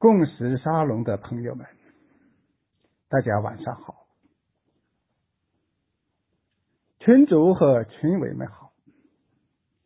[0.00, 1.66] 共识沙龙的朋友们，
[3.10, 4.06] 大家晚上好。
[7.00, 8.72] 群主和群委们好，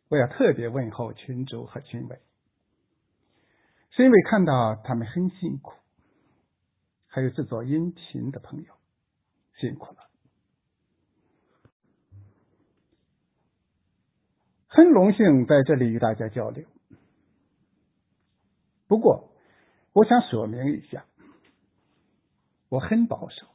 [0.07, 2.21] 我要特别问候群主和群委，
[3.89, 5.73] 是因为看到他们很辛苦，
[7.07, 8.73] 还有制作音频的朋友
[9.59, 10.09] 辛苦了，
[14.67, 16.65] 很荣幸在这里与大家交流。
[18.87, 19.34] 不过，
[19.95, 21.05] 我想说明一下，
[22.67, 23.47] 我很保守，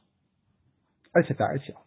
[1.11, 1.83] 而且胆小，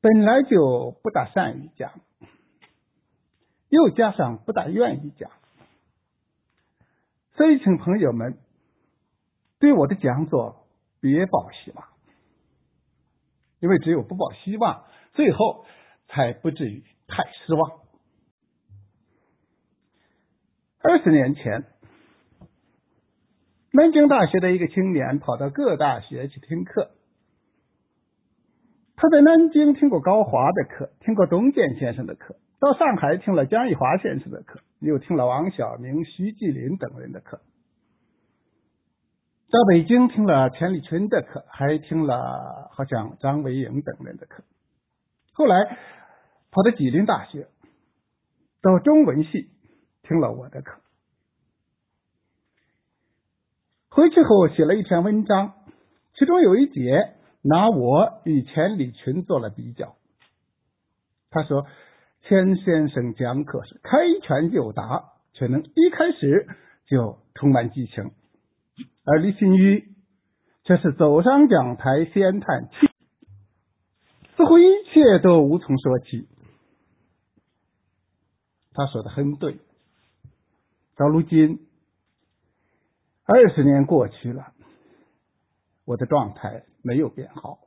[0.00, 1.92] 本来就不大善于讲，
[3.68, 5.32] 又加上不大愿意讲，
[7.34, 8.38] 所以请朋友们
[9.58, 10.68] 对我的讲座
[11.00, 11.88] 别抱希望，
[13.58, 15.66] 因为只有不抱希望，最后
[16.06, 17.80] 才不至于太失望。
[20.78, 21.71] 二十年前，
[23.72, 26.90] 南京大学的一个青年跑到各大学去听课。
[28.96, 37.40] 他在南京听过高华的课，听过东渐先生的课，到上海听了江一华先生的课，又听了王晓明、徐继林等人的课，
[39.50, 44.44] 到北京听了钱理群的课，还听了好像张维迎等人的课。
[45.32, 45.78] 后来
[46.50, 47.48] 跑到吉林大学，
[48.60, 49.48] 到中文系。
[50.02, 50.81] 听了我的课，
[53.94, 55.52] 回去后写了一篇文章，
[56.14, 57.12] 其中有一节
[57.42, 59.96] 拿我与钱理群做了比较。
[61.30, 61.66] 他说，
[62.22, 66.48] 钱先生讲课是开拳就打，却能一开始
[66.86, 68.12] 就充满激情；
[69.04, 69.88] 而李新宇
[70.64, 72.86] 却是走上讲台先叹气，
[74.38, 76.28] 似乎一切都无从说起。
[78.72, 79.58] 他说的很对。
[80.96, 81.66] 到如今，
[83.24, 84.52] 二十年过去了，
[85.84, 87.60] 我的状态没有变好，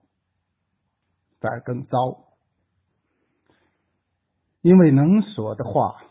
[1.40, 2.25] 反而更糟，
[4.62, 6.03] 因为能说的话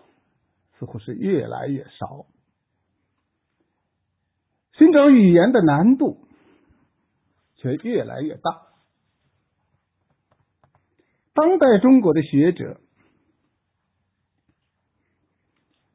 [0.78, 2.26] 似乎是越来越少，
[4.72, 6.26] 寻找语言的难度
[7.56, 8.68] 却越来越大。
[11.32, 12.80] 当代中国的学者。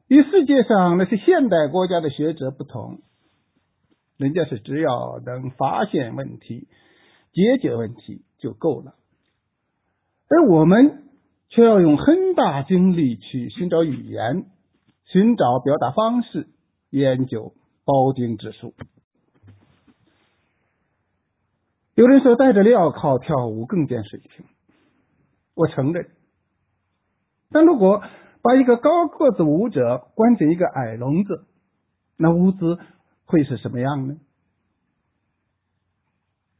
[0.06, 3.00] 与世界上那些现代国家的学者不同，
[4.20, 6.68] 人家是只要能发现问题、
[7.32, 8.94] 解决问题就够了，
[10.28, 11.04] 而我们
[11.48, 14.44] 却要用很大精力去寻找语言、
[15.06, 16.46] 寻找表达方式、
[16.90, 17.54] 研究
[17.84, 18.74] 包丁之术。
[21.94, 24.44] 有人说戴着镣铐跳舞更见水平，
[25.54, 26.10] 我承认，
[27.50, 28.02] 但如果。
[28.42, 31.44] 把一个高个子舞者关进一个矮笼子，
[32.16, 32.78] 那舞姿
[33.30, 34.16] 会是什么样呢？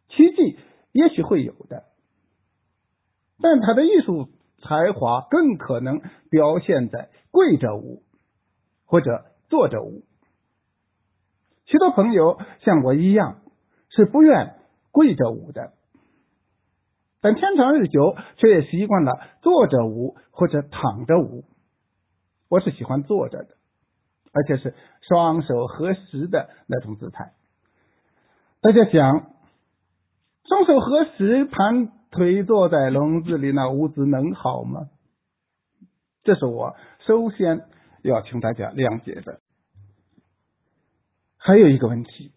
[0.08, 0.58] 奇迹
[0.92, 1.84] 也许会有的，
[3.41, 4.28] 但他的艺术
[4.62, 8.03] 才华更可能表现在跪着舞
[8.84, 10.04] 或者坐着舞。
[11.66, 13.42] 许多朋友像我一样
[13.88, 14.56] 是不愿
[14.91, 15.72] 跪着舞的，
[17.20, 21.44] 但天长日久却也习惯了坐着舞或者躺着舞。
[22.48, 23.56] 我是喜欢坐着的，
[24.32, 24.74] 而且是
[25.08, 27.32] 双手合十的那种姿态。
[28.60, 29.32] 大家想，
[30.44, 34.91] 双手合十盘腿坐在笼子里，那屋子能好吗？
[36.22, 36.76] 这是我
[37.06, 37.66] 首先
[38.02, 39.41] 要请大家谅解的。
[41.38, 42.32] 还有一个问题，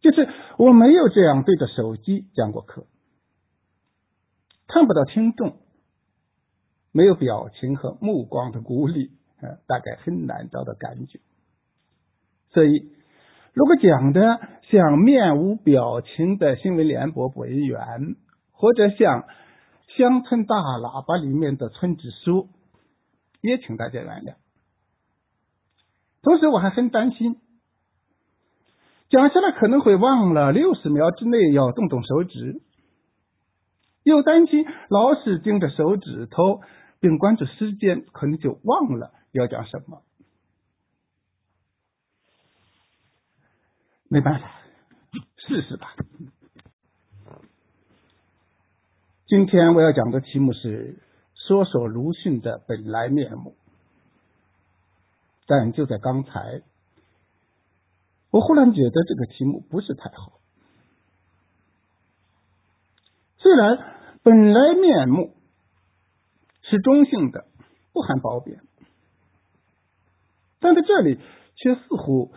[0.00, 0.28] 就是
[0.58, 2.86] 我没有这样对着手机讲过课，
[4.66, 5.58] 看不到听众。
[6.94, 9.12] 没有表情和目光的鼓励，
[9.42, 11.18] 呃，大概很难找到感觉。
[12.50, 12.92] 所以，
[13.52, 18.14] 如果讲的像面无表情的新闻联播播音员，
[18.52, 19.24] 或者像
[19.96, 22.48] 乡村大喇叭里面的村支书，
[23.40, 24.34] 也请大家原谅。
[26.22, 27.40] 同时，我还很担心，
[29.10, 32.62] 讲下来可能会忘了六十秒之内要动动手指，
[34.04, 36.60] 又担心老是盯着手指头。
[37.02, 40.02] 并关注时间，可能就忘了要讲什么。
[44.08, 44.60] 没办法，
[45.36, 45.94] 试试吧。
[49.26, 51.02] 今天我要讲的题目是
[51.34, 53.56] 说说鲁迅的本来面目。
[55.46, 56.62] 但就在刚才，
[58.30, 60.40] 我忽然觉得这个题目不是太好。
[63.38, 65.34] 虽然本来面目。
[66.64, 67.44] 是中性的，
[67.92, 68.62] 不含褒贬，
[70.62, 71.18] 但在这里
[71.56, 72.32] 却似乎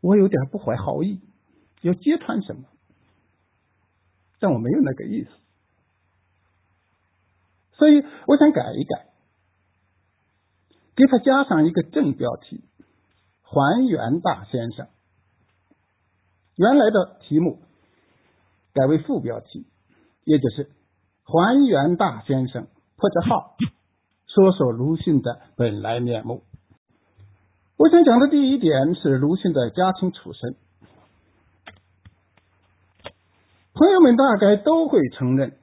[0.00, 1.20] 我有点不怀好意，
[1.82, 2.64] 要揭穿什么，
[4.40, 5.30] 但我没有那个意思，
[7.74, 9.06] 所以我想改一改，
[10.96, 12.64] 给他加上一个正标题：
[13.42, 14.88] 还原大先生。
[16.56, 17.62] 原来的题目
[18.72, 19.66] 改为副标题，
[20.24, 20.70] 也就是
[21.24, 22.66] 还原大先生
[22.96, 23.56] 破折号，
[24.26, 26.42] 说说鲁迅的本来面目。
[27.82, 30.54] 我想讲的第一点是鲁迅的家庭出身。
[33.74, 35.58] 朋友们大概都会承认，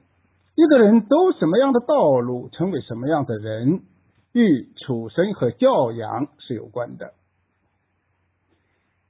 [0.54, 3.84] 一个人走什么样的道路，成为什么样的人，
[4.32, 7.14] 与出身和教养是有关的。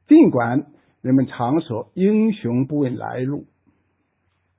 [0.06, 0.70] 尽管。
[1.02, 3.46] 人们常说“英雄不问来路”，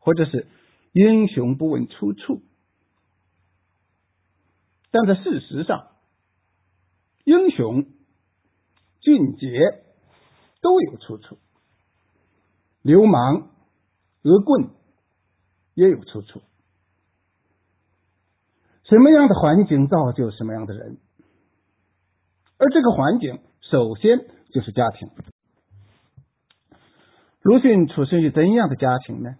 [0.02, 0.48] 或者是
[0.92, 2.42] “英雄不问出处”，
[4.90, 5.90] 但在事实上，
[7.26, 7.86] 英雄、
[9.02, 9.48] 俊杰
[10.62, 11.38] 都有出处，
[12.82, 13.50] 流氓、
[14.22, 14.70] 恶棍
[15.74, 16.42] 也有出处。
[18.84, 20.98] 什么样的环境造就什么样的人，
[22.58, 24.20] 而这个环境首先
[24.54, 25.10] 就是家庭。
[27.42, 29.36] 鲁迅出生于怎样的家庭呢？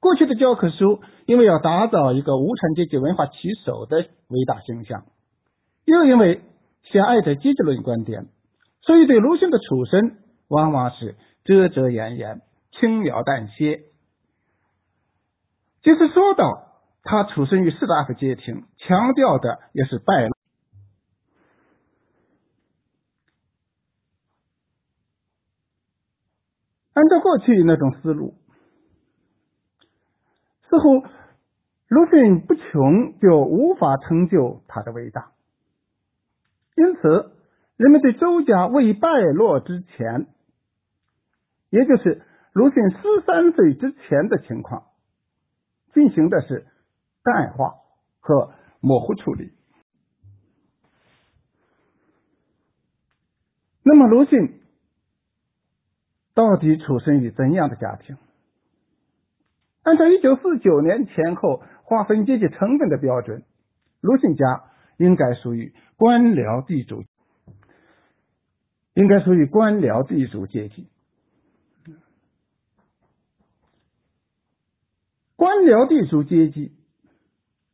[0.00, 3.98] 过去的教科书因为要打造一个无产阶级文化旗手的
[4.28, 5.04] 伟大形象，
[5.84, 6.42] 又因为
[6.92, 8.26] 狭隘的阶级论观点，
[8.82, 10.18] 所以对鲁迅的出身
[10.48, 12.42] 往往是遮遮掩掩、
[12.72, 13.82] 轻描淡写。
[15.82, 16.72] 即使说到
[17.02, 20.28] 他出生于士大夫家庭，强调的也是败。
[26.94, 28.34] 按照过去那种思路，
[30.70, 31.06] 似乎
[31.88, 35.35] 鲁迅不穷就无法成就他的伟大。
[36.76, 37.32] 因此，
[37.76, 40.26] 人们对周家未败落之前，
[41.70, 44.84] 也就是鲁迅十三岁之前的情况，
[45.92, 46.66] 进行的是
[47.24, 47.74] 淡化
[48.20, 49.50] 和模糊处理。
[53.82, 54.60] 那么，鲁迅。
[56.34, 58.18] 到底出生于怎样的家庭？
[59.84, 63.42] 按照一九四九年前后划分阶级成分的标准，
[64.02, 64.64] 鲁迅家
[64.96, 67.04] 应该属于官僚地主，
[68.94, 70.88] 应该属于官僚地主阶级。
[75.36, 76.72] 官僚地主阶级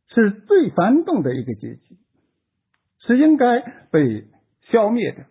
[0.07, 1.97] 是最繁动的一个阶级，
[2.99, 3.61] 是应该
[3.91, 4.27] 被
[4.71, 5.25] 消灭的。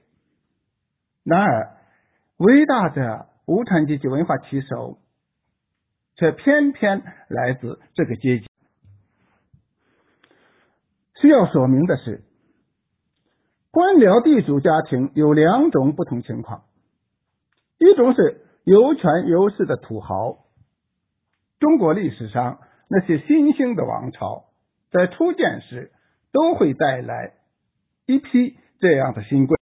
[1.24, 1.76] 然而。
[2.38, 4.98] 伟大的无产阶级文化旗手，
[6.16, 8.46] 却偏偏来自这个阶级。
[11.22, 12.24] 需要说明的是，
[13.70, 16.64] 官僚地主家庭有两种不同情况：
[17.78, 20.38] 一种是有权有势的土豪。
[21.60, 22.58] 中国历史上
[22.88, 24.46] 那些新兴的王朝，
[24.90, 25.92] 在初建时
[26.32, 27.34] 都会带来
[28.06, 29.62] 一批这样的新贵。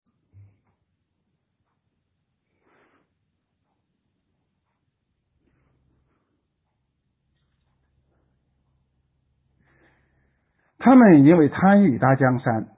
[10.81, 12.69] 他们因为参与打江山，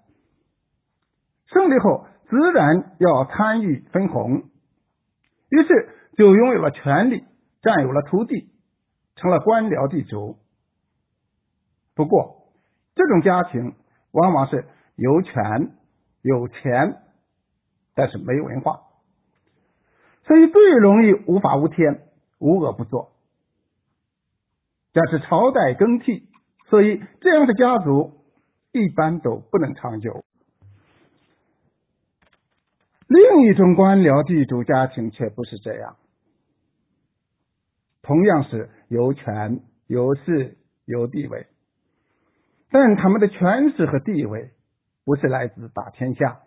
[1.47, 4.43] 胜利后自然要参与分红，
[5.49, 7.25] 于是就拥有了权力，
[7.63, 8.51] 占有了土地，
[9.15, 10.37] 成了官僚地主。
[11.95, 12.49] 不过，
[12.97, 13.77] 这种家庭
[14.11, 14.67] 往往是
[14.97, 15.71] 有权
[16.23, 16.97] 有钱，
[17.95, 18.81] 但是没文化，
[20.25, 22.03] 所以最容易无法无天、
[22.41, 23.13] 无恶不作。
[24.93, 26.32] 假使朝代更替。
[26.73, 28.25] 所以，这样的家族
[28.73, 30.25] 一般都不能长久。
[33.09, 35.99] 另一种官僚地主家庭却不是这样，
[38.01, 41.47] 同样是有权有势有地位，
[42.71, 44.53] 但他们的权势和地位
[45.05, 46.41] 不是来自打天下，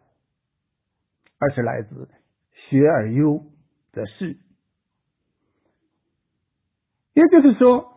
[1.38, 2.10] 而是来自
[2.52, 3.44] 学而优
[3.92, 4.40] 则仕。
[7.14, 7.95] 也就是说。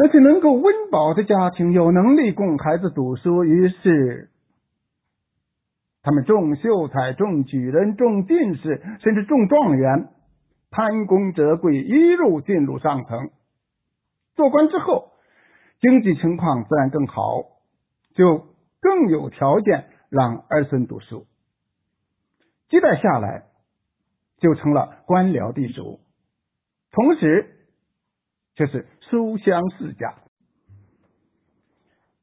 [0.00, 4.30] 那些能够温饱的家庭，有能力供孩子读书，于是
[6.02, 10.10] 他们中秀才、中举人、中进士，甚至中状元，
[10.70, 13.30] 攀功折贵，一路进入上层。
[14.36, 15.10] 做官之后，
[15.80, 17.42] 经济情况自然更好，
[18.14, 18.46] 就
[18.80, 21.26] 更有条件让儿孙读书。
[22.68, 23.46] 几代下来，
[24.38, 25.98] 就成了官僚地主，
[26.92, 27.56] 同时。
[28.58, 30.16] 却是书香世家，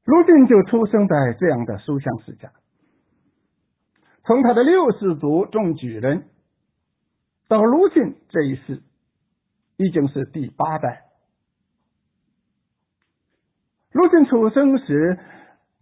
[0.04, 2.52] 鲁迅就出生在这样的书香世家。
[4.26, 6.28] 从他的六世祖中举人
[7.48, 8.84] 到鲁迅这一世，
[9.78, 11.04] 已经是第八代。
[13.94, 15.18] 鲁迅出生时，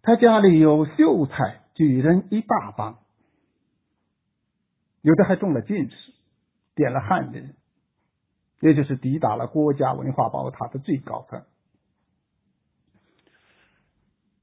[0.03, 2.99] 他家里有秀才举人一大帮，
[5.01, 5.95] 有的还中了进士，
[6.75, 7.55] 点了翰林，
[8.63, 11.43] 也就是抵达了国家文化宝塔的最高分。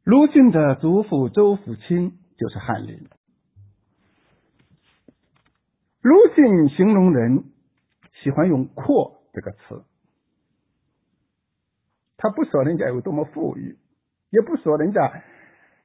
[0.05, 3.09] 鲁迅的祖父周福清就是翰林。
[6.03, 7.45] 鲁迅形容人
[8.23, 9.85] 喜欢用“阔”这个词，
[12.19, 13.79] 他不说人家有多么富裕，
[14.29, 15.01] 也不说人家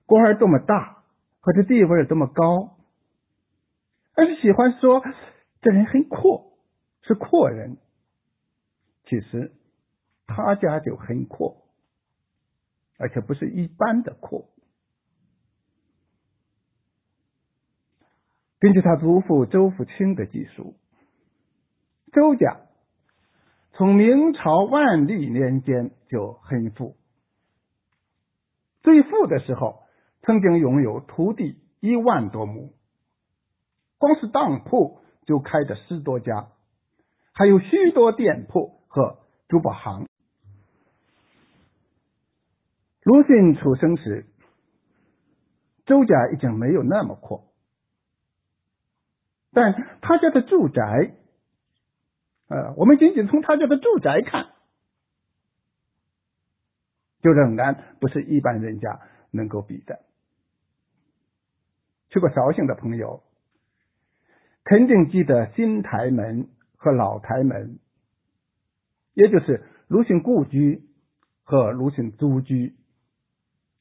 [0.05, 1.03] 官儿多么大
[1.39, 2.75] 或者地位多么高，
[4.13, 5.01] 而是喜欢说
[5.61, 6.51] 这人很阔，
[7.01, 7.77] 是阔人。
[9.05, 9.53] 其实
[10.27, 11.65] 他家就很阔，
[12.97, 14.49] 而且不是一般的阔。
[18.59, 20.75] 根据他祖父周福清的记述，
[22.11, 22.61] 周家
[23.73, 26.95] 从明朝万历年间就很富，
[28.81, 29.83] 最富的时候
[30.23, 32.73] 曾经拥有土地一万多亩，
[33.99, 36.47] 光是当铺就开着十多家，
[37.33, 39.17] 还有许多店铺和
[39.49, 40.07] 珠宝行。
[43.03, 44.25] 鲁迅出生时，
[45.85, 47.51] 周家已经没有那么阔。
[49.51, 51.11] 但他家的住宅，
[52.47, 54.53] 呃，我们仅仅从他家的住宅看，
[57.19, 59.99] 就仍然不是一般人家能够比的。
[62.11, 63.23] 去过绍兴的朋友，
[64.63, 66.47] 肯定记得新台门
[66.77, 67.77] 和老台门，
[69.15, 70.83] 也就是鲁迅故居
[71.43, 72.75] 和鲁迅租居，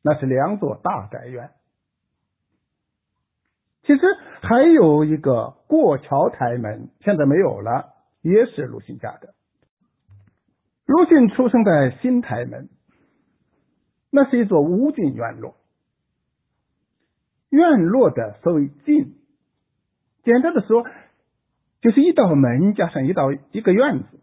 [0.03, 1.51] 那是两座大宅院。
[3.83, 4.01] 其实
[4.41, 9.35] 还有一个过桥台门，现在没有了，也是鲁迅家的。
[10.87, 12.71] 鲁迅出生在新台门，
[14.11, 15.57] 那是一座无尽院落。
[17.51, 19.17] 院落的所谓“尽”，
[20.25, 20.87] 简单的说，
[21.81, 24.21] 就是一道门加上一道一个院子。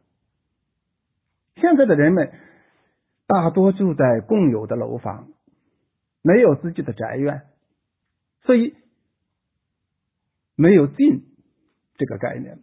[1.56, 2.32] 现在的人们
[3.28, 5.30] 大多住在共有的楼房，
[6.22, 7.44] 没有自己的宅院，
[8.42, 8.76] 所以。
[10.58, 11.24] 没有“进”
[11.98, 12.60] 这个概念，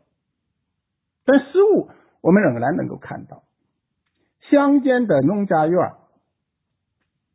[1.25, 1.91] 但实物
[2.21, 3.43] 我们仍然能够看到
[4.51, 5.95] 乡间的农家院，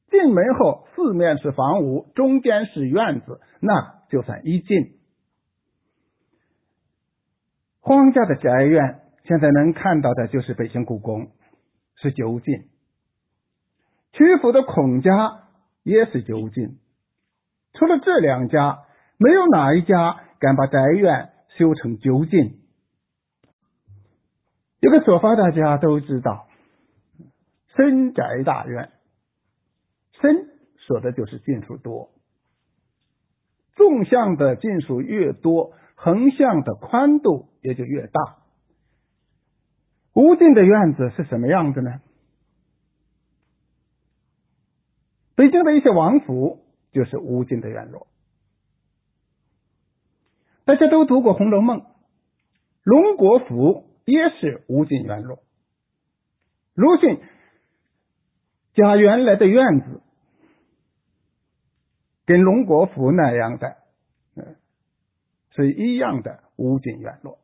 [0.10, 5.00] 进门后四面是房屋，中间是院子，那就算一进。
[7.81, 11.31] 皇家的宅院现在能看到的就是北京故宫，
[12.03, 12.67] 是究竟；
[14.12, 15.45] 曲阜的孔家
[15.81, 16.77] 也是究竟。
[17.74, 18.83] 除了这两家，
[19.17, 20.19] 没有哪一家。
[20.43, 22.60] 敢把宅院修成究竟。
[24.81, 26.50] 有个说法大家都知道，
[27.77, 28.91] 深宅大院，
[30.19, 30.50] 深
[30.86, 32.10] 说的就是进数多，
[33.77, 38.42] 纵向的进数越多，横向的宽度也就越大。
[40.13, 42.01] 无尽的院子是什么样子呢？
[45.36, 48.05] 北京的一些王府就是无尽的院落。
[50.65, 51.82] 大家都读过《红楼梦》，
[52.84, 55.39] 荣国府也是无尽院落。
[56.75, 57.20] 鲁迅
[58.74, 60.01] 家原来的院子
[62.25, 63.75] 跟龙国府那样的，
[64.36, 64.55] 嗯，
[65.55, 67.39] 是一样的无尽院落。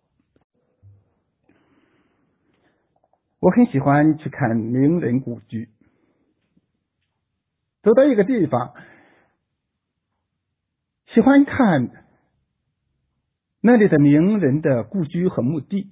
[3.40, 5.70] 我很喜欢去看名人故居，
[7.82, 8.74] 走到一个地方，
[11.14, 11.90] 喜欢看。
[13.62, 15.90] 那里的名人的故居和墓地，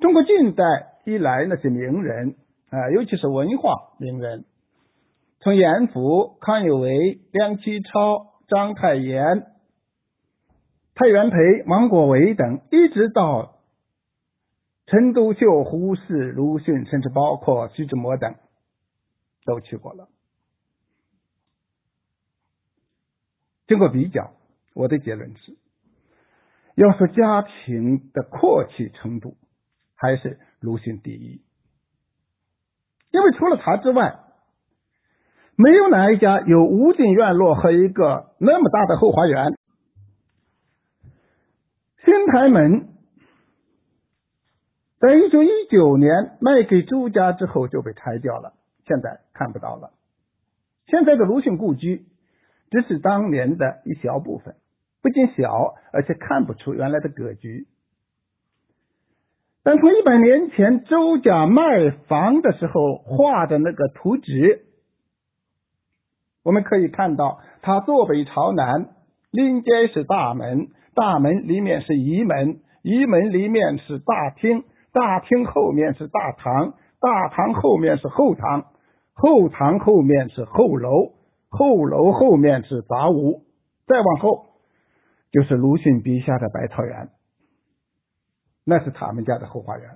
[0.00, 0.64] 中国近代
[1.06, 2.36] 以来那些名人
[2.68, 4.44] 啊，尤其是文化名人，
[5.40, 9.46] 从严复、康有为、梁启超、章太炎、
[10.94, 13.57] 蔡元培、王国维等，一直到
[14.90, 18.34] 陈独秀、胡适、鲁迅，甚至包括徐志摩等，
[19.44, 20.08] 都去过了。
[23.66, 24.32] 经过比较，
[24.74, 25.58] 我的结论是。
[26.74, 29.36] 要说家庭的阔气程度，
[29.94, 31.42] 还是鲁迅第一，
[33.10, 34.20] 因为除了他之外，
[35.56, 39.58] 没有哪一家有无尽院落和一个那么大的后花园。
[42.04, 42.88] 新台门
[45.00, 48.54] 在一九一九年卖给朱家之后就被拆掉了，
[48.86, 49.92] 现在看不到了。
[50.86, 52.06] 现在的鲁迅故居
[52.70, 54.56] 只是当年的一小部分，
[55.02, 57.68] 不仅小，而且看不出原来的格局。
[59.62, 64.64] 但从一百年前周家卖房的时候画的那个图纸，
[66.42, 68.88] 我们可以看到，他坐北朝南，
[69.30, 74.64] 临街是大门，大门里面是仪门，仪门里面是大厅，
[74.98, 78.66] 大厅后面是大堂，大堂后面是后堂，
[79.12, 81.12] 后堂后面是后楼，
[81.48, 83.44] 后楼后面是杂屋，
[83.86, 84.46] 再往后。
[85.30, 87.10] 就是鲁迅笔下的百草园，
[88.64, 89.94] 那是他们家的后花园，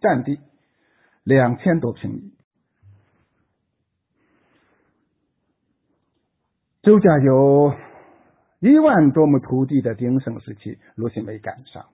[0.00, 0.40] 占地
[1.22, 2.32] 两千多平米。
[6.82, 7.72] 周家有
[8.58, 11.86] 一万多亩土地的鼎盛时期，鲁迅没赶上。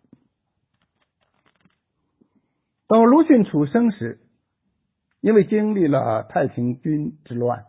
[2.88, 4.20] 到鲁迅出生时，
[5.20, 7.66] 因为经历了太平军之乱，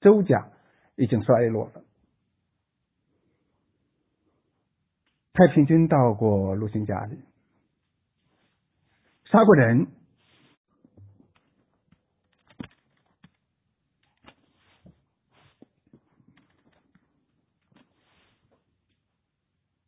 [0.00, 0.50] 周家
[0.96, 1.84] 已经衰落了。
[5.34, 7.18] 太平军到过鲁迅家里，
[9.24, 9.86] 杀过人。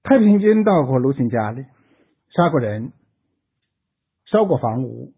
[0.02, 1.64] 太平军到过鲁迅家里，
[2.28, 2.92] 杀过人，
[4.34, 5.12] 烧过房屋，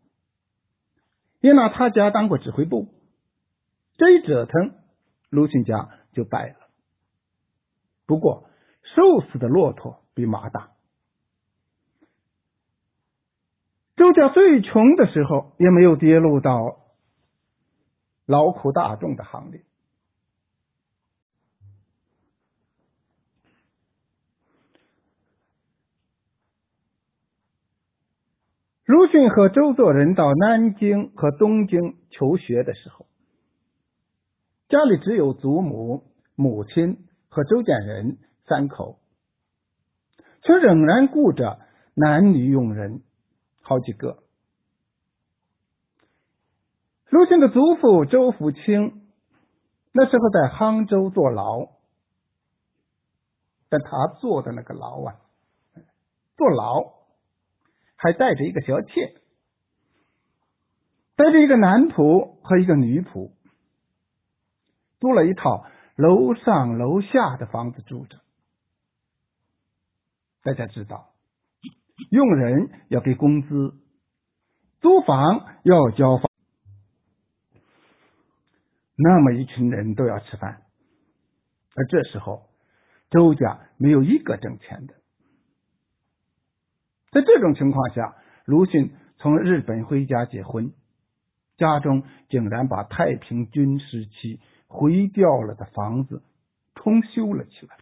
[1.40, 2.88] 也拿他家当过指挥部。
[3.96, 4.74] 这一折腾，
[5.30, 6.56] 鲁迅家就败了。
[8.04, 8.50] 不过，
[8.82, 10.02] 瘦死的骆驼。
[10.12, 10.70] 比马大。
[13.96, 16.78] 周家最穷的时候，也没有跌入到
[18.24, 19.65] 劳苦大众的行列。
[28.86, 33.06] 鲁迅和周作人到南京和东京求学的时候，
[34.68, 36.04] 家里只有祖母、
[36.36, 38.98] 母亲和周建人三口。
[40.42, 41.58] 却仍然顾着
[41.94, 43.02] 男女佣人
[43.62, 44.22] 好几个。
[47.10, 49.08] 鲁迅的祖父周福清
[49.90, 51.66] 那时候在杭州坐牢，
[53.68, 55.16] 但他坐的那个牢啊，
[56.36, 56.92] 坐牢
[58.06, 59.16] 还带着一个小妾，
[61.16, 63.32] 带着一个男仆和一个女仆，
[65.00, 65.66] 租了一套
[65.96, 68.20] 楼上楼下的房子住着。
[70.44, 71.14] 大家知道，
[72.12, 73.74] 用人要给工资，
[74.80, 76.30] 租房要交房，
[78.94, 80.62] 那么一群人都要吃饭，
[81.74, 82.48] 而这时候
[83.10, 84.94] 周家没有一个挣钱的。
[87.10, 90.72] 在这种情况下，鲁迅从日本回家结婚，
[91.56, 96.22] 家中竟然把太平军时期毁掉了的房子
[96.74, 97.78] 重修了起来。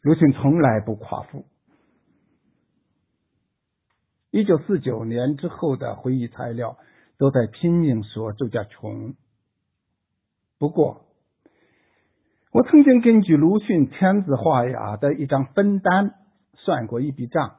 [0.00, 1.44] 鲁迅从来不夸父。
[4.30, 6.78] 一九四九年之后的回忆材料
[7.18, 9.14] 都在拼命说周家穷。
[10.58, 11.04] 不过，
[12.52, 16.14] 我曾经根据鲁迅签字画押的一张分单
[16.54, 17.56] 算过一笔账。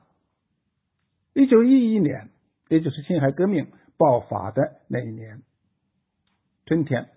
[1.34, 2.30] 一九一一年，
[2.70, 5.42] 也就是辛亥革命爆发的那一年
[6.66, 7.10] 春天，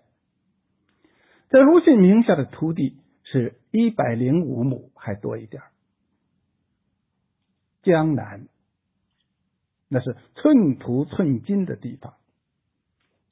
[1.50, 2.98] 在鲁迅名下的土地。
[3.28, 5.60] 是一百零五亩，还多一点
[7.82, 8.46] 江南
[9.88, 12.14] 那是寸土寸金的地方，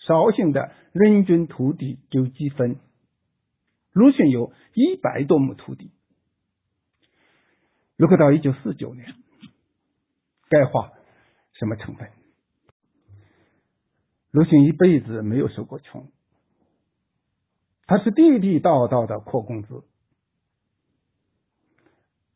[0.01, 2.81] 绍兴的人均土地有几分？
[3.95, 5.93] 鲁迅有一百多亩土地。
[7.97, 9.15] 如果到一九四九年，
[10.49, 10.93] 该画
[11.53, 12.11] 什么成分？
[14.33, 16.11] 鲁迅一辈子没有受过穷。
[17.87, 19.85] 他是地地道道的阔公子，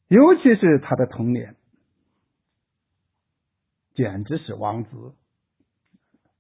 [0.06, 1.56] 尤其是他的童年，
[3.94, 5.12] 简直是王子。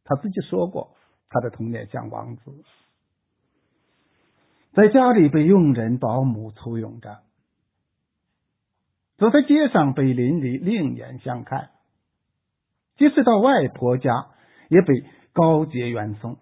[0.04, 0.96] 他自己说过，
[1.28, 2.64] 他的童年像王子，
[4.72, 7.22] 在家里被佣人保姆簇拥着，
[9.16, 11.70] 走在街上被邻里另眼相看，
[12.96, 14.28] 即使到外婆家
[14.68, 16.38] 也被高洁远送。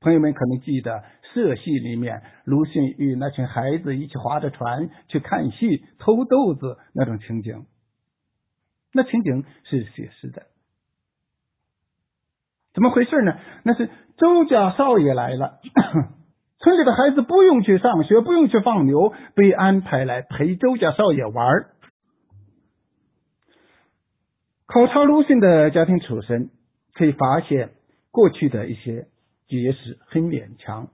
[0.00, 0.98] 朋友们可能记得
[1.32, 7.64] 《社戏》里面鲁迅与那群孩子一起划着船去看戏、偷豆子那种情景，
[8.92, 10.46] 那情景是写实的。
[12.74, 13.38] 怎么回事呢？
[13.62, 15.60] 那是周家少爷来了，
[16.60, 21.66] 村里的孩子不用去上学，不用去放牛，被安排来陪周家少爷玩。
[24.66, 26.50] 考察鲁迅的家庭出身，
[26.92, 27.70] 可以发现
[28.10, 29.06] 过去的一些。
[29.46, 30.88] 解释很勉强，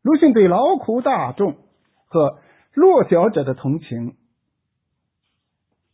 [0.00, 1.58] 鲁迅对劳苦大众
[2.06, 2.38] 和
[2.72, 4.16] 弱小者的同情，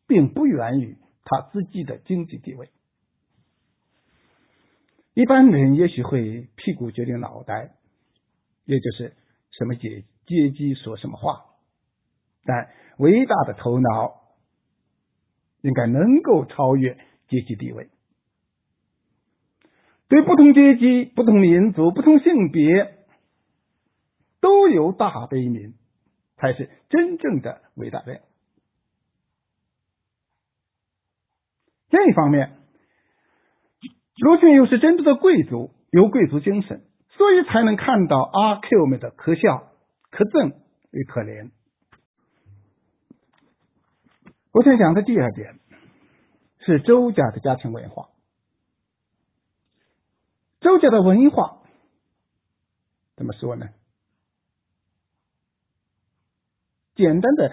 [0.07, 2.71] 并不源于他自己的经济地位。
[5.15, 7.75] 一般人也许会屁股决定脑袋，
[8.65, 9.17] 也就是
[9.53, 11.47] 什么阶阶级说什么话，
[12.45, 14.23] 但伟大的头脑
[15.63, 16.95] 应该能够超越
[17.29, 17.89] 阶级地位。
[20.09, 23.07] 对不同阶级、不同民族、不同性别，
[24.41, 25.75] 都有大悲悯，
[26.37, 28.21] 才是真正的伟大人。
[31.89, 32.59] 另一方面，
[34.17, 39.73] 鲁迅又是真正的贵族，有贵族精神，所以才能看到阿 Q 们的可笑、
[40.11, 40.55] 可憎
[40.93, 41.51] 与可怜。
[44.53, 45.59] 我想讲的第二点
[46.61, 48.09] 是周家的家庭文化。
[50.61, 51.59] 周家的文化
[53.17, 53.69] 怎么说呢？
[56.95, 57.51] 简单的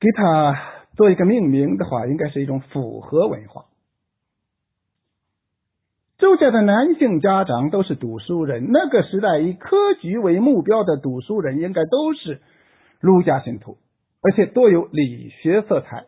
[0.00, 3.66] 给他做一个命名的话，应该是一种符合文化。
[6.22, 12.40] 周家的男性家长都是读书人，那个时代以科举为目标的读书人，应该都是
[13.00, 13.78] 儒家信徒，
[14.22, 16.04] 而且多有理学色彩。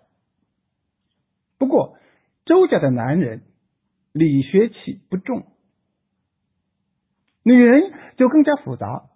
[1.59, 1.99] 不过，
[2.45, 3.43] 周家的男人
[4.13, 5.47] 理学气不重。
[7.43, 9.07] 女人就更加复杂。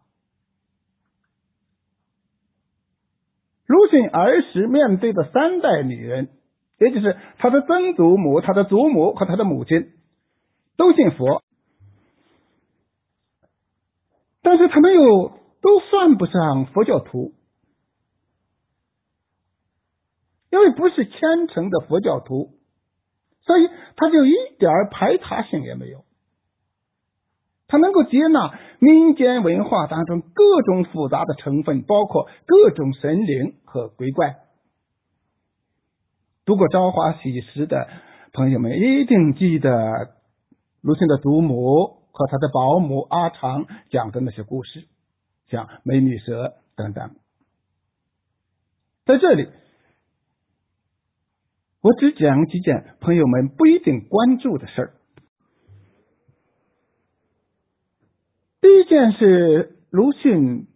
[3.68, 6.30] 鲁迅儿时面对的三代女人，
[6.80, 9.92] 也就是他的曾祖母、他的祖母和他的母亲，
[10.78, 11.42] 都信佛，
[14.42, 17.34] 但是他们又都算不上佛教徒，
[20.50, 22.52] 因为不是虔诚的佛教徒，
[23.42, 26.04] 所以他就一点排他性也没有。
[27.66, 34.36] 他能够接纳民间文化当中各种复杂的成分，包括各种神灵和鬼怪。
[36.46, 37.88] 读过《朝花夕拾》的
[38.32, 40.17] 朋友们一定记得
[40.88, 44.88] 鲁迅的祖母和他的保姆阿长讲的那些故事，
[45.48, 47.14] 像美女蛇等等。
[49.04, 49.50] 在这里，
[51.82, 54.94] 我只讲几件朋友们不一定关注的事儿。
[58.62, 60.68] 第一件是鲁迅，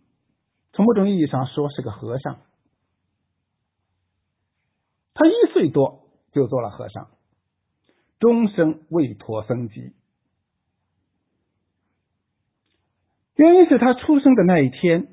[0.74, 2.38] 从某种意义上说是个和尚。
[5.14, 7.08] 他一岁多就做了和尚，
[8.20, 9.94] 终生未脱僧籍。
[13.36, 15.12] 原因是他出生的那一天，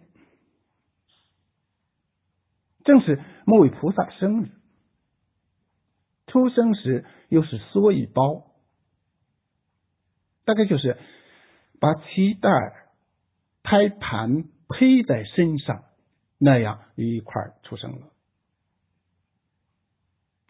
[2.83, 4.49] 正是末位菩萨生日。
[6.27, 8.51] 出生时又是缩一包，
[10.45, 10.97] 大概就是。
[11.81, 12.49] 把脐带、
[13.63, 15.85] 胎盘披在身上，
[16.37, 18.09] 那样一块出生了。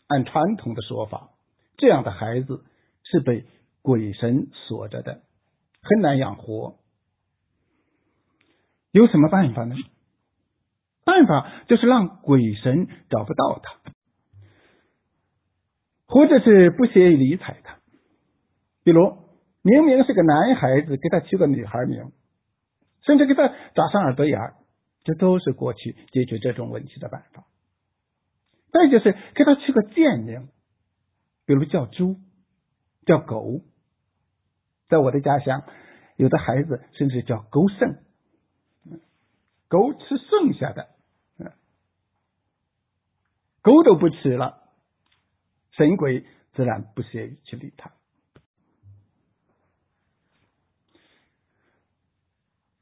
[0.07, 1.29] 按传统的说法，
[1.77, 2.65] 这样的孩子
[3.03, 3.45] 是被
[3.83, 5.21] 鬼神锁着的，
[5.83, 6.79] 很难养活。
[8.91, 9.75] 有什么办法呢？
[11.03, 13.91] 办法就是让鬼神找不到他，
[16.07, 17.77] 或者是不屑于理睬他，
[18.83, 19.17] 比如。
[19.61, 22.13] 明明是个男孩子，给他取个女孩名，
[23.01, 24.39] 甚至给他扎上耳朵眼
[25.03, 27.43] 这都是过去解决这种问题的办法。
[28.71, 30.47] 再就是给他取个贱名，
[31.45, 32.15] 比如叫猪、
[33.05, 33.59] 叫狗。
[34.87, 35.63] 在我的家乡，
[36.15, 37.97] 有的孩子甚至叫狗剩，
[39.69, 40.89] 狗吃剩下的，
[43.61, 44.63] 狗都不吃了，
[45.71, 47.91] 神鬼自然不屑于去理他。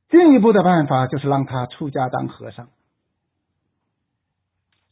[0.09, 2.69] 进一步的办法就是让他出家当和尚。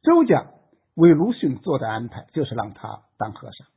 [0.03, 0.51] 周家
[0.93, 3.67] 为鲁迅做的安排就是让他当和尚。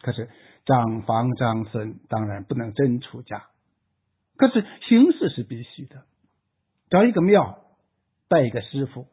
[0.00, 0.28] 可是
[0.66, 3.48] 长房长孙当然不能真出家，
[4.36, 6.04] 可是形式是必须的，
[6.94, 7.58] 找一个庙，
[8.28, 9.08] 拜一个师傅，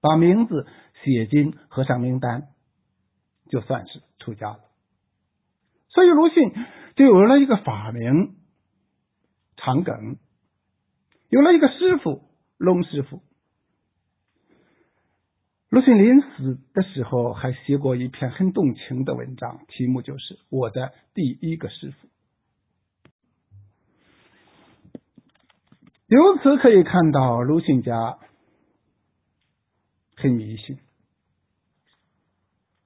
[0.00, 0.64] 把名字
[1.02, 2.50] 写进和尚名单，
[3.48, 4.60] 就算是出家了。
[5.88, 6.52] 所以鲁迅
[6.94, 8.36] 就有了一个法名。
[9.56, 10.18] 长梗
[11.28, 12.22] 有了一个师傅，
[12.58, 13.20] 龙师傅。
[15.68, 22.06] 鲁迅临死的时候还写过一篇很动情的文章，题目就是《我的第一个师傅》。
[26.10, 28.18] 由此可以看到，鲁迅家
[30.16, 30.76] 很迷信，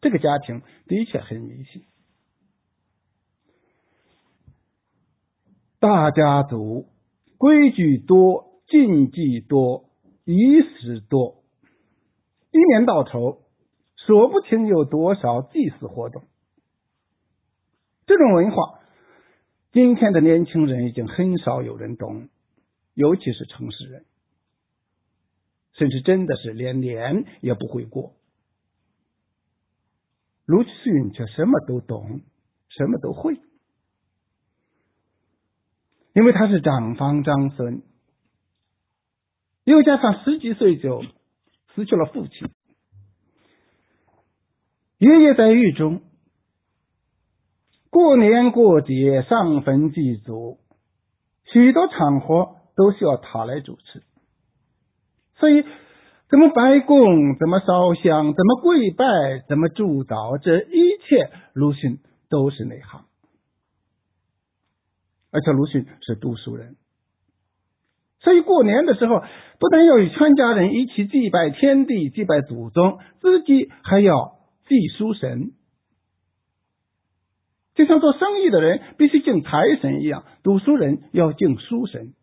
[0.02, 1.84] 这个家庭的确很迷信。
[5.80, 6.90] 大家族
[7.38, 9.88] 规矩多，禁忌多，
[10.26, 11.42] 仪式多，
[12.50, 13.40] 一年到头
[13.96, 16.24] 说不清有多少祭祀活动。
[18.04, 18.80] 这种文化，
[19.72, 22.28] 今天的年轻人已经很少有人懂，
[22.94, 24.04] 尤其是城市人，
[25.72, 28.14] 甚至真的是连年也不会过。
[30.46, 32.20] 鲁迅却什么都懂，
[32.68, 33.40] 什么都会，
[36.12, 37.82] 因为他是长房长孙，
[39.64, 41.02] 又加上十几岁就
[41.74, 42.50] 失去了父亲，
[44.98, 46.02] 爷爷在狱中，
[47.90, 50.60] 过年过节上坟祭祖，
[51.44, 54.02] 许多场合都需要他来主持，
[55.36, 55.64] 所以。
[56.26, 57.36] 怎么拜供？
[57.36, 58.34] 怎么烧香？
[58.34, 59.04] 怎么跪拜？
[59.46, 60.36] 怎么祝祷？
[60.38, 63.04] 这一切，鲁迅都是内行。
[65.30, 66.74] 而且鲁迅是读书人，
[68.20, 69.22] 所以过年的时候，
[69.60, 75.52] 不但要与全家人一起祭拜天地、祭拜祖宗，自己还要祭书神，
[77.76, 82.14] 就像做生意的人必须敬财神一样，读书人要敬书神。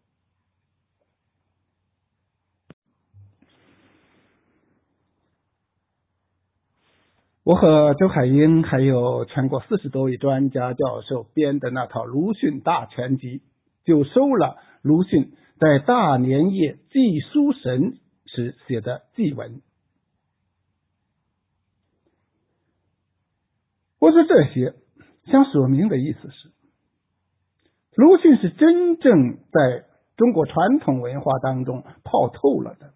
[7.51, 13.39] 我和周海英还有全国四十多位专家教授编的那套《鲁迅大全集》，
[13.83, 19.61] 就收了鲁迅在大年夜祭书神时写的祭文。
[23.99, 24.73] 我说这些
[25.25, 26.51] 想说明的意思是，
[27.97, 29.83] 鲁迅是真正在
[30.15, 32.93] 中国传统文化当中泡透了的。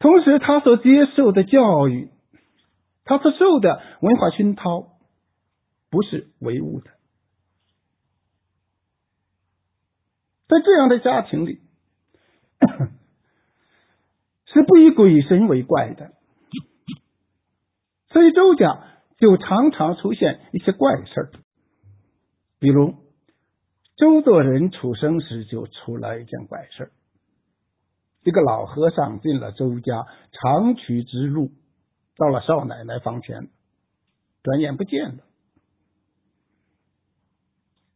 [0.00, 2.10] 同时，他所接受的教育，
[3.04, 4.98] 他所受的文化熏陶，
[5.90, 6.90] 不是唯物的。
[10.48, 11.60] 在这样的家庭里，
[14.52, 16.12] 是不以鬼神为怪的，
[18.08, 18.82] 所以周家
[19.18, 21.30] 就常常出现一些怪事儿。
[22.58, 22.94] 比如，
[23.96, 26.90] 周作人出生时就出了一件怪事儿。
[28.22, 31.50] 一个老和尚进了周家，长驱直入，
[32.16, 33.48] 到了少奶奶房前，
[34.42, 35.24] 转眼不见了。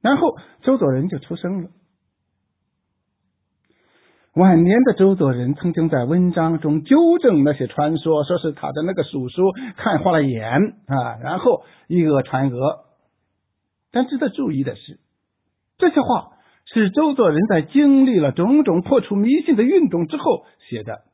[0.01, 1.71] 然后周作人就出生了。
[4.35, 10.51] 晚年的周作人曾经在文章中纠正那些传说，说是他的那个叔叔看花了眼
[10.87, 12.85] 啊，然后以讹传讹。
[13.93, 14.99] 但值得注意的是，
[15.79, 16.33] 这些话。
[16.75, 21.05] 是周作人在经历了种种破除迷信的运动之后写的。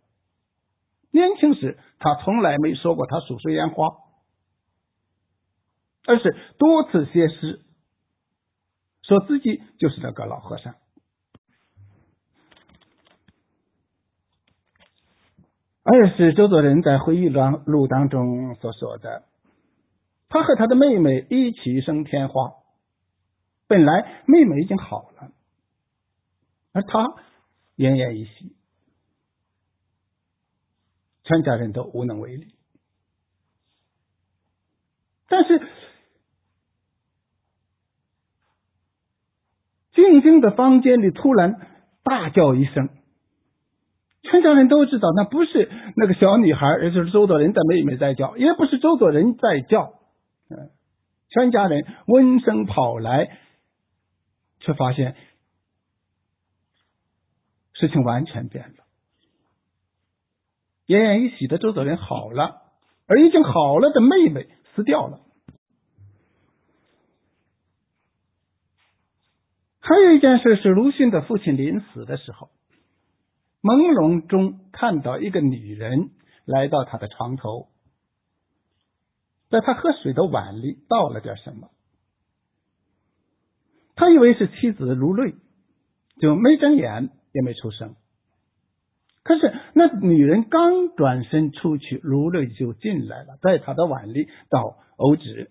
[1.10, 3.88] 年轻时，他从来没说过他属水烟花，
[6.06, 7.60] 而是多次写诗，
[9.02, 10.74] 说自己就是那个老和尚。
[15.82, 19.24] 二是周作人在回忆录当中所说的，
[20.30, 22.52] 他和他的妹妹一起升天花，
[23.66, 25.32] 本来妹妹已经好了。
[26.72, 27.08] 而他
[27.76, 28.54] 奄奄一息，
[31.24, 32.54] 全家人都无能为力。
[35.28, 35.60] 但是，
[39.92, 41.66] 静静的房间里突然
[42.02, 42.88] 大叫一声，
[44.22, 49.94] 全家人都知道那不是那个小女孩，而是周作人的妹妹在叫，也不是周作人在叫。
[50.48, 50.70] 嗯，
[51.28, 53.38] 全家人闻声跑来，
[54.60, 55.16] 却发现。
[57.80, 58.84] 事情完全变了，
[60.86, 62.60] 奄奄一息的周作人好了，
[63.06, 65.20] 而已经好了的妹妹死掉了。
[69.80, 72.50] 还有一件事是，鲁迅的父亲临死的时候，
[73.62, 76.10] 朦胧中看到一个女人
[76.44, 77.68] 来到他的床头，
[79.48, 81.70] 在他喝水的碗里倒了点什么，
[83.96, 85.34] 他以为是妻子如泪，
[86.20, 87.10] 就没睁眼。
[87.32, 87.94] 也没出声，
[89.22, 95.50] 可是那女人刚转身出去，卢瑞就进来了，在他的碗里倒藕纸。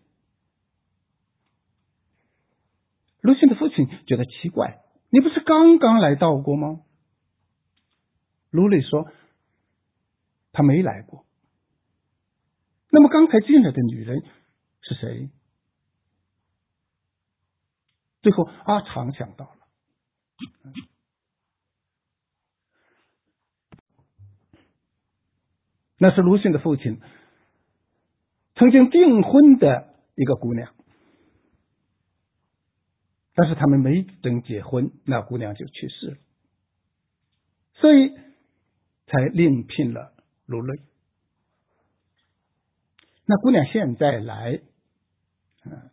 [3.21, 4.79] 鲁迅的父亲觉得奇怪
[5.11, 6.81] ：“你不是刚刚来到过吗？”
[8.51, 9.11] 卢瑞说
[10.51, 11.25] ：“他没来过。”
[12.91, 14.23] 那么刚才进来的女人
[14.81, 15.29] 是谁？
[18.21, 19.59] 最后阿长想到了。
[26.01, 27.01] 那是鲁迅的父亲
[28.55, 30.73] 曾经订婚的一个姑娘，
[33.35, 36.17] 但是他们没等结婚，那姑娘就去世了，
[37.73, 38.15] 所以
[39.07, 40.13] 才另聘了
[40.45, 40.81] 卢雷。
[43.25, 44.61] 那姑娘现在来，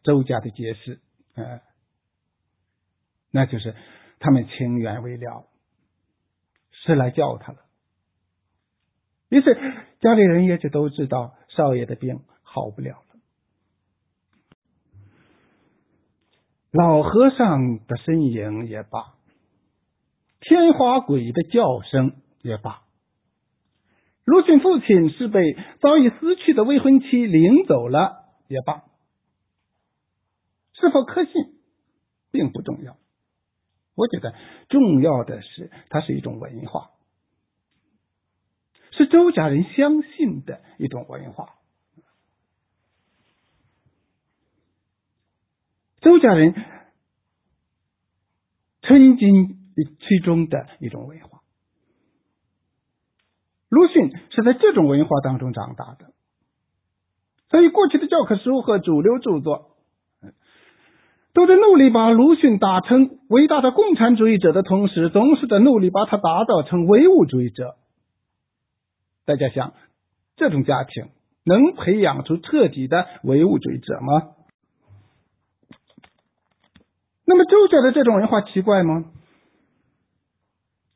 [0.02, 1.00] 周家的结识，
[1.34, 1.60] 呃，
[3.30, 3.74] 那就是
[4.20, 5.48] 他们情缘未了，
[6.70, 7.58] 是来叫他了。
[9.28, 9.56] 于是
[10.06, 13.18] 家里人也就都知道少爷的病好不了了。
[16.70, 19.16] 老和尚的身影也罢，
[20.38, 22.82] 天花鬼的叫声也罢。
[24.24, 28.84] 鲁迅父亲是被早已死去的未婚妻领走了也罢，
[30.74, 31.32] 是否可信
[32.30, 32.96] 并不重要。
[33.96, 34.32] 我觉得
[34.68, 36.92] 重要的是，它是一种文化，
[38.96, 41.50] 是周家人相信的一种文化。
[46.00, 46.54] 周家人
[48.82, 51.40] 沉浸其中的一种文化。
[53.68, 56.12] 鲁迅是在这种文化当中长大的，
[57.50, 59.76] 所以过去的教科书和主流著作
[61.34, 67.76] 都在努力把鲁迅打成伟大的共产主义者的同时，总是在努力把他打造成唯物主义者。
[69.26, 69.74] 大家想，
[70.36, 71.10] 这种家庭
[71.44, 74.34] 能培养出彻底的唯物主义者吗？
[77.26, 79.10] 那么周家的这种文化奇怪吗？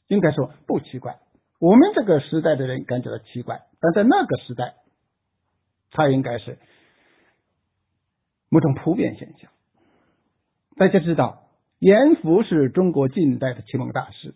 [0.06, 1.18] 应该说不奇怪。
[1.58, 4.76] 我们这个时代的人感觉到奇怪，但在那个时代，
[5.90, 6.58] 它应该是
[8.48, 9.50] 某种普遍现象。
[10.76, 11.48] 大家知道，
[11.80, 14.34] 严复是中国近代的启蒙大师，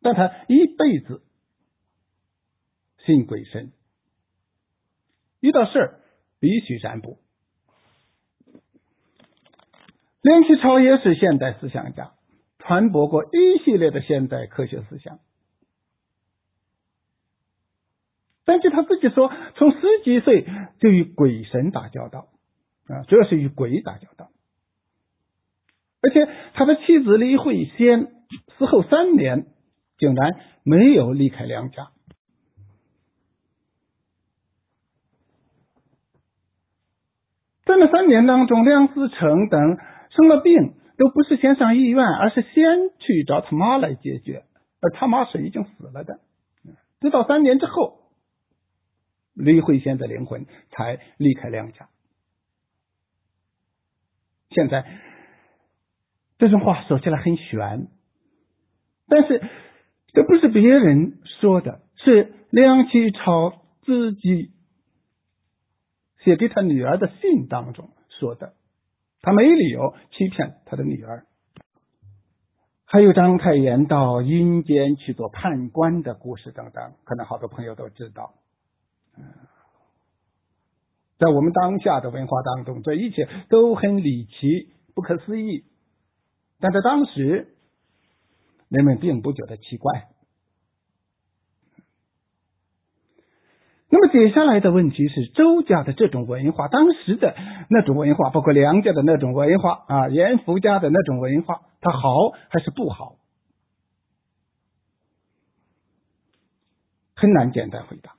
[0.00, 1.22] 但他一辈子
[3.10, 3.72] 信鬼神，
[5.40, 6.00] 遇到事儿
[6.38, 7.18] 必须占卜。
[10.22, 12.12] 梁启超也是现代思想家，
[12.60, 15.18] 传播过一系列的现代科学思想。
[18.44, 20.46] 但据他自己说，从十几岁
[20.78, 22.28] 就与鬼神打交道
[22.86, 24.30] 啊，主要是与鬼打交道。
[26.00, 28.06] 而且他的妻子李慧仙
[28.56, 29.48] 死后三年，
[29.98, 31.90] 竟然没有离开梁家。
[37.70, 39.78] 在那三年当中，梁思成等
[40.10, 44.42] 生了病，都不是先上医院，而是先去找他妈来解决，
[44.80, 46.18] 而他妈是已经死了的。
[47.00, 47.98] 直到三年之后。
[49.32, 51.88] 李慧仙的灵魂才离开梁家。
[54.50, 54.84] 现在
[56.36, 57.86] 这种话说起来很玄，
[59.08, 59.40] 但是
[60.12, 64.50] 这不是别人说的，是梁启超自己
[66.24, 68.54] 写给他女儿的信当中说的。
[69.22, 71.26] 他没理由欺骗他的女儿。
[72.86, 78.34] 还有章太炎到阴间去做判官的故事等等，可能好多朋友都知道。
[81.18, 85.64] 在我们当下的文化当中，这一切都很离奇、不可思议，
[86.58, 87.54] 但在当时，
[88.68, 90.08] 人们并不觉得奇怪。
[93.92, 97.34] 那么接下来的问题是，周家的这种文化，当时的
[97.68, 103.16] 那种文化，包括梁家的那种文化啊，严福家的那种文化，它好还是不好？
[107.16, 108.14] 很难简单回答。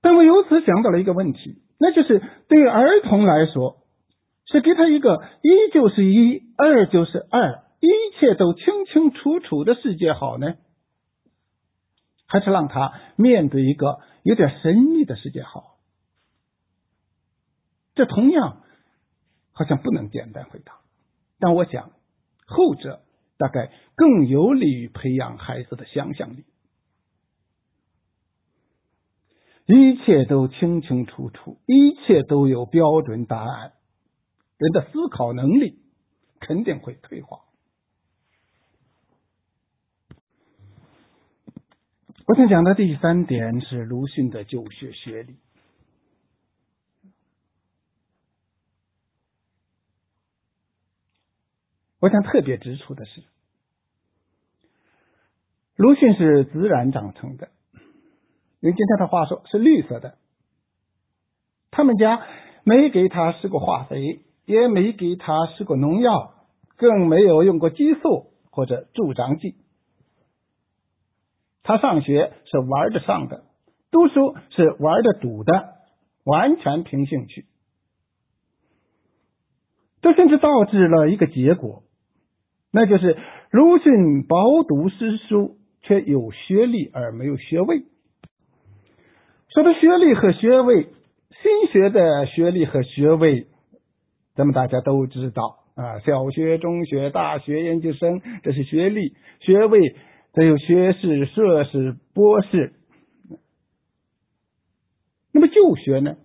[0.00, 3.82] 但我由此想到了一个问题，那就是对儿童来说，
[4.46, 10.56] 是给他一个一就是一，二就是二，一切都清清楚楚的世界好呢，
[12.26, 15.78] 还是让他面对一个有点神秘的世界好？
[17.94, 18.62] 这同样
[19.52, 20.80] 好像不能简单回答。
[21.38, 21.92] 但我想，
[22.46, 23.02] 后者
[23.36, 26.44] 大概更有利于培养孩子的想象力。
[29.66, 33.72] 一切都清清楚楚，一切都有标准答案，
[34.56, 35.78] 人的思考能力
[36.40, 37.40] 肯定会退化。
[42.28, 45.38] 我想讲的第三点是鲁迅的就学学历。
[52.00, 53.22] 我想特别指出的是，
[55.76, 57.48] 鲁迅是自然长成的。
[58.60, 60.18] 用今天的话说，是绿色的。
[61.70, 62.26] 他们家
[62.62, 66.34] 没给他施过化肥，也没给他施过农药，
[66.76, 69.56] 更没有用过激素或者助长剂。
[71.68, 73.42] 他上学是玩着上的，
[73.90, 75.74] 读书是玩的赌的，
[76.24, 77.44] 完全凭兴趣。
[80.00, 81.82] 这甚至导致了一个结果，
[82.72, 83.18] 那就是
[83.50, 87.82] 鲁迅饱读诗书，却有学历而没有学位。
[89.50, 90.84] 说到学历和学位，
[91.42, 93.46] 新学的学历和学位，
[94.34, 99.80] 咱们大家都知道啊，小学、中学、大学、研究生，这是学历；学位
[100.38, 102.72] 则有学士、硕士、博士。
[105.32, 106.16] 那么旧学呢？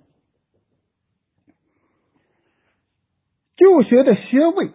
[3.57, 4.69] 旧学的学位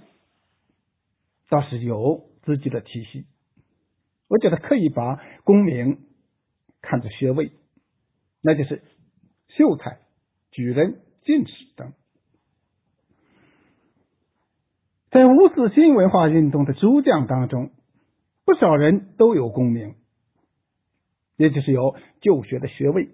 [1.49, 3.27] 倒是有自己的体系，
[4.27, 6.01] 我觉得可以把功名
[6.83, 7.53] 看作学位，
[8.43, 8.83] 那就是
[9.57, 10.01] 秀才、
[10.51, 11.93] 举人、进士等。
[15.13, 17.71] 在五四新文化运动的主将当中，
[18.49, 19.95] 不少人都有功名，
[21.37, 23.11] 也就是有旧学的学位，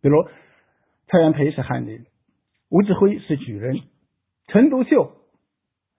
[0.00, 0.28] 比如
[1.08, 2.06] 蔡元培是翰林，
[2.68, 3.80] 吴志辉是举人。
[4.46, 5.16] 陈独秀、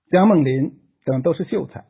[0.09, 1.83] 蒋梦麟等都是秀才，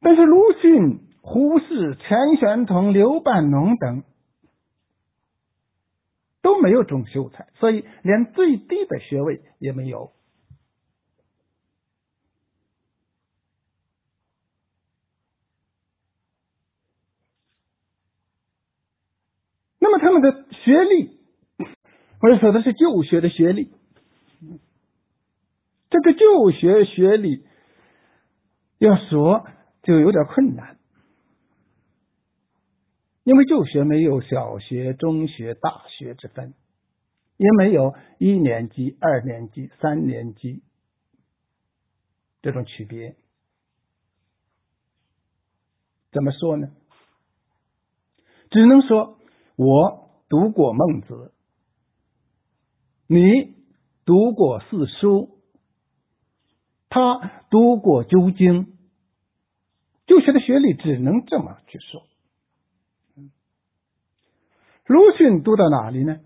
[0.00, 4.02] 但是鲁迅、胡适、钱玄同、刘半农等
[6.40, 10.10] 都没有中秀才，所以连最低的学位也没有。
[19.84, 21.16] 那么他们的学历？
[22.18, 23.70] 或者说的是旧学的学历，
[25.90, 27.46] 这个旧学学历
[28.78, 29.46] 要说
[29.84, 30.76] 就有点困难，
[33.22, 36.54] 因为旧学没有小学、中学、大学之分，
[37.36, 40.62] 也没有一年级、二年级、三年级
[42.40, 43.14] 这种区别。
[46.10, 46.72] 怎么说呢？
[48.50, 49.18] 只能说
[49.62, 51.32] 我读过孟子。
[53.06, 53.54] 你
[54.04, 55.38] 读过四书，
[56.88, 58.76] 他读过九经，
[60.06, 62.02] 旧学的学历只能这么去说。
[64.86, 66.20] 鲁迅读到哪里呢？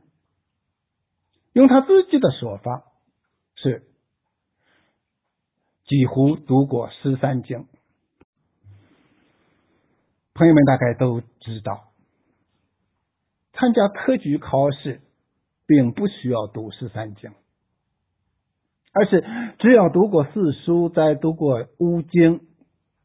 [1.52, 2.84] 用他自己的说法
[3.54, 3.86] 是
[5.86, 7.66] 几乎读过十三经。
[10.34, 11.92] 朋友们大概都知道，
[13.58, 15.00] 参加科举考试。
[15.68, 17.32] 并不需要读十三经，
[18.92, 19.24] 而是
[19.58, 22.42] 只要读过四书，再读过五经，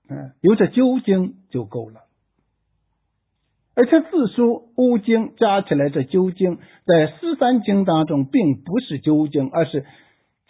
[0.07, 2.01] 嗯，有这九经就够了。
[3.73, 9.83] 而且四书五经加起来，这九经在十三经当中并不是九经，而是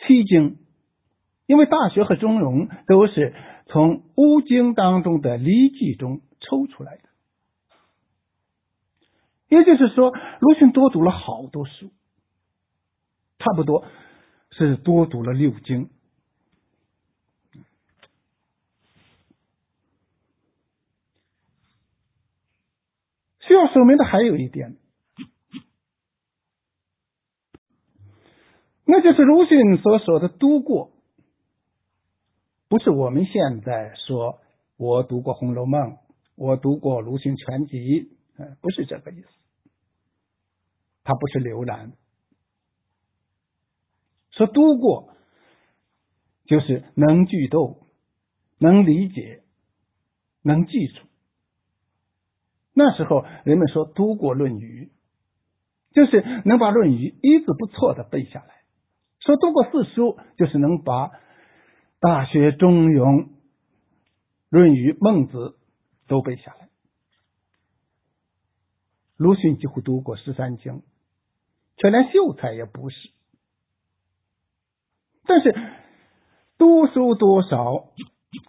[0.06, 0.58] 七经，
[1.48, 3.34] 因为《大学》和《中庸》都是
[3.68, 7.04] 从五经当中的礼记中抽出来的。
[9.52, 11.92] 也就是说，鲁迅多读了好多书。
[13.38, 13.86] 差不多
[14.52, 15.90] 是多读了六经。
[23.40, 24.78] 需要说明的还有一点，
[28.86, 30.92] 那就是鲁迅所说的“读过”，
[32.70, 34.40] 不是我们现在说
[34.78, 35.82] 我读过《红楼梦》，
[36.36, 38.12] 我读过鲁迅全集，
[38.62, 39.41] 不是这个意思。
[41.04, 41.94] 他不是浏览。
[44.32, 45.14] 说读过，
[46.46, 47.88] 就是能句读，
[48.58, 49.44] 能理解，
[50.42, 51.06] 能记住。
[52.74, 54.92] 那时候人们说读过《论语》，
[55.94, 58.64] 就是能把《论语》一字不错的背下来；
[59.20, 61.08] 说读过四书，就是能把
[62.00, 63.24] 《大学》《中庸》
[64.50, 65.38] 《论语》《孟子》
[66.08, 66.70] 都背下来。
[69.18, 70.82] 鲁迅几乎读过十三经，
[71.82, 72.96] 却连秀才也不是。
[75.26, 75.56] 但是
[76.60, 77.88] 读书多少，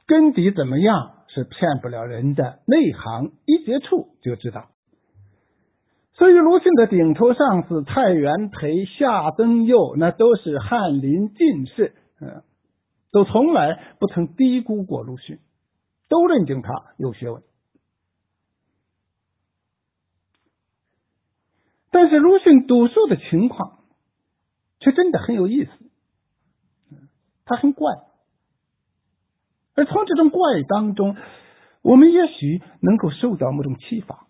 [0.06, 2.60] 根底怎么样是骗不了人的。
[2.66, 4.68] 内行一接触就知道。
[6.12, 12.42] 所以鲁迅的顶头上司蔡元培、夏登佑，那都是翰林进士，嗯，
[13.12, 15.38] 都从来不曾低估过鲁迅，
[16.10, 17.42] 都认定他有学问。
[21.92, 23.78] 但是鲁迅读书的情况，
[24.80, 25.70] 却真的很有意思。
[27.44, 27.92] 他很怪，
[29.74, 31.16] 而从这种怪当中，
[31.82, 34.26] 我们也许能够受到某种启发。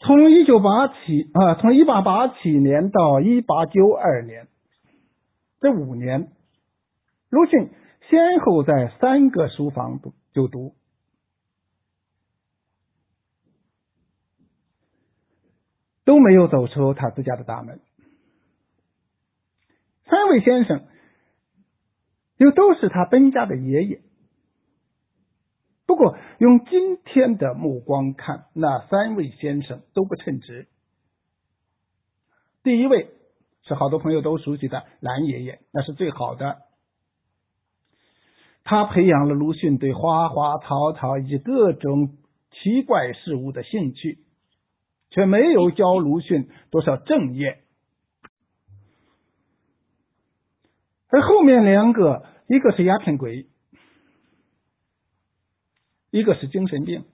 [0.00, 4.48] 从一九八七啊，从一八八七年到一八九二年
[5.60, 6.32] 这五年，
[7.30, 7.70] 鲁迅
[8.08, 10.74] 先后在三个书房读就读，
[16.06, 17.80] 都没有走出他自家的大门。
[20.06, 20.86] 三位先生
[22.38, 24.00] 又都是他本家的爷爷。
[25.84, 30.68] 不过，用今天的目光看，那三位先生都不称职。
[32.62, 33.10] 第一位
[33.62, 36.58] 是好多朋友都熟悉的蓝爷爷，那是最好的。
[38.64, 42.16] 他培养了鲁迅对花花草草以及各种
[42.50, 44.18] 奇怪事物的兴趣，
[45.16, 47.64] 却没有教鲁迅多少正业。
[51.08, 53.48] 而后面两个，一个是鸦片鬼。
[56.10, 57.04] 一个是精神病，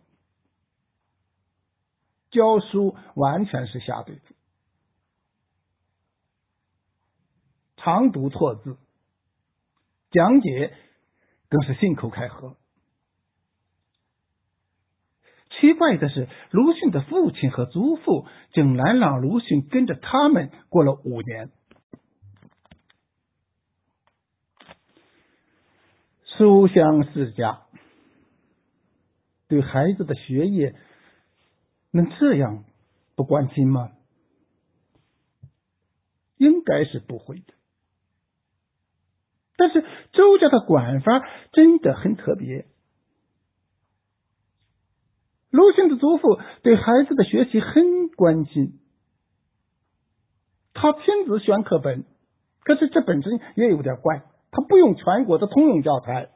[2.30, 4.34] 教书完全是瞎对付，
[7.76, 8.76] 常读错字，
[10.10, 10.76] 讲解
[11.48, 12.56] 更是信口开河。
[15.62, 21.52] 奇怪的是，鲁迅的父亲和祖父竟然让鲁迅跟着他们过了五年，
[26.36, 27.62] 书香世家。
[29.46, 30.74] 对孩子的学业
[31.92, 32.64] 能这样
[33.14, 33.92] 不关心吗？
[36.38, 37.54] 应该是不会的。
[39.56, 42.66] 但是周家的管法真的很特别。
[45.52, 48.80] 鲁迅的祖父对孩子的学习很关心，
[50.72, 52.04] 他亲自选课本，
[52.64, 56.30] 可是这本身也有点怪，他不用全国的通用教材。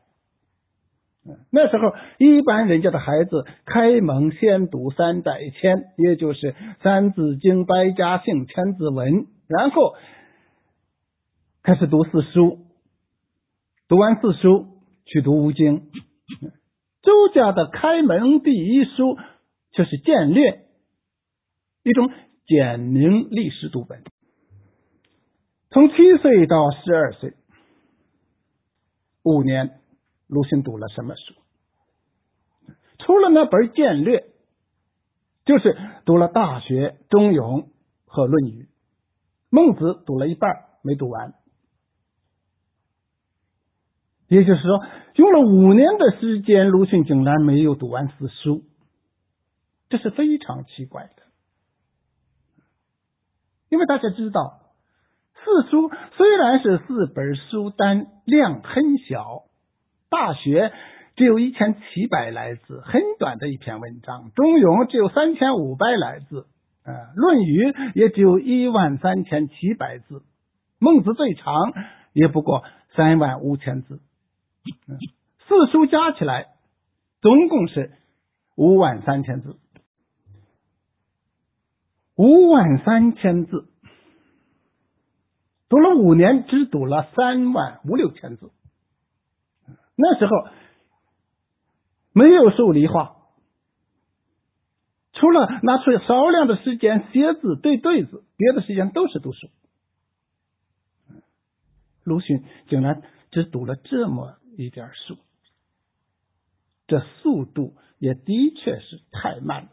[1.50, 6.52] 那时候，一般人家的孩子开蒙先读三百千，也就是
[6.82, 9.12] 《三字经》《百家姓》《千字文》，
[9.48, 9.96] 然后
[11.62, 12.58] 开始读四书，
[13.88, 14.66] 读完四书
[15.06, 15.90] 去读五经。
[17.06, 19.16] 周家的开门第一书
[19.70, 20.50] 就是《简略》，
[21.84, 22.10] 一种
[22.46, 24.02] 简明历史读本。
[25.70, 27.34] 从七岁到十二岁，
[29.22, 29.78] 五年。
[30.26, 31.34] 鲁迅读了什么书？
[32.98, 34.18] 除了那本《简略》，
[35.44, 37.62] 就是读了《大学》《中庸》
[38.06, 38.64] 和《论语》。
[39.48, 41.34] 孟子读了一半，没读完。
[44.28, 48.64] 也就是说，用了五年的时间，鲁迅竟然没有读完四书，
[49.88, 51.22] 这是非常奇怪的。
[53.68, 54.60] 因为大家知道，
[55.34, 59.42] 四书虽然是四本书，但量很小。
[60.08, 60.72] 大学
[61.16, 66.46] 只有一千七百来字，很短的一篇文章；中庸只有三千五百来字，
[66.84, 70.22] 呃，论语也只有一万三千七百字，
[70.78, 71.72] 孟子最长
[72.12, 72.62] 也不过
[72.94, 74.00] 三万五千字。
[75.48, 76.48] 四书加起来
[77.20, 77.92] 总共是
[78.56, 79.56] 五万三千字，
[82.16, 83.68] 五万三千字，
[85.68, 88.50] 读了五年，只读了三万五六千字。
[89.94, 90.32] 那时候
[92.12, 93.16] 没有数理化，
[95.12, 99.48] 除了拿出少量的时间写字对对子，别的时间都是读书。
[102.04, 105.16] 鲁迅竟然只读了这么一点书，
[106.86, 109.70] 这速度也的确是太慢了。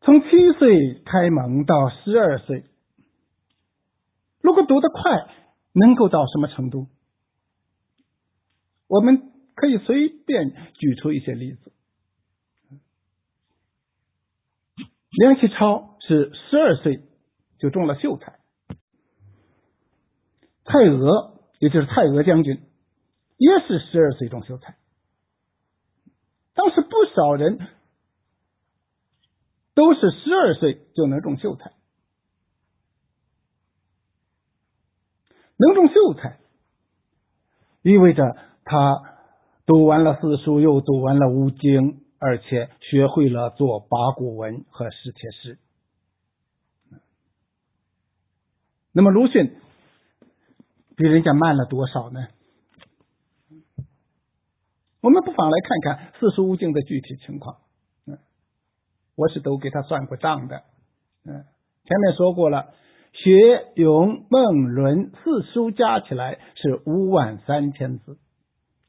[0.00, 0.28] 从七
[0.58, 2.64] 岁开蒙到十二岁。
[4.40, 5.00] 如果读得快，
[5.72, 6.86] 能够到什么程度？
[8.86, 11.72] 我们可以随便举出一些例子。
[15.10, 17.00] 梁启超是十二岁
[17.58, 18.38] 就中了秀才，
[20.66, 22.60] 蔡锷也就是蔡锷将军
[23.38, 24.76] 也是十二岁中秀才。
[26.54, 27.58] 当时不少人
[29.74, 31.72] 都是十二岁就能中秀才。
[35.58, 36.38] 能中秀才，
[37.80, 39.16] 意味着他
[39.64, 45.58] 读完了四书，又读完了五经，而且学会了做八股文和史帖诗。
[48.92, 49.56] 那么鲁迅
[50.96, 52.26] 比人家慢了多少呢？
[55.02, 57.58] 我们不妨来看看四书五经的具体情况。
[58.06, 58.18] 嗯，
[59.14, 60.62] 我是都给他算过账的。
[61.26, 61.44] 嗯，
[61.84, 62.72] 前面说过了。
[63.12, 68.18] 学咏孟论四书加起来是五万三千字，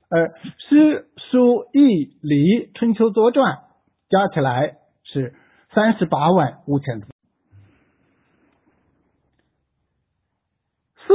[0.10, 0.34] 而
[0.70, 3.60] 诗书易礼春秋左传
[4.10, 5.34] 加起来是
[5.74, 7.08] 三十八万五千字。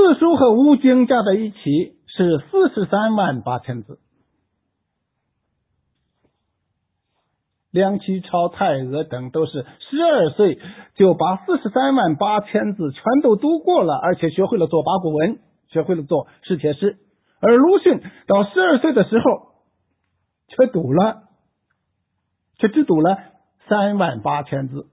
[0.03, 1.61] 四书和五经加在一起
[2.09, 4.00] 是四十三万八千字。
[7.70, 10.59] 梁启超、蔡锷等都是十二岁
[10.96, 15.38] 就把四十三万八千字全都读过了，而且学会了做八股文，
[15.68, 16.98] 学会了做史帖诗。
[17.40, 19.53] 而鲁迅到十二岁的时候，
[20.48, 21.28] 却读了，
[22.59, 23.18] 却只读了
[23.68, 24.88] 三万八千字，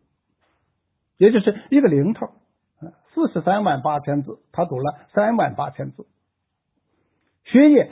[1.17, 2.27] 也就是一个零头，
[3.27, 6.07] 四十三万八千字，他读了三万八千字，
[7.43, 7.91] 学业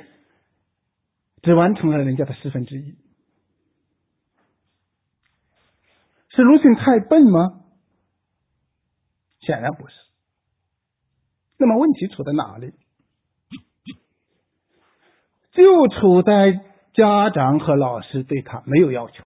[1.42, 2.96] 只完成了人家的十分之一。
[6.30, 7.64] 是鲁迅太笨吗？
[9.42, 9.94] 显然不是。
[11.58, 12.74] 那么问题出在哪里？
[15.52, 16.64] 就处在
[16.94, 19.24] 家长和老师对他没有要求。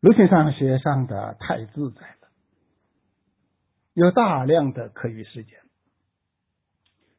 [0.00, 2.15] 鲁迅上学上的太自在，
[3.96, 5.58] 有大量的课余时间，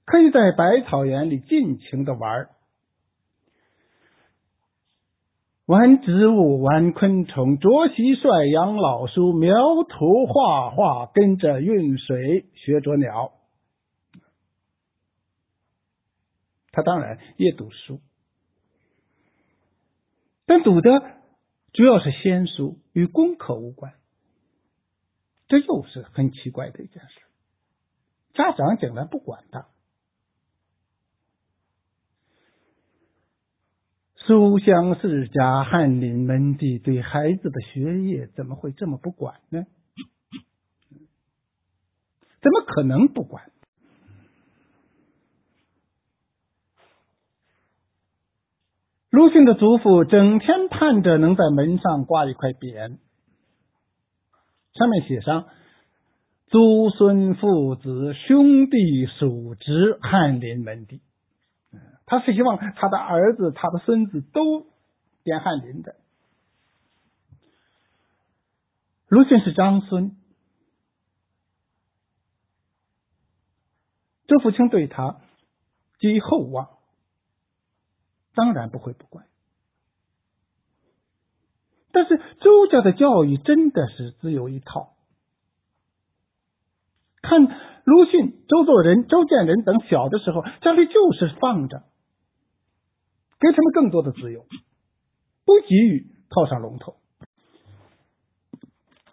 [0.05, 2.49] 可以在百草园里尽情的玩
[5.65, 13.33] 玩植物，玩昆虫，捉蟋蟀，养老鼠，描图画画，跟着运水，学捉鸟。
[16.71, 18.01] 他当然也读书，
[20.45, 21.01] 但读的
[21.73, 23.95] 主要是仙书，与功课无关。
[25.47, 27.21] 这又是很奇怪的一件事。
[28.33, 29.67] 家长竟然不管他。
[34.25, 39.63] 书香世家、翰林门第，对孩子的学业怎么会这么不管呢？
[42.41, 43.51] 怎么可能不管？
[49.09, 52.99] 鲁迅的祖父整天盼着能在门上挂一块匾，
[54.77, 55.49] 上面写上
[56.47, 61.01] “祖孙父子兄弟属侄翰林门第”。
[62.05, 64.65] 他是希望他的儿子、他的孙子都
[65.23, 65.95] 点翰林的。
[69.09, 70.15] 鲁迅是张孙，
[74.27, 75.19] 周福清对他
[75.99, 76.69] 寄予厚望，
[78.35, 79.25] 当然不会不管。
[81.97, 84.93] 但是周家的教育真的是只有一套，
[87.23, 87.41] 看
[87.85, 91.81] 鲁迅、周作人、周建人等小的时候，家里就是放着。
[93.39, 94.45] 给他们更多的自由，
[95.43, 96.97] 不急于套上龙头，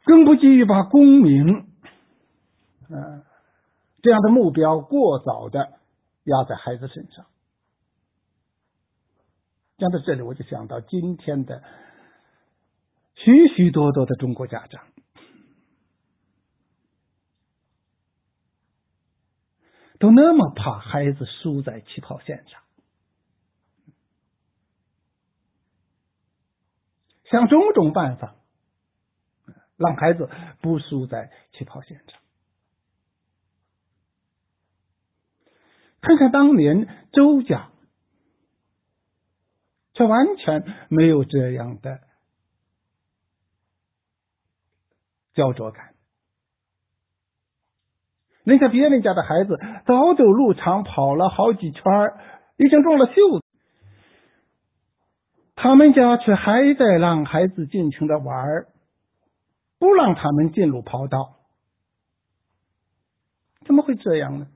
[0.04, 1.66] 更不急于把功名，
[2.90, 3.22] 嗯，
[4.02, 5.72] 这样的目标过早的
[6.24, 7.24] 压在孩子身上。
[9.78, 11.62] 讲到这里，我就想到今天的
[13.24, 14.84] 许许多多的中国家长，
[19.98, 22.60] 都那么怕孩子输在起跑线上。
[27.30, 28.36] 想种种办法，
[29.78, 30.28] 让孩子
[30.60, 32.20] 不输在起跑线上。
[36.02, 37.70] 看看当年周家，
[39.94, 42.02] 却完全没有这样的
[45.34, 45.90] 焦灼感。
[48.44, 51.82] 人家别人家的孩子早走入场跑了好几圈，
[52.56, 53.44] 已经中了袖子。
[55.56, 58.66] 他们家却还在让孩子尽情的玩
[59.78, 61.36] 不让他们进入跑道，
[63.64, 64.48] 怎么会这样呢？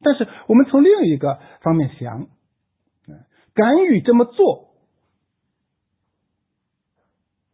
[0.00, 2.28] 但是我们从另一个方面想，
[3.54, 4.67] 敢于这么做，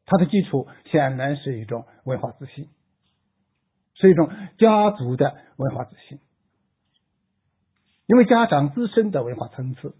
[0.07, 2.69] 它的基础显然是一种文化自信，
[3.95, 6.19] 是一种家族的文化自信，
[8.07, 9.95] 因为家长自身的文化层次。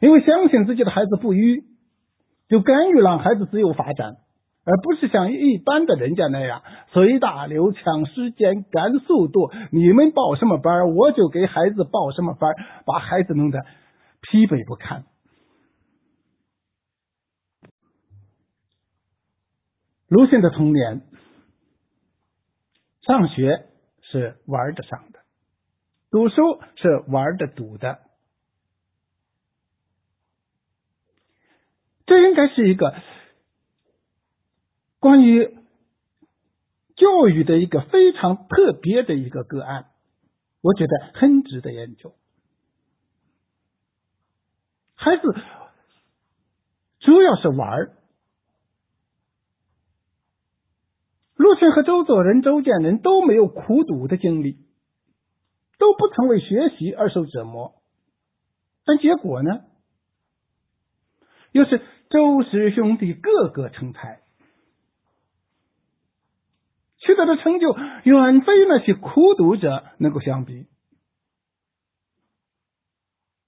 [0.00, 1.64] 因为相信自己的孩子不愚，
[2.48, 4.16] 就甘于让孩子自由发展，
[4.64, 9.50] 而不是像一般的人家那样随大流、抢时间、赶速度。
[9.70, 12.52] 你们报什么班，我就给孩子报什么班，
[12.84, 13.60] 把孩子弄得
[14.20, 15.04] 疲惫不堪。
[20.14, 21.02] 鲁迅的童年，
[23.00, 23.66] 上学
[24.00, 25.18] 是玩着上的，
[26.08, 27.98] 读书是玩着读的。
[32.06, 32.94] 这应该是一个
[35.00, 35.58] 关于
[36.94, 39.86] 教育的一个非常特别的一个个案，
[40.60, 42.14] 我觉得很值得研究。
[44.94, 45.22] 孩子
[47.00, 47.96] 主要是玩儿。
[51.44, 54.56] 鲁迅和周作人、周建人都没有苦读的经历，
[55.78, 57.74] 都不曾为学习而受折磨，
[58.86, 59.60] 但结果呢，
[61.52, 64.22] 又是周氏兄弟个个成才，
[66.96, 70.66] 取得的成就远非那些苦读者能够相比。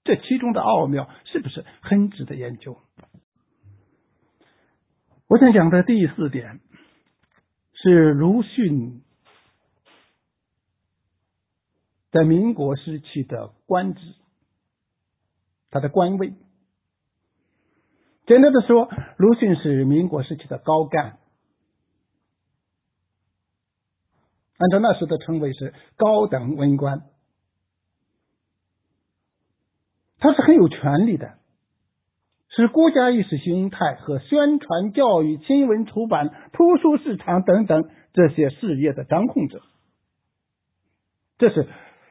[0.03, 2.77] 这其中的奥妙是不是很值得研究？
[5.27, 6.59] 我想讲的第四点
[7.81, 9.03] 是鲁迅
[12.11, 14.01] 在民国时期的官职，
[15.69, 16.33] 他的官位。
[18.25, 21.19] 简单的说，鲁迅是民国时期的高干，
[24.57, 27.03] 按照那时的称谓是高等文官。
[30.17, 31.37] 他是很有权力的，
[32.63, 39.61] 是国家意识形态和宣传教育、新闻出版、图书市场等等这些事业的掌控者。
[41.37, 41.67] 这是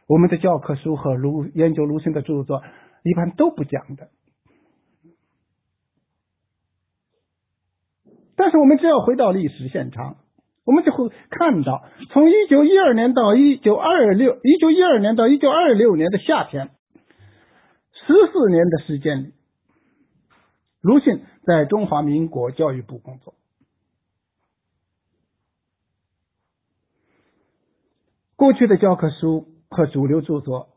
[0.06, 2.62] 我们的教科书和鲁研究鲁迅的著作
[3.02, 4.08] 一般都不讲的。
[8.36, 10.18] 但是我们只要回到历史现场，
[10.64, 16.70] 我们就会看到，从一九一二年到一九二六，一九一二年到一九二六年的夏天。
[18.06, 19.32] 十四年的时间里，
[20.86, 23.34] 鲁迅在中华民国教育部工作。
[28.36, 30.68] 过去的教科书和主流著作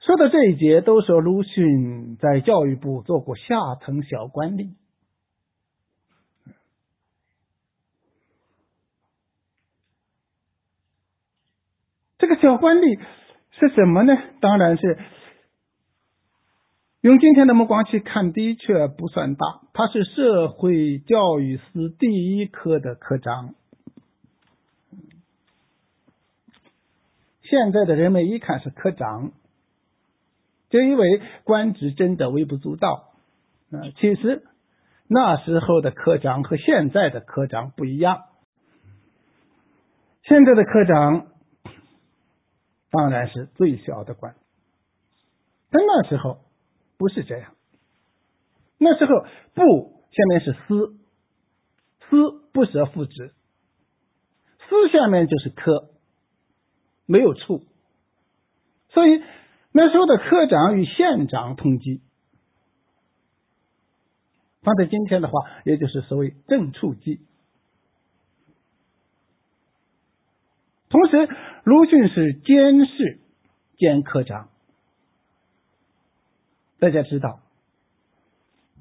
[0.00, 4.74] 说到这一节，都说鲁迅在教育部做过下层小官吏。
[12.18, 13.00] 这个小官吏。
[13.60, 14.12] 是什么呢？
[14.40, 14.98] 当然是
[17.08, 19.62] 用今天的目光去看，的确不算大。
[19.72, 23.54] 他是社会教育司第一科的科长。
[27.40, 29.32] 现在的人们一看是科长，
[30.68, 33.14] 就以为官职真的微不足道。
[33.72, 34.42] 啊，其实
[35.08, 38.24] 那时候的科长和现在的科长不一样。
[40.24, 41.28] 现在的科长。
[42.90, 44.34] 当然是最小的官，
[45.70, 46.38] 但那时候
[46.98, 47.54] 不是这样。
[48.76, 49.12] 那时候
[49.54, 50.98] 部下面是司，
[52.00, 53.32] 司不设副职，
[54.58, 55.90] 司下面就是科，
[57.06, 57.64] 没有处，
[58.90, 59.22] 所以
[59.72, 62.02] 那时候的科长与县长同级。
[64.62, 65.34] 放在今天的话，
[65.64, 67.20] 也就是所谓正处级。
[70.90, 71.28] 同时，
[71.64, 73.20] 鲁迅是监事
[73.78, 74.50] 兼科长。
[76.78, 77.40] 大家知道，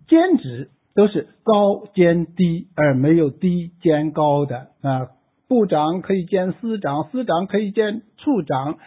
[0.08, 5.10] 兼职都是高兼低，而没有低兼高的啊。
[5.48, 8.78] 部长可以兼司长，司长可以兼处长，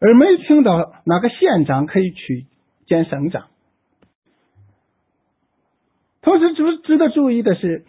[0.00, 2.46] 而没听到哪个县长可以去
[2.86, 3.48] 兼省长。
[6.22, 7.84] 同时，值值得注意的是。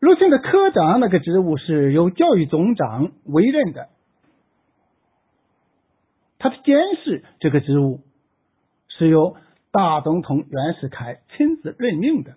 [0.00, 3.88] 鲁迅的科长那个职务是由教育总长委任的，
[6.38, 8.02] 他的监事这个职务
[8.98, 9.36] 是由
[9.70, 12.34] 大总统袁世凯亲自任命的。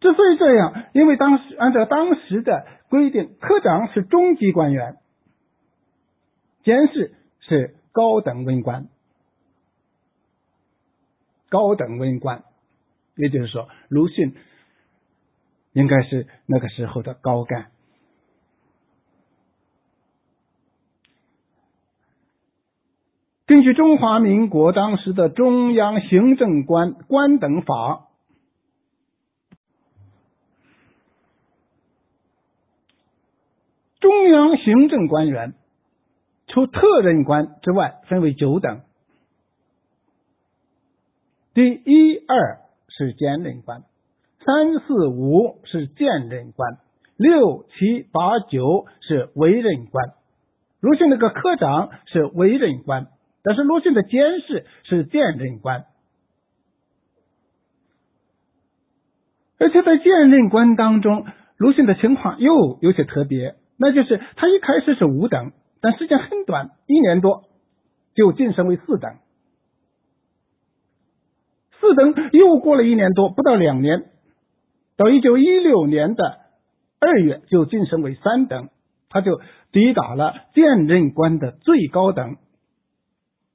[0.00, 4.98] 之所以这样，因为当时按照当时的规定，科长是中级官员，
[6.62, 8.88] 监事是高等文官。
[11.48, 12.44] 高等文官，
[13.16, 14.34] 也就是说，鲁迅
[15.72, 17.70] 应该是那个时候的高干。
[23.54, 28.08] 根据中华民国当时的中央行政官官等法，
[34.00, 35.54] 中央行政官员
[36.48, 38.80] 除特任官之外，分为九等。
[41.54, 43.84] 第一二是兼任官，
[44.44, 46.78] 三四五是兼任官，
[47.16, 50.14] 六七八九是委任官。
[50.80, 53.06] 如今那个科长是委任官，
[53.44, 55.84] 但是鲁迅的监事是兼任官。
[59.58, 61.26] 而且在兼任官当中，
[61.58, 67.44] 鲁迅的情况又有些特别，那就是他一开始是五等，但时间很短，一年多
[68.14, 69.16] 就晋升为四等。
[71.80, 74.06] 四等又过了一年多，不到两年，
[74.96, 76.38] 到一九一六年的
[76.98, 78.70] 二月就晋升为三等，
[79.10, 79.38] 他就
[79.70, 82.38] 抵达了兼任官的最高等。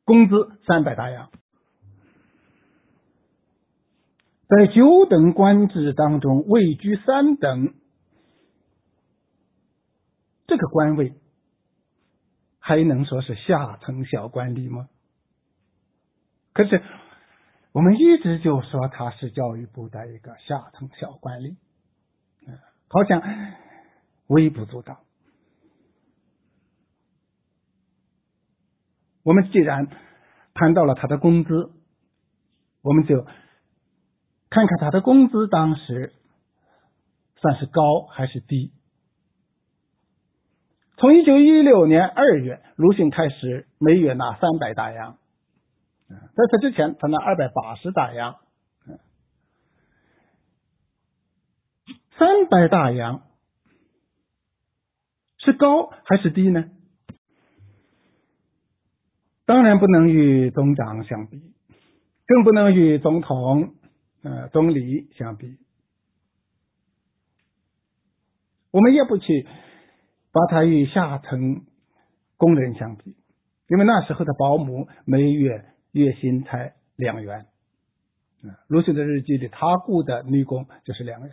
[0.09, 1.29] 工资三百大洋。
[4.47, 7.75] 在九等官制当中，位居三等，
[10.47, 11.13] 这个官位
[12.57, 14.89] 还能说是下层小官吏吗？
[16.53, 16.81] 可是
[17.71, 21.55] 我们一直就说他是教育部的一个下层小官吏，
[22.87, 23.21] 好像
[24.25, 25.01] 微不足道。
[29.29, 29.87] 我们既然
[30.55, 31.69] 谈到了他的工资，
[32.81, 33.27] 我们就。
[34.49, 36.11] 看看他的工资当时
[37.35, 38.73] 算是高还是低？
[40.97, 45.19] 从一九一六年二月，鲁迅开始每月拿三百大洋，
[46.07, 48.37] 在此之前他拿二百八十大洋。
[52.17, 53.21] 三百大洋
[55.37, 56.71] 是高还是低呢？
[59.49, 61.41] 当然不能与总长相比，
[62.27, 63.73] 更不能与总统。
[64.21, 65.57] 呃，总理相比，
[68.69, 69.47] 我们也不去
[70.31, 71.63] 把他与下层
[72.37, 73.15] 工人相比，
[73.69, 77.47] 因为那时候的保姆每月月薪才两元。
[78.67, 81.31] 鲁迅的日记里，他雇的女工就是两元。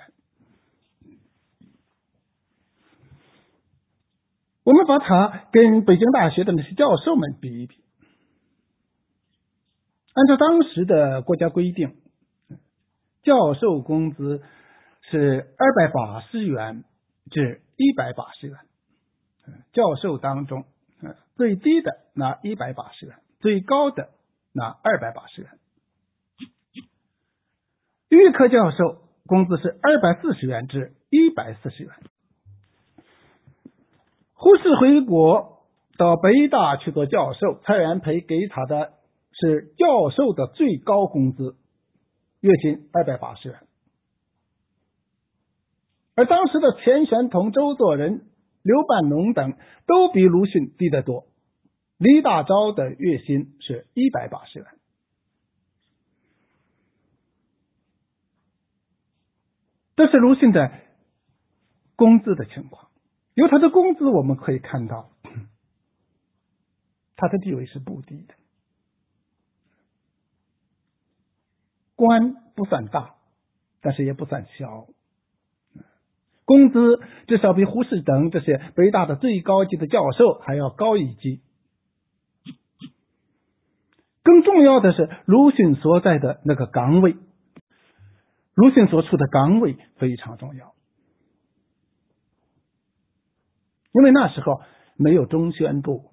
[4.64, 7.84] 我们把他跟北京大学的那些教授们比一比，
[10.16, 11.94] 按照当时的国家规定。
[13.22, 14.40] 教授工资
[15.10, 16.84] 是二百八十元
[17.28, 18.56] 至一百八十元，
[19.72, 20.64] 教授当中，
[21.34, 24.10] 最低的拿一百八十元，最高的
[24.52, 25.50] 拿二百八十元。
[28.08, 31.92] 预科教授工资是二百四十元至一百四十元。
[34.34, 35.64] 胡适回国
[35.98, 38.92] 到北大去做教授，蔡元培给他的
[39.40, 41.56] 是教授的最高工资。
[42.40, 43.58] 月薪二百八十元，
[46.14, 48.26] 而当时的钱玄同、周作人、
[48.62, 49.54] 刘半农等
[49.86, 51.26] 都比鲁迅低得多。
[51.96, 54.68] 李大钊的月薪是一百八十元，
[59.96, 60.70] 这是鲁迅的
[61.96, 62.90] 工资的情况。
[63.34, 65.10] 由他的工资我们可以看到，
[67.16, 68.34] 他的地位是不低的。
[71.96, 73.14] 官不算大，
[73.80, 74.86] 但是也不算小，
[76.44, 81.40] 工资至少比胡适等这些北大的最高级的教授还要高一级。
[84.22, 87.16] 更重要的是，鲁迅所在的那个岗位，
[88.54, 90.74] 鲁迅所处的岗位非常重要，
[93.92, 94.60] 因为那时候
[94.96, 96.10] 没有中宣部，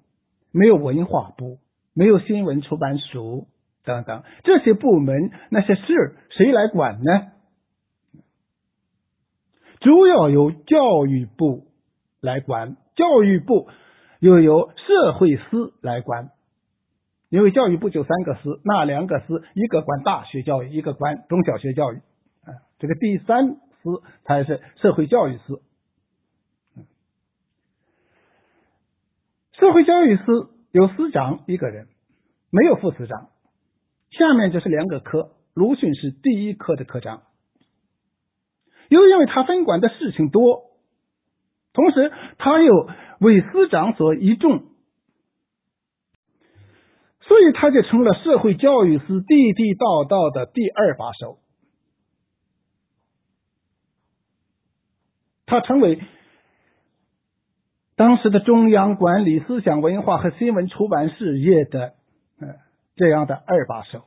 [0.52, 1.58] 没有文化部，
[1.92, 3.48] 没有新闻出版署。
[3.84, 7.32] 等等，这些部门那些事谁来管呢？
[9.80, 11.66] 主要由教育部
[12.20, 13.68] 来管，教育部
[14.20, 16.30] 又由社会司来管。
[17.28, 21.96] 因为教育部就三个司，那两个司一个管大学教育，一个管中小学教育，
[22.44, 25.60] 啊，这个第三司才是社会教育司。
[29.52, 31.88] 社会教育司有司长一个人，
[32.50, 33.28] 没有副司长。
[34.18, 37.22] 下面就是两个科，鲁迅是第一科的科长，
[38.88, 40.62] 又因为他分管的事情多，
[41.72, 42.88] 同时他又
[43.20, 44.64] 为司长所倚重，
[47.20, 51.38] 所以他就成了社会教育司地地道道的第二把手。
[55.46, 56.00] 他成为
[57.96, 61.94] 当时的中央管理思想文化和新闻出版事业的，
[62.40, 62.63] 嗯。
[62.96, 64.04] 这样的二把手，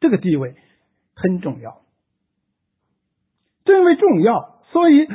[0.00, 0.54] 这个地位
[1.14, 1.82] 很重要。
[3.64, 5.08] 正因为重要，所以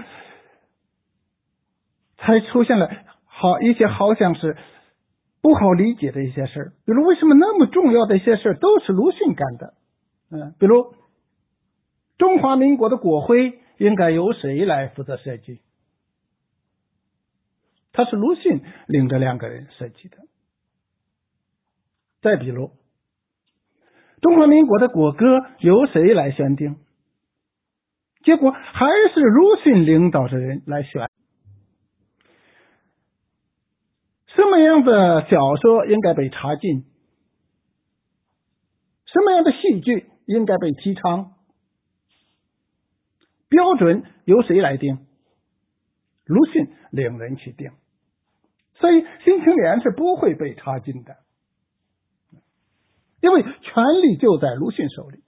[2.18, 2.89] 才出现了
[3.26, 4.57] 好一些好像是
[5.41, 6.74] 不好理解的一些事儿。
[6.86, 9.74] 比如，为什么那么重要的一些事儿都是鲁迅干的？
[10.32, 10.93] 嗯，比如
[12.18, 15.62] 中华民国的国徽应该由谁来负责设计？
[17.93, 20.18] 他是鲁迅领着两个人设计的。
[22.22, 22.72] 再比如，
[24.22, 25.26] 中华民国的国歌
[25.59, 26.78] 由谁来选定？
[28.24, 31.09] 结果还是鲁迅领导的人来选。
[34.28, 36.86] 什么样的小说应该被查禁？
[39.05, 41.34] 什么样的戏剧应该被提倡？
[43.49, 44.99] 标准由谁来定？
[46.26, 47.72] 鲁迅领人去定。
[48.76, 51.17] 所以《新青年》是不会被查禁的。
[53.22, 55.24] 因为权力就在鲁迅手里。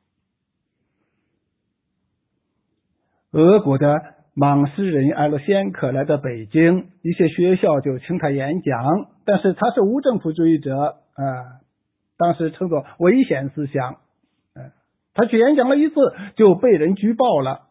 [3.32, 10.76] 俄国的莽诗人艾洛先克来到北京，一些学校就请他演讲，但是他是无政府主义者
[11.14, 11.62] 啊，
[12.18, 14.00] 当时称作危险思想。
[14.56, 14.72] 嗯，
[15.14, 15.96] 他去演讲了一次
[16.36, 17.68] 就被人举报了，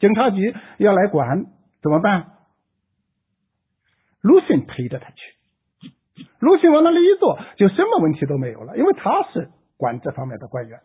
[0.00, 1.46] 警察局要来管，
[1.80, 2.32] 怎么办？
[4.20, 5.35] 鲁迅陪着他去，
[6.38, 10.80] 鲁迅往那里一坐，就什么问题都没有了，因为他是管这方面的官员。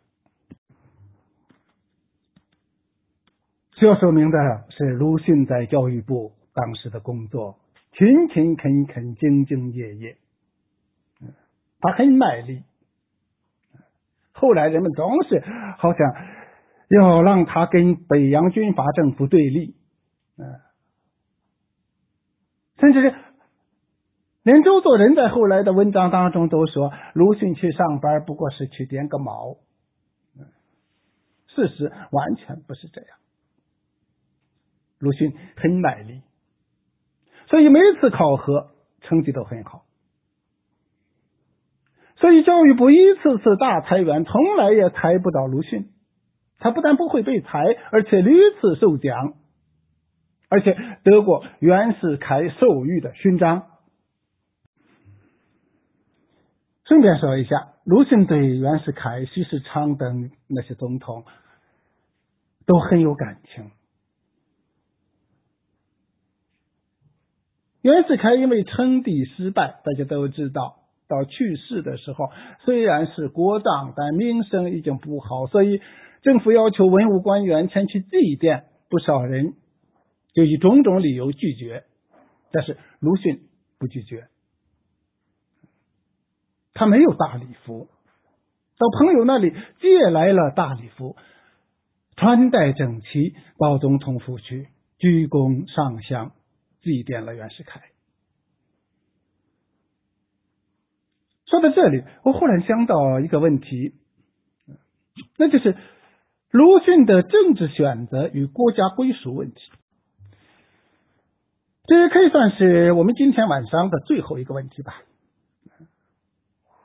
[3.71, 4.37] 这说明的
[4.69, 7.57] 是，鲁迅在教育部当时的工作
[7.93, 10.17] 勤勤恳恳、兢兢业业，
[11.79, 12.63] 他很卖力。
[14.33, 15.43] 后来人们总是
[15.77, 15.99] 好像
[16.89, 19.75] 要让他跟北洋军阀政府对立，
[20.37, 20.59] 嗯，
[22.79, 23.15] 甚至是
[24.43, 29.57] 连周作人在后来的文章当中都说，鲁迅去上班不过是去点个卯，
[31.47, 33.09] 事实完全不是这样。
[34.97, 36.21] 鲁迅很卖力，
[37.47, 38.69] 所以每次考核
[39.01, 39.83] 成绩都很好。
[42.17, 45.89] 所以教育部一次次大裁员，从来也裁不到鲁迅。
[46.59, 49.33] 他不但不会被裁，而且屡次受奖，
[50.49, 53.63] 而且得过袁世凯授予的勋章。
[56.85, 61.23] 顺便说一下，鲁迅对袁世凯、徐世昌等那些总统
[62.65, 63.71] 都很有感情。
[67.81, 72.29] 袁世凯因为称帝失败，大家都知道，到去世的时候，
[72.63, 75.81] 虽然是国葬，但名声已经不好，所以
[76.21, 79.53] 政府要求文武官员前去祭奠，不少人
[80.33, 81.85] 就以种种理由拒绝。
[82.51, 83.47] 但是鲁迅
[83.79, 84.27] 不拒绝，
[86.73, 87.87] 他没有大礼服，
[88.77, 91.15] 到朋友那里借来了大礼服，
[92.15, 94.67] 穿戴整齐，到总统府去
[94.97, 96.31] 鞠躬上香。
[96.83, 97.79] 祭奠了袁世凯。
[101.45, 103.93] 说到这里，我忽然想到一个问题，
[105.37, 105.77] 那就是
[106.49, 109.61] 鲁迅的政治选择与国家归属问题。
[111.83, 115.03] 这也可以算是我们今天晚上的最后一个问题吧。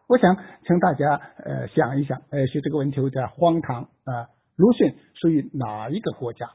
[0.06, 0.36] 我想
[0.66, 4.28] 请大家呃想一想，呃，许这个问题有点荒唐啊。
[4.56, 6.52] 鲁迅属于哪一个国家？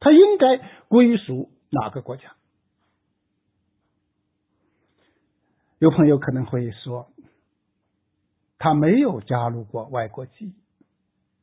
[0.00, 0.58] 他应该
[0.88, 2.34] 归属哪个国家？
[5.78, 7.08] 有朋友可能会说，
[8.58, 10.54] 他没有加入过外国籍，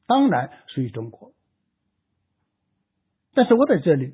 [0.06, 1.32] 当然属于中国。
[3.34, 4.14] 但是我在这里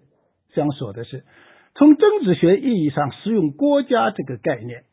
[0.53, 1.26] 想说的是，
[1.73, 4.86] 从政治学意义上使用“国家”这个概念，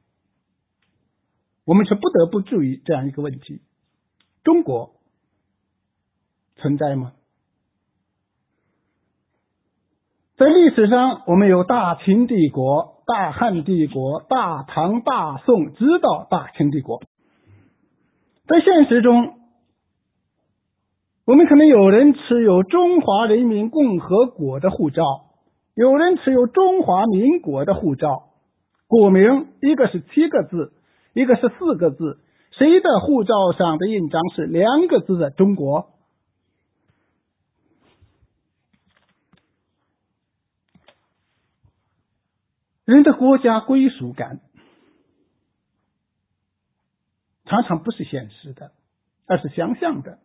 [1.64, 3.60] 我们却不得不注意这样一个问题：
[4.42, 4.94] 中国
[6.56, 7.12] 存在吗？
[10.36, 17.00] 在历史上，我们有大秦帝国、大汉帝国、大唐、大宋，直到大清帝国。
[18.48, 19.34] 在现实中，
[21.24, 25.04] 我们可能有人持有中华人民共和国的护照，
[25.74, 28.30] 有人持有中华民国的护照。
[28.88, 30.72] 古名一个是七个字，
[31.14, 32.20] 一个是四个字。
[32.52, 35.88] 谁的护照上的印章是两个字的“中国”？
[42.84, 44.40] 人的国家归属感
[47.46, 48.72] 常常不是现实的，
[49.26, 50.18] 而是想象的。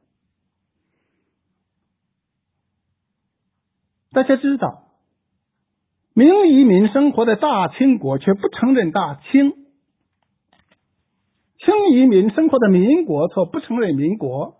[4.11, 4.83] 大家知道，
[6.13, 9.51] 明移民生活的大清国却不承认大清；
[11.68, 14.55] 清移民生活的民国却不承认民国。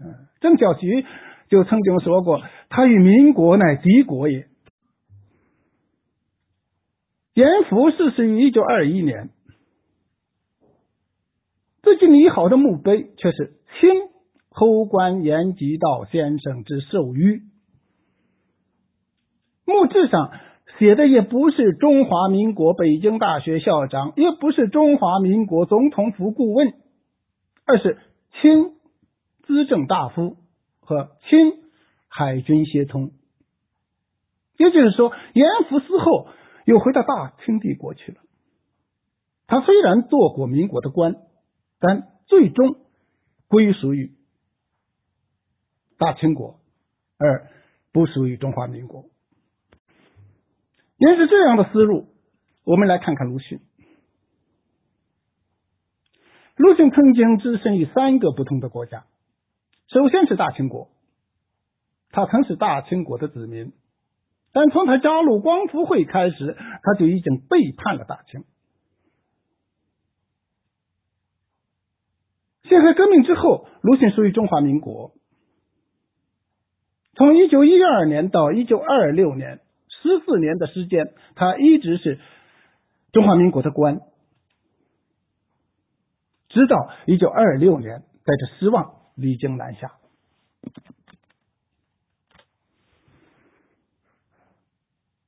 [0.00, 1.06] 嗯，郑小菊
[1.48, 4.48] 就曾经说过：“他与民国乃敌国也。”
[7.34, 9.30] 严复逝世于一九二一年，
[11.80, 13.88] 这句拟好的墓碑却是清
[14.48, 17.42] 侯官严吉道先生之寿谕。
[19.64, 20.32] 墓志上
[20.78, 26.74] 写的也不是中华民国北京大学校长，也不是中华民国总统府顾问，
[27.64, 27.98] 而是
[28.40, 28.74] 清
[29.42, 30.36] 资政大夫
[30.80, 31.62] 和清
[32.08, 33.12] 海军协同。
[34.56, 36.28] 也就是说，严复死后。
[36.64, 38.18] 又回到大清帝国去了。
[39.48, 41.16] 他虽然做过民国的官，
[41.80, 42.76] 但最终
[43.48, 44.12] 归属于
[45.98, 46.60] 大清国，
[47.18, 47.48] 而
[47.90, 49.06] 不属于中华民国。
[51.02, 52.06] 也是这样的思路，
[52.62, 53.58] 我们来看看鲁迅。
[56.54, 59.04] 鲁迅曾经置身于三个不同的国家，
[59.88, 60.90] 首先是大清国，
[62.12, 63.72] 他曾是大清国的子民，
[64.52, 68.44] 但从他加入光复会开始，他就已经背叛了大清。
[72.68, 75.14] 辛亥革命之后，鲁迅属于中华民国。
[77.14, 79.60] 从一九一二年到一九二六年，
[80.02, 82.18] 十四年的时间，他一直是
[83.12, 84.00] 中华民国的官。
[86.48, 89.92] 直到一九二六年，带着失望离京南下。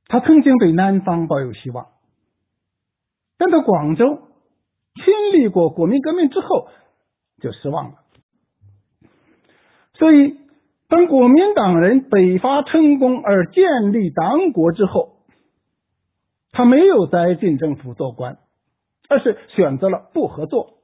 [0.06, 1.88] 他曾经对南方抱有希望，
[3.38, 4.28] 但到广州
[4.94, 6.68] 经历过国民革命之后，
[7.40, 7.98] 就失望了。
[9.94, 10.38] 所以，
[10.94, 15.24] 当国民党人北伐成功而建立党国之后，
[16.52, 18.38] 他没有在进政府做官，
[19.08, 20.74] 而是选择了不合作。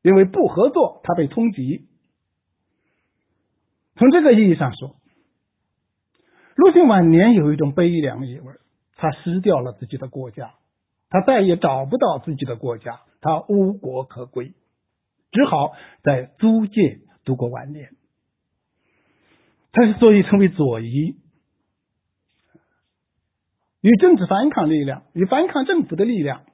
[0.00, 1.82] 因为不合作，他被通缉。
[3.96, 4.96] 从这个意义上说，
[6.54, 8.54] 鲁迅晚年有一种悲凉意味。
[8.96, 10.54] 他失掉了自己的国家，
[11.10, 14.54] 他再也找不到自己的国家，他无国可归，
[15.32, 15.72] 只好
[16.02, 17.90] 在租界度过晚年。
[19.72, 21.16] 他之所以成为左翼，
[23.82, 26.46] 与政治反抗力量、与反抗政府的力量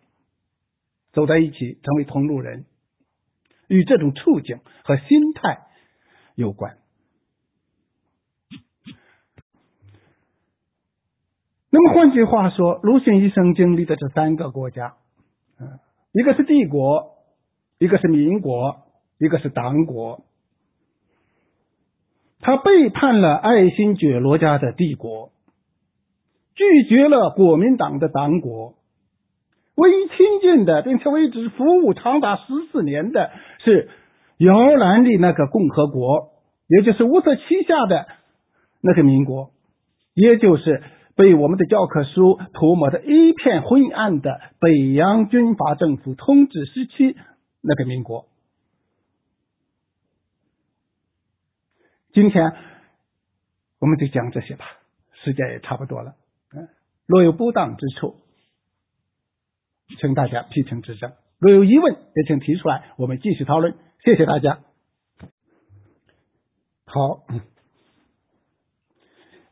[1.13, 2.65] 走在一起，成为同路人。
[3.69, 5.67] 与这种处境和心态
[6.35, 6.77] 有关。
[11.71, 14.97] 那么换句话说，鲁迅一生经历的这三个国家，
[16.13, 17.17] 一个是帝国，
[17.79, 18.83] 一个是民国，
[19.17, 20.23] 一个是党国。
[22.43, 25.31] 他背叛了爱新觉罗家的帝国，
[26.55, 28.75] 拒绝了国民党的党国。
[29.77, 33.31] 唯一亲近的，并且为之服务长达十四年的
[33.65, 33.89] 是
[34.39, 36.31] 摇篮里那个共和国，
[36.69, 38.07] 也就是乌色旗下的
[38.83, 39.53] 那个民国，
[40.13, 40.83] 也就是
[41.17, 47.17] 被我们的教科书涂抹的一片灰暗的北洋军阀政府统治时期
[47.63, 48.27] 那个民国。
[52.13, 52.53] 今天
[53.79, 54.67] 我们就讲这些吧，
[55.25, 56.15] 时间也差不多了。
[56.55, 56.69] 嗯，
[57.07, 58.17] 若有不当之处。
[60.01, 63.75] 请大家批评指正，若有疑问也请提出来，我们继续讨论。
[64.03, 64.61] 谢谢大家。
[66.87, 67.27] 好，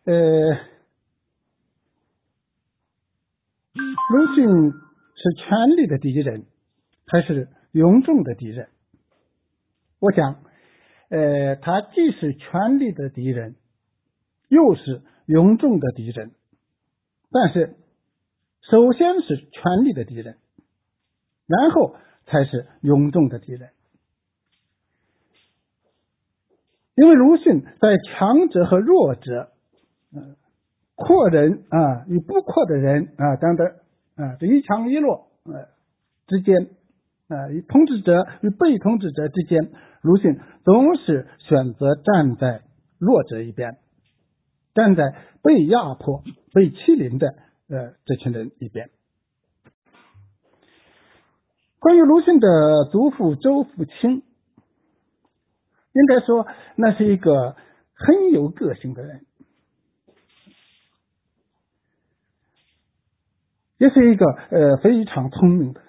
[0.05, 0.55] 呃，
[3.75, 6.47] 鲁迅是权力的敌人，
[7.07, 8.71] 还是庸众的敌人？
[9.99, 10.43] 我想，
[11.11, 13.57] 呃，他既是权力的敌人，
[14.49, 16.31] 又是庸众的敌人，
[17.31, 17.77] 但是。
[18.71, 20.37] 首先是权力的敌人，
[21.49, 21.97] 然后
[22.27, 23.71] 才是庸众的敌人。
[26.95, 29.51] 因为鲁迅在强者和弱者、
[30.15, 30.37] 嗯，
[30.95, 33.67] 阔人啊与不阔的人啊等等
[34.15, 35.67] 啊这一强一弱呃
[36.29, 36.69] 之间
[37.31, 39.71] 啊与统治者与被统治者之间，
[40.03, 42.63] 鲁迅总是选择站在
[42.99, 43.79] 弱者一边，
[44.75, 47.35] 站在被压迫、被欺凌的。
[47.69, 48.91] 呃，这群人一边。
[51.79, 52.49] 关于鲁迅的
[52.91, 54.25] 祖父周富清，
[55.93, 57.55] 应该说那是一个
[57.95, 59.25] 很有个性的人，
[63.79, 65.81] 也是一个呃非常聪明的，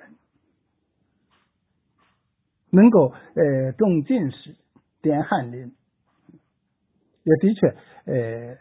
[2.72, 4.56] 能够呃中进士、
[5.02, 5.74] 点翰林，
[7.24, 7.68] 也的确
[8.06, 8.58] 呃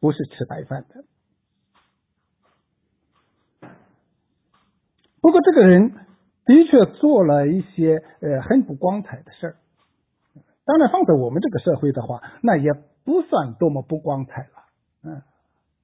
[0.00, 1.04] 不是吃白饭的。
[5.20, 5.92] 不过，这个人
[6.44, 9.56] 的确做了一些呃很不光彩的事儿。
[10.64, 12.72] 当然，放在我们这个社会的话，那也
[13.04, 14.48] 不算多么不光彩了。
[15.04, 15.22] 嗯，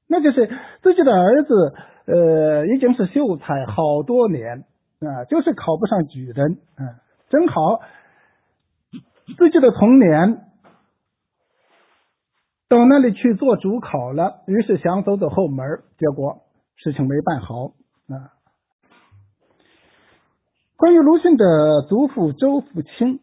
[0.08, 0.50] 那就是
[0.82, 1.74] 自己的儿子
[2.06, 4.64] 呃已经是秀才好多年
[5.00, 6.58] 啊，就是考不上举人。
[6.76, 6.96] 嗯，
[7.28, 7.80] 正好
[9.36, 10.44] 自己的童年
[12.68, 16.42] 到那里去做主考了，于是想走走后门，结果
[16.76, 17.72] 事情没办好
[18.08, 18.32] 啊。
[20.76, 23.20] 关于鲁迅的祖父周富清，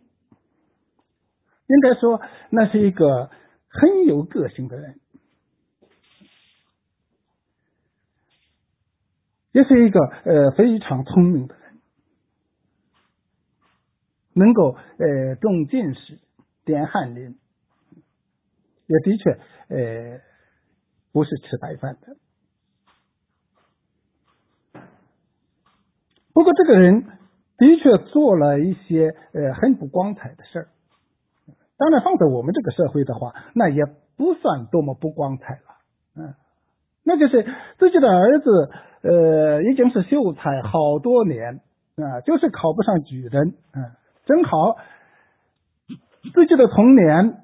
[1.68, 3.30] 应该说那是一个
[3.70, 5.00] 很有个性的人，
[9.52, 11.56] 也是一个呃非常聪明的，
[14.36, 16.20] 能够呃中进士、
[16.64, 17.36] 点翰林，
[18.86, 19.32] 也的确
[19.70, 20.20] 呃
[21.12, 22.16] 不是吃白饭的。
[26.34, 27.08] 不过这个人。
[27.58, 30.68] 的确做了一些呃很不光彩的事儿。
[31.78, 33.86] 当然，放在我们这个社会的话，那也
[34.18, 35.62] 不算多么不光彩了。
[36.18, 36.34] 嗯，
[37.06, 37.46] 那就是
[37.80, 38.70] 自己的儿子
[39.04, 41.62] 呃已经是秀才好多年
[41.96, 43.54] 啊，就是考不上举人。
[43.74, 43.92] 嗯，
[44.26, 44.78] 正好
[46.34, 47.38] 自己的童年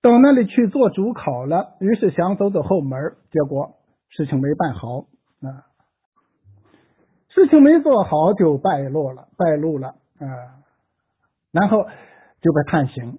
[0.00, 3.76] 到那里去做主考了，于是想走走后门，结果
[4.08, 5.06] 事情没办好
[5.42, 5.66] 啊。
[7.28, 10.60] 事情没做好就败落了，败露了啊，
[11.50, 11.84] 然后
[12.42, 13.18] 就被判刑。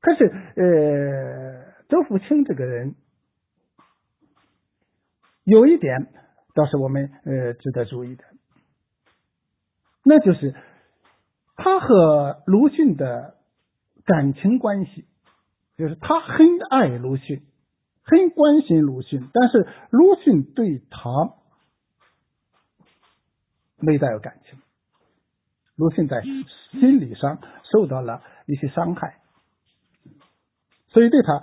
[0.00, 0.24] 可是
[0.56, 2.96] 呃，周福清这个人
[5.44, 6.08] 有一点
[6.54, 8.24] 倒是我们呃值得注意的，
[10.04, 10.54] 那就是
[11.56, 13.36] 他和鲁迅的
[14.04, 15.06] 感情关系，
[15.76, 17.42] 就是他很爱鲁迅，
[18.02, 21.34] 很关心鲁迅，但是鲁迅对他。
[23.84, 24.60] 没带有感情，
[25.74, 27.40] 鲁迅在心理上
[27.72, 29.16] 受到了一些伤害，
[30.86, 31.42] 所以对他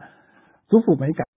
[0.70, 1.28] 祖父没感。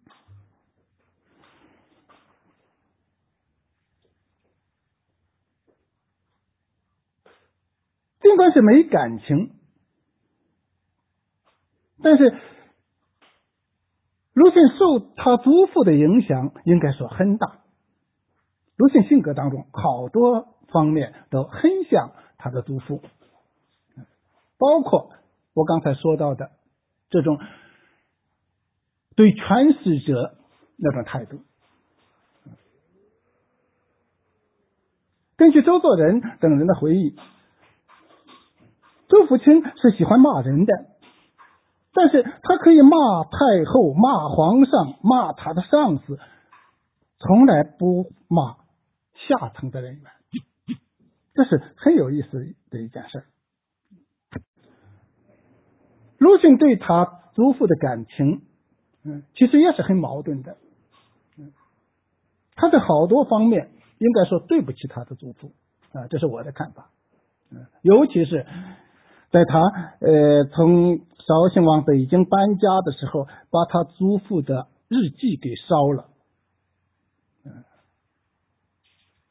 [8.32, 9.52] 尽管是没感情，
[12.02, 12.34] 但是
[14.32, 17.59] 鲁迅受他祖父的影响，应该说很大。
[18.76, 20.48] 鲁迅性格当中好多。
[20.72, 23.02] 方面都很像他的祖父，
[24.56, 25.10] 包括
[25.52, 26.50] 我刚才说到的
[27.10, 27.38] 这种
[29.14, 30.38] 对诠释者
[30.78, 31.42] 那种态度。
[35.36, 37.14] 根据周作人等人的回忆，
[39.12, 40.72] 周福清是喜欢骂人的，
[41.93, 46.18] 但是他可以骂太后、骂皇上、骂他的上司，
[47.18, 48.56] 从来不骂
[49.28, 50.02] 下层的人员。
[51.34, 53.24] 这是很有意思的一件事。
[56.16, 58.40] 鲁迅对他祖父的感情，
[59.05, 60.56] 嗯，其实也是很矛盾的。
[61.36, 61.52] 嗯，
[62.55, 65.52] 他在好多方面应该说对不起他的祖父
[65.93, 66.89] 啊，这是我的看法。
[67.51, 68.47] 嗯，尤其是
[69.32, 69.59] 在他
[70.00, 76.06] 呃从绍兴往北京搬家的时候，把他祖父的日记给烧了。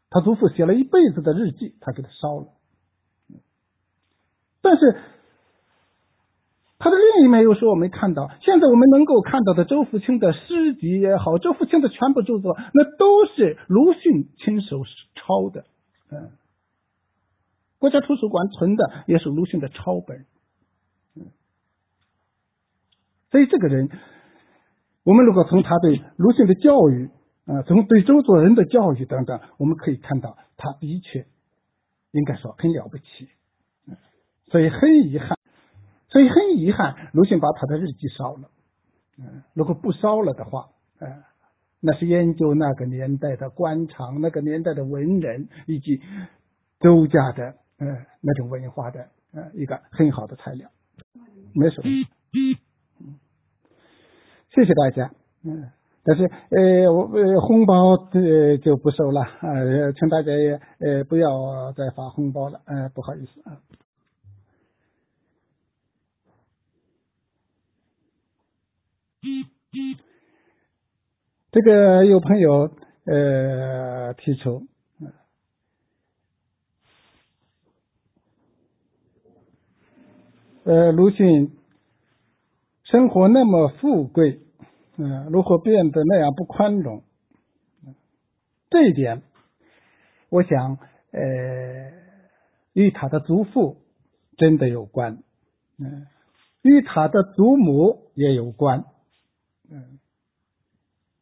[0.10, 2.48] 他祖父写了一辈子的日记，他给他烧了。
[4.62, 4.98] 但是
[6.80, 8.30] 他的另一面又说，我没看到。
[8.42, 14.84] 现在我们能够看到的周福清的诗集也好，周福清的全部著作，那都是鲁迅亲手
[15.16, 15.64] 抄的。
[16.12, 16.32] 嗯，
[17.82, 20.26] 国家图书馆存的也是鲁迅的抄本。
[23.32, 23.90] 所以这个人，
[25.04, 27.10] 我们如果从他对鲁迅的教育。
[27.44, 31.26] 啊，从对周作人的教育等等，我们可以看到，他的确
[32.12, 33.28] 应该说很了不起，
[34.46, 35.40] 所以很遗憾，
[36.08, 38.52] 所以很遗憾，鲁迅把他的日记烧了。
[39.18, 41.24] 嗯，如果不烧了的话，嗯，
[41.82, 46.00] 那是研究那个年代的官场、那个年代的文人以及
[46.80, 50.70] 周家的嗯那种文化的呃一个很好的材料。
[51.54, 51.90] 没什么，
[53.00, 53.20] 嗯，
[54.56, 55.12] 谢谢大家，
[55.44, 55.70] 嗯。
[56.04, 63.62] 但是，呃，我呃红包呃就不收了啊，请大家也呃不要再发红包了，呃，不好意思啊。
[71.52, 72.72] 这个有朋友
[73.06, 74.66] 呃提出，
[80.64, 81.58] 呃，鲁迅
[82.84, 84.42] 生活那么富贵。
[84.96, 87.02] 嗯，如何变得那样不宽容？
[88.70, 89.24] 这一点，
[90.30, 90.78] 我想，
[91.12, 91.92] 呃，
[92.74, 93.78] 与他的祖父
[94.38, 95.24] 真的有关，
[95.80, 96.06] 嗯，
[96.62, 98.86] 与他的祖母也有关，
[99.72, 99.98] 嗯，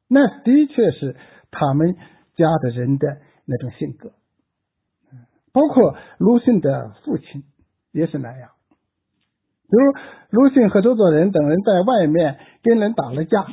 [0.10, 1.16] 那的确是
[1.50, 1.96] 他们
[2.36, 4.12] 家的人的那种性格，
[5.14, 7.46] 嗯，包括鲁迅的父亲
[7.94, 8.52] 也是那样，
[9.70, 13.46] 比如鲁迅和周作人等人在外面跟人打了架。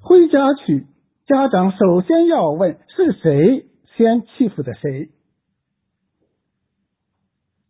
[0.00, 0.86] 回家去，
[1.26, 3.66] 家长首先要问是谁
[3.96, 5.10] 先欺负的谁。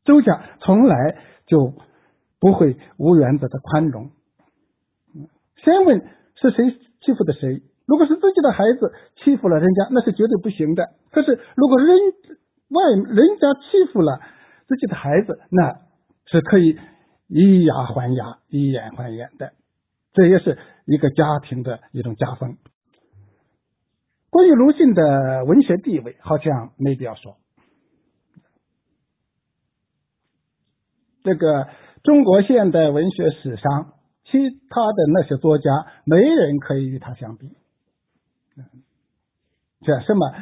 [0.04, 1.74] 周家从来就
[2.38, 4.10] 不会无原则的宽容，
[5.64, 6.06] 先问
[6.36, 6.70] 是谁
[7.00, 7.62] 欺负的谁。
[7.86, 8.92] 如果是自己的孩子
[9.22, 10.90] 欺负了人家，那是绝对不行的。
[11.10, 11.96] 可是如果人
[12.68, 14.20] 外人家欺负了
[14.66, 15.85] 自己的孩子，那
[16.26, 16.78] 是可以
[17.28, 19.52] 以牙还牙，以眼还眼的。
[20.12, 22.56] 这也是一个家庭的一种家风。
[24.30, 27.36] 关于鲁迅的文学地位，好像没必要说。
[31.22, 31.68] 这个
[32.02, 33.94] 中国现代文学史上，
[34.24, 34.38] 其
[34.68, 37.50] 他的那些作家，没人可以与他相比。
[39.82, 40.32] 这什么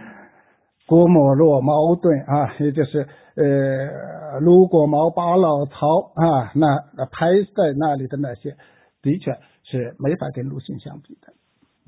[0.86, 8.56] 郭沫若、茅盾啊，也就是呃卢国茂、巴老曹啊，那排在那里的那些，
[9.02, 11.32] 的确是没法跟鲁迅相比的。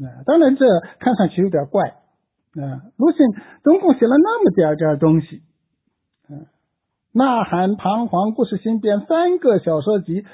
[0.07, 0.65] 啊，当然这
[0.99, 1.89] 看上去有点怪。
[1.89, 3.19] 啊，鲁迅
[3.63, 5.43] 总共写了那么点点东西，
[6.31, 6.47] 嗯，
[7.13, 10.25] 呐喊、彷徨、故事新编三个小说集，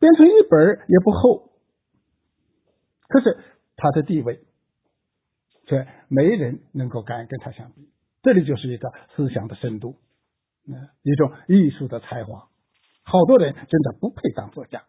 [0.00, 1.50] 编成一本也不厚。
[3.08, 3.36] 可是
[3.76, 4.40] 他的地位，
[5.68, 7.88] 却没人能够敢跟他相比。
[8.22, 9.94] 这里就是一个思想的深度，
[10.66, 12.48] 嗯，一种艺术的才华。
[13.04, 14.82] 好多人真的不配当作家。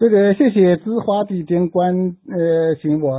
[0.00, 3.10] 这个谢谢知华地丁关呃请我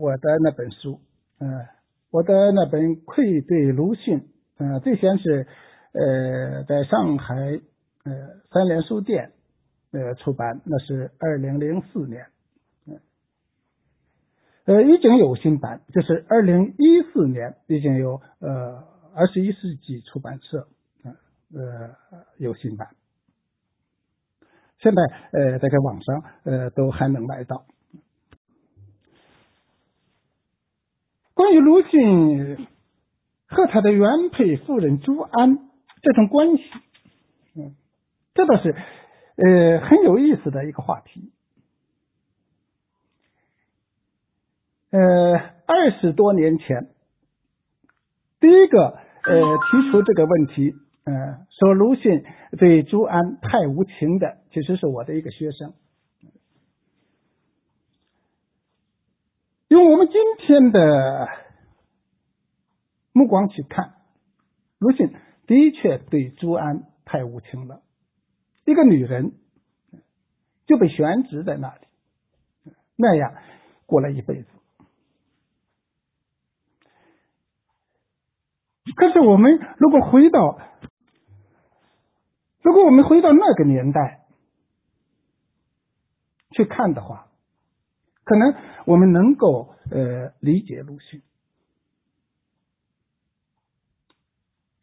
[0.00, 1.00] 我的那本书，
[1.40, 1.66] 嗯，
[2.10, 4.20] 我的那本《愧对鲁迅》，
[4.58, 5.46] 嗯，最先是
[5.92, 7.34] 呃在上海
[8.04, 8.12] 呃
[8.50, 9.32] 三联书店
[9.92, 12.26] 呃出版，那是二零零四年，
[14.64, 18.84] 呃已经有新版，就是二零一四年已经有呃
[19.14, 20.68] 二十一世纪出版社
[21.54, 21.96] 呃
[22.38, 22.88] 有新版。
[24.78, 25.02] 现在
[25.32, 27.64] 呃，在这网上呃都还能买到。
[31.34, 32.68] 关于鲁迅
[33.46, 35.58] 和他的原配夫人朱安
[36.02, 36.62] 这种关系，
[37.56, 37.74] 嗯，
[38.34, 38.74] 这倒是
[39.36, 41.31] 呃很有意思的一个话题。
[44.92, 45.00] 呃，
[45.66, 46.90] 二十多年前，
[48.40, 50.74] 第一个呃提出这个问题。
[51.04, 52.24] 嗯，说鲁迅
[52.58, 55.72] 对朱安太无情的，其实是我的一个学生。
[59.68, 60.14] 用我们今
[60.46, 61.28] 天的
[63.12, 63.94] 目光去看，
[64.78, 65.10] 鲁迅
[65.46, 67.82] 的确对朱安太无情了。
[68.66, 69.32] 一个女人
[70.66, 73.34] 就被悬置在那里，那样
[73.86, 74.48] 过了一辈子。
[78.96, 80.58] 可是我们如果回到。
[82.64, 84.24] 如果我们回到那个年代
[86.52, 87.26] 去看的话，
[88.22, 88.54] 可能
[88.86, 91.22] 我们能够呃理解鲁迅。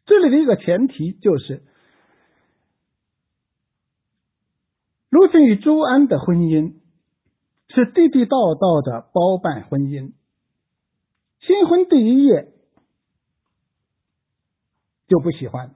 [0.04, 1.62] 这里的一个前提就是，
[5.08, 6.74] 鲁迅与朱安的婚姻
[7.68, 10.12] 是地地道道的包办婚姻，
[11.40, 12.52] 新婚第一夜
[15.10, 15.74] 就不喜欢。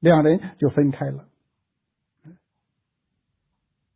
[0.00, 1.28] 两人就分开了，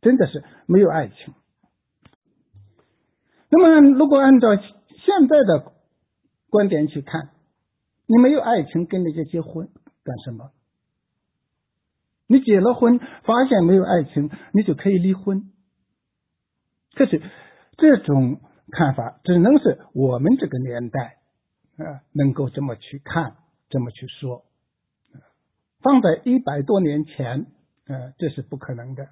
[0.01, 1.33] 真的是没有爱情。
[3.49, 5.73] 那么，如果按照现在的
[6.49, 7.29] 观点去看，
[8.05, 9.69] 你没有爱情跟人家结婚
[10.03, 10.51] 干什么？
[12.27, 15.51] 你结了婚发现没有爱情，你就可以离婚。
[16.95, 17.21] 可是
[17.77, 18.41] 这种
[18.71, 21.17] 看法只能是我们这个年代
[21.77, 23.35] 啊能够这么去看，
[23.69, 24.45] 这么去说。
[25.81, 27.47] 放在一百多年前，
[27.87, 29.09] 呃，这是不可能的，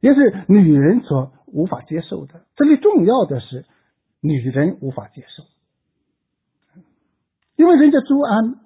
[0.00, 2.44] 也是女人所无法接受的。
[2.54, 3.64] 这里重要的是，
[4.20, 5.44] 女人无法接受，
[7.56, 8.56] 因为人家朱安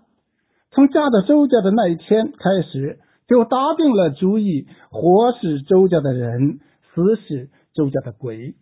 [0.73, 2.99] 从嫁到周家的那一天开始，
[3.29, 6.59] 就打定了主意，活是周家的人，
[6.93, 8.57] 死是周家的鬼。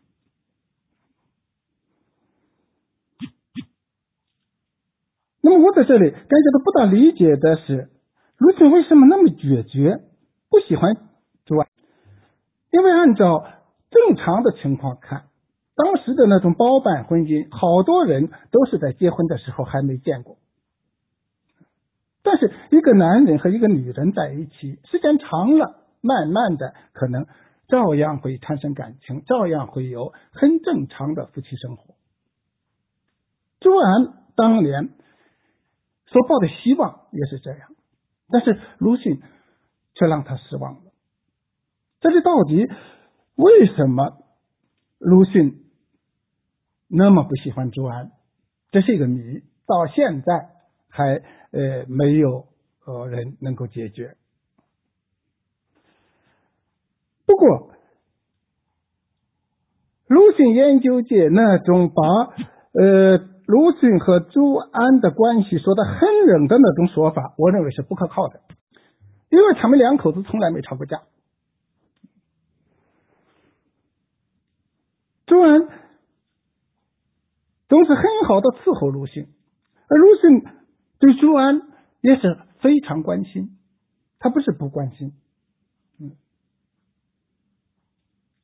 [5.47, 7.91] 那么我在这里感觉到不大理解的是，
[8.39, 10.01] 鲁迅为什么那么决绝，
[10.49, 10.97] 不喜欢
[11.45, 11.69] 朱安？
[12.71, 13.47] 因为按照
[13.91, 15.25] 正常的情况看，
[15.77, 20.39] 当时的那种包办婚姻，好多人都是在结婚的时候还没见过。
[22.23, 27.27] 但是一个男人和一个女人在一起，时间长了，慢慢的可能
[27.69, 31.97] 照样会产生感情，照样会有很正常的夫妻生活。
[33.61, 34.89] 朱安当年。
[36.15, 37.75] 所抱的希望也是这样，
[38.29, 39.21] 但是鲁迅
[39.95, 40.93] 却让他失望了。
[41.99, 42.69] 这里到底
[43.35, 44.19] 为什么
[45.01, 45.65] 鲁迅
[46.87, 48.13] 那么不喜欢朱安？
[48.71, 50.51] 这是一个谜，到现在
[50.89, 51.17] 还
[51.51, 52.47] 呃没有
[52.87, 54.17] 呃人能够解决。
[57.27, 57.73] 不过，
[60.07, 62.03] 鲁迅研究界那种把
[62.81, 63.34] 呃。
[63.47, 68.41] 鲁迅和朱安的关系说的很冷的那种说法，我认为是不可靠的，
[69.29, 71.03] 因为他们两口子从来没吵过架，
[75.27, 75.69] 朱安
[77.69, 79.29] 总是很好的伺候鲁迅，
[79.89, 80.45] 而鲁迅
[80.99, 81.61] 对朱安
[82.01, 83.59] 也是非常关心，
[84.19, 85.13] 他不是不关心。
[86.01, 86.13] 嗯，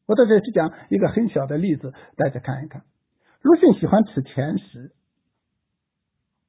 [0.04, 2.82] 我在这里讲一个很小的例子，大家看一看。
[3.42, 4.92] 鲁迅喜欢吃甜食，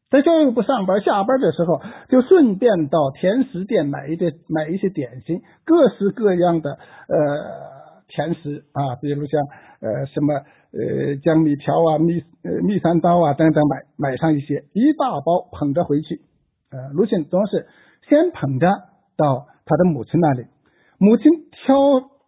[0.09, 9.41] 在教育部上班，下班的时候就顺便到甜食店买一点买一些点心，各式各样的呃甜食啊，比如像
[9.79, 16.19] 呃什么呃江米条啊、蜜呃蜜三刀啊等等，买买上一些，一大包捧着回去。
[16.71, 17.67] 呃，鲁迅总是
[18.09, 18.67] 先捧着
[19.15, 20.45] 到他的母亲那里，
[20.97, 21.75] 母亲挑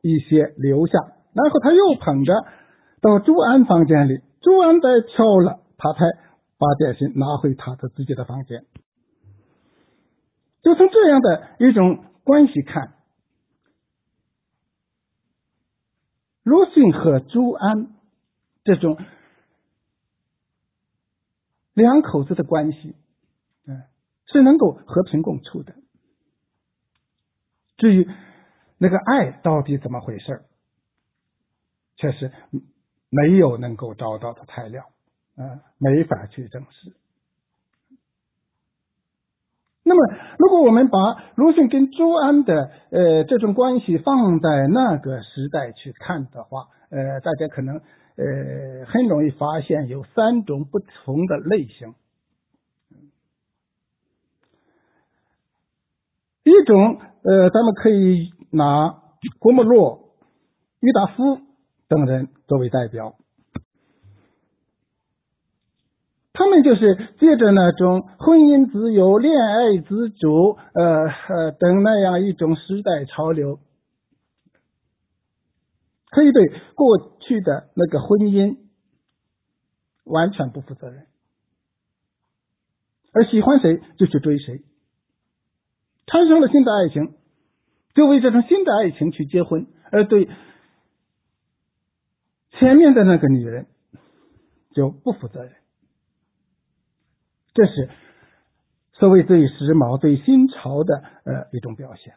[0.01, 0.99] 一些留下，
[1.33, 2.33] 然后他又捧着
[3.01, 4.21] 到朱安房间里。
[4.43, 5.99] 朱安在挑了，他才
[6.57, 8.65] 把点心拿回他的自己的房间。
[10.61, 12.93] 就从这样的一种关系看，
[16.43, 17.95] 鲁迅和朱安
[18.65, 18.97] 这种
[21.73, 22.95] 两口子的关系，
[23.65, 23.83] 嗯，
[24.25, 25.73] 是能够和平共处的。
[27.77, 28.09] 至于
[28.77, 30.43] 那个爱到底怎么回事
[31.95, 32.31] 确实。
[33.13, 34.85] 没有能够找到的材料，
[35.37, 36.93] 啊，没法去证实。
[39.83, 40.97] 那么，如果我们把
[41.35, 51.93] 鲁迅跟朱安的呃这种关系放在那个时代去看的话，呃，大家可能呃很容易发现有三种不同的类型。
[56.43, 59.01] 一种呃，咱们可以拿
[59.39, 60.15] 郭沫若、
[60.79, 61.52] 郁达夫。
[61.93, 63.13] 等人作为代表，
[66.33, 73.59] 他们就是借着那种婚姻自由、恋爱自主，呃呃等那样一种时代潮流，
[76.09, 78.57] 可以对过去的那个婚姻
[80.03, 81.05] 完全不负责任，
[83.13, 84.63] 而喜欢谁就去追谁，
[86.07, 87.13] 产生了新的爱情，
[87.93, 90.27] 就为这种新的爱情去结婚，而对。
[92.59, 93.67] 前面的那个女人
[94.73, 95.53] 就不负责任，
[97.53, 97.89] 这是
[98.93, 102.15] 所谓最时髦、最新潮的呃一种表现。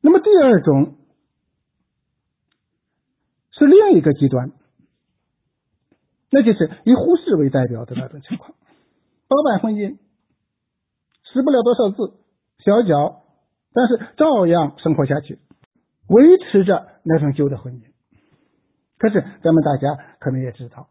[0.00, 0.96] 那么第二种
[3.52, 4.50] 是另一个极端，
[6.30, 8.54] 那就是以忽视为代表的那种情况：
[9.28, 9.98] 包办婚姻，
[11.32, 12.14] 识不了多少字，
[12.64, 13.24] 小脚，
[13.72, 15.38] 但是照样生活下去。
[16.10, 17.84] 维持着那种旧的婚姻，
[18.98, 20.88] 可是咱们大家可能也知道，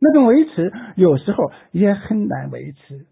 [0.00, 3.06] 那种维持有时候也很难维持。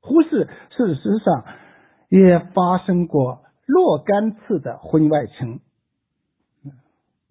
[0.00, 1.44] 胡适事实上
[2.08, 5.60] 也发生过若干次的婚外情，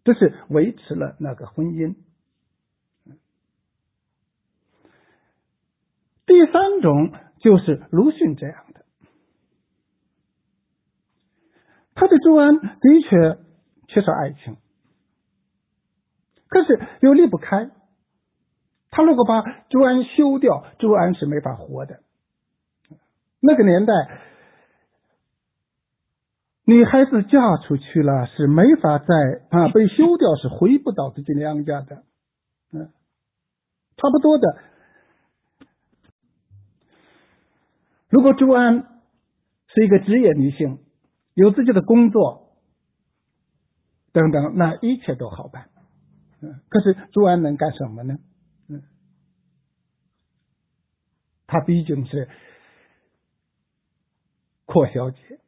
[0.04, 1.96] 这是维持了那个婚姻。
[6.26, 8.84] 第三种就是鲁迅这样的。
[11.96, 13.38] 他对朱安的确
[13.88, 14.58] 缺少爱情，
[16.48, 17.70] 可是又离不开。
[18.90, 22.00] 他如果把朱安休掉，朱安是没法活的。
[23.40, 23.94] 那个年代，
[26.66, 29.06] 女孩子嫁出去了是没法再
[29.50, 32.04] 啊 被休掉，是回不到自己娘家的。
[32.72, 32.90] 嗯，
[33.98, 34.58] 差不多的。
[38.10, 39.02] 如果朱安
[39.68, 40.80] 是一个职业女性。
[41.34, 42.56] 有自己的工作，
[44.12, 45.70] 等等，那一切都好办。
[46.42, 48.18] 嗯，可是朱安能干什么呢？
[48.70, 48.84] 嗯，
[51.48, 52.30] 他毕竟是
[54.66, 55.40] 阔小姐，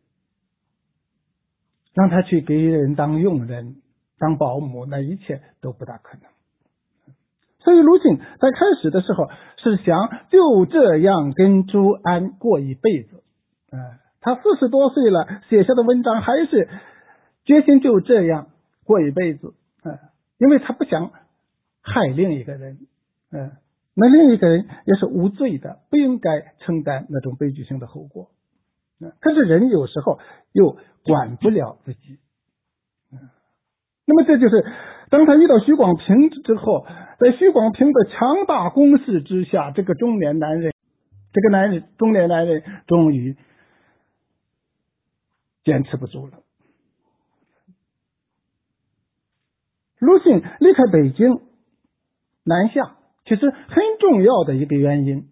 [1.93, 3.81] 让他去给人当佣人、
[4.17, 6.23] 当保姆，那一切都不大可能。
[7.59, 13.23] 所以鲁迅在开始的时候是想就这样跟朱安过一辈子。
[13.71, 13.99] 嗯。
[14.25, 16.67] 他四十多岁了，写下的文章还是
[17.45, 18.47] 决心就这样
[18.83, 19.53] 过一辈子，
[19.83, 19.99] 嗯，
[20.39, 21.11] 因为他不想
[21.83, 22.79] 害另一个人，
[23.31, 23.51] 嗯，
[23.95, 28.31] 那另一个人也是无罪的，不应该承担那种悲剧性的后果，
[28.99, 30.17] 嗯，可是人有时候
[30.53, 32.17] 又管不了自己，
[33.13, 33.29] 嗯，
[34.07, 34.65] 那么这就是
[35.11, 36.87] 当他遇到徐广平之后，
[37.19, 40.73] 在徐广平的强大攻势之下，这个中年男人，
[41.31, 43.37] 这个男人中年男人终于。
[45.65, 46.39] 坚持不住了。
[49.99, 51.41] 鲁迅离开北京
[52.43, 55.29] 南下，其实很重要的一个原因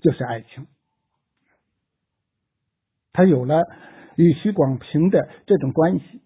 [0.00, 0.66] 就是爱情。
[3.12, 3.62] 他有了
[4.16, 6.20] 与徐广平的这种关系。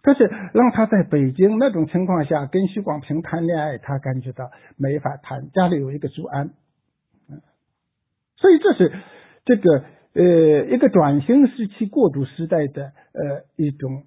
[0.00, 0.24] 可是
[0.54, 6.54] 让他在北京那种情况下跟徐广平谈恋爱，他感觉到没法谈，家里有一个朱安，
[8.36, 8.96] 所以这是
[9.44, 9.84] 这个
[10.18, 14.02] 呃一个转型时期过渡时代的呃一种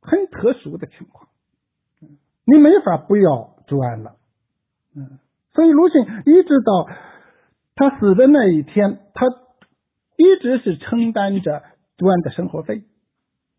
[0.00, 1.28] 很特殊的情况，
[2.46, 4.16] 你没法不要朱安了，
[4.96, 5.18] 嗯，
[5.52, 6.88] 所以鲁迅一直到
[7.74, 9.26] 他死的那一天，他
[10.16, 11.62] 一直是承担着
[11.98, 12.84] 朱安的生活费，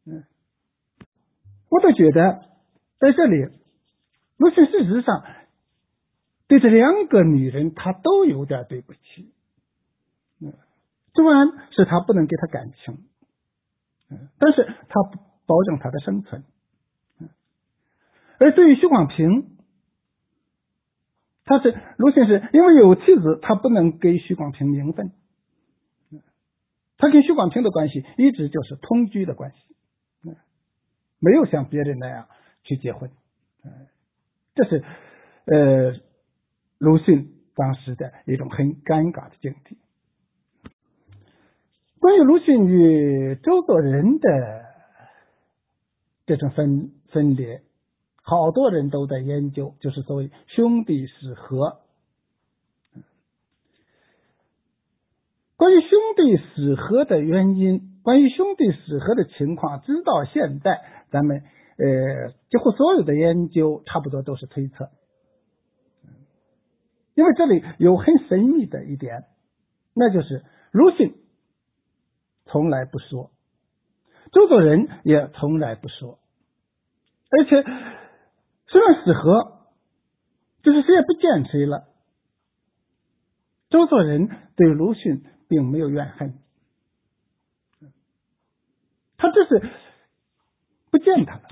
[0.06, 0.24] 嗯。
[1.70, 2.44] 我都觉得，
[3.00, 3.46] 在这里，
[4.38, 5.24] 鲁迅事实上
[6.50, 9.31] 对这两个女人，他都有点对不起。
[11.12, 13.06] 嗯，朱安是他不能给他感情，
[14.10, 15.02] 嗯，但是他
[15.46, 16.44] 保证他的生存。
[18.40, 19.58] 而对于徐广平，
[21.46, 25.12] 他是鲁迅是因为有妻子，他不能给徐广平名分。
[26.98, 29.58] 他跟徐广平的关系一直就是同居的关系。
[31.20, 32.28] 没有像别人那样
[32.64, 33.12] 去结婚，
[34.56, 34.84] 这是
[35.46, 35.96] 呃
[36.80, 39.78] 鲁迅当时的一种很尴尬的境地。
[42.02, 44.66] 关于鲁迅与周作人的
[46.26, 47.62] 这种分分裂，
[48.24, 51.78] 好多人都在研究，就是所谓兄弟死和。
[55.56, 60.82] 关于兄弟死和的原因，关于兄弟死和的情况，直到现在。
[61.12, 61.44] 咱们
[61.78, 64.90] 呃，几乎所有的研究差不多都是推测，
[67.14, 69.26] 因为这里有很神秘的一点，
[69.94, 71.14] 那就是鲁迅
[72.52, 73.32] 从来不说，
[74.32, 76.20] 周作人也从来不说，
[77.30, 77.64] 而且
[78.68, 79.68] 虽然死合，
[80.64, 81.88] 就是谁也不见谁了。
[83.70, 86.38] 周作人对鲁迅并没有怨恨，
[89.18, 89.72] 他只是。
[90.92, 91.44] 不见他了，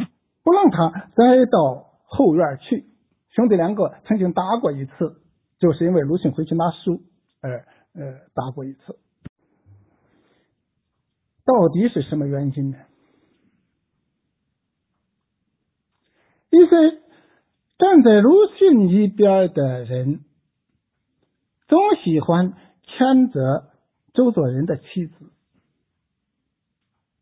[0.43, 2.85] 不让他再到后院去。
[3.29, 5.21] 兄弟两个曾经打过一次，
[5.59, 7.03] 就是因为鲁迅回去拿书
[7.41, 8.99] 而呃打过一次。
[11.49, 12.77] 到底是什么原因呢？
[16.51, 17.01] 一些
[17.79, 20.23] 站在鲁迅一边的人，
[21.67, 22.53] 总喜欢
[22.85, 23.71] 谴责
[24.13, 25.31] 周作人的妻子。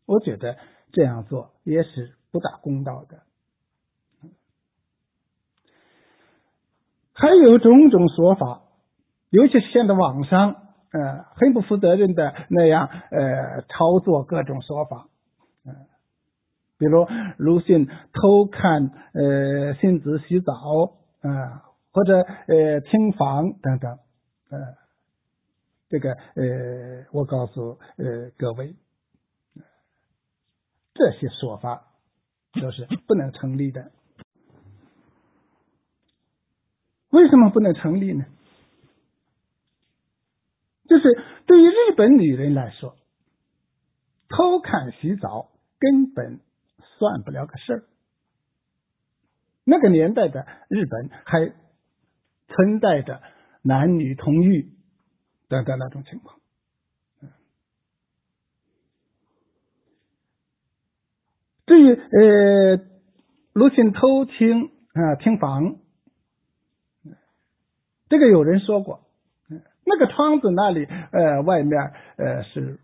[0.04, 0.58] 我觉得。
[0.90, 3.22] 这样做也是不大公道的，
[7.12, 8.62] 还有种种说法，
[9.28, 15.08] 尤其是现在网上呃很不负责任的那样呃操作各种说法，
[15.64, 15.74] 嗯，
[16.78, 17.06] 比如
[17.36, 20.52] 鲁迅偷看呃辛子洗澡
[21.22, 23.98] 啊，或者呃听房等等，
[24.50, 24.58] 呃，
[25.88, 28.74] 这个呃我告诉呃各位。
[31.00, 31.84] 这些说法
[32.60, 33.92] 都是不能成立的。
[37.10, 38.24] 为什么不能成立呢？
[40.88, 42.96] 就是对于日本女人来说，
[44.28, 46.40] 偷看洗澡根本
[46.98, 47.84] 算不了个事儿。
[49.64, 51.52] 那个年代的日本还
[52.48, 53.22] 存在着
[53.62, 54.72] 男女同浴
[55.48, 56.40] 等等那种情况。
[61.66, 62.76] 至于呃，
[63.52, 65.76] 鲁迅偷听啊听房，
[68.08, 69.07] 这个有人说过，
[69.88, 71.80] 那个窗子那里呃外面
[72.16, 72.78] 呃是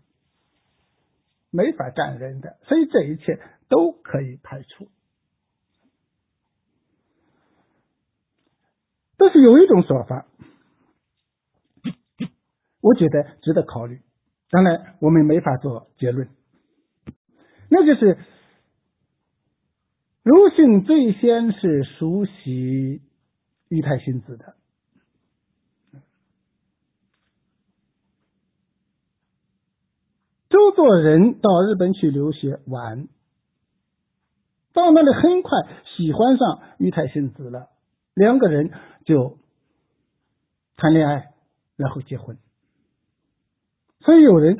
[1.51, 4.89] 没法站人的，所以这一切都可以排除。
[9.17, 10.25] 但是有一种说法，
[12.81, 14.01] 我觉得值得考虑，
[14.49, 16.27] 当然我们没法做结论，
[17.69, 18.17] 那就是。
[20.27, 23.03] 鲁迅最先是熟悉
[23.69, 24.55] 裕太新子的，
[30.55, 33.09] 周作人到日本去留学晚，
[34.71, 35.51] 到那里很快
[35.97, 37.67] 喜欢上裕太信子了，
[38.13, 38.71] 两个人
[39.03, 39.37] 就
[40.77, 41.33] 谈恋爱，
[41.75, 42.37] 然后结婚。
[43.99, 44.55] 所以有人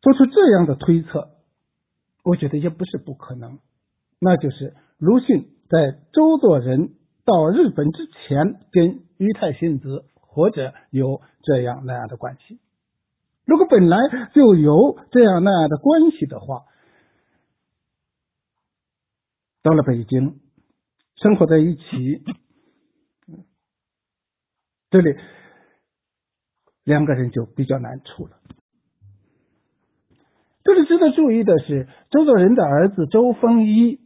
[0.00, 1.28] 做出这样的推测，
[2.24, 3.60] 我觉得也不是不可能。
[4.18, 6.94] 那就是鲁迅在周作人
[7.24, 12.58] 到日本之前，跟于太信子或者有这样那样的关系。
[13.50, 13.98] 如果本来
[14.32, 16.66] 就有这样那样的关系的话，
[19.60, 20.38] 到了北京
[21.16, 22.22] 生活在一起，
[24.90, 25.16] 这里
[26.84, 28.40] 两个人就比较难处了。
[30.62, 33.98] 这里值得注意的是，周作人的儿子周丰一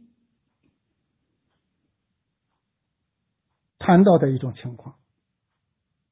[3.77, 4.95] 谈到的一种情况。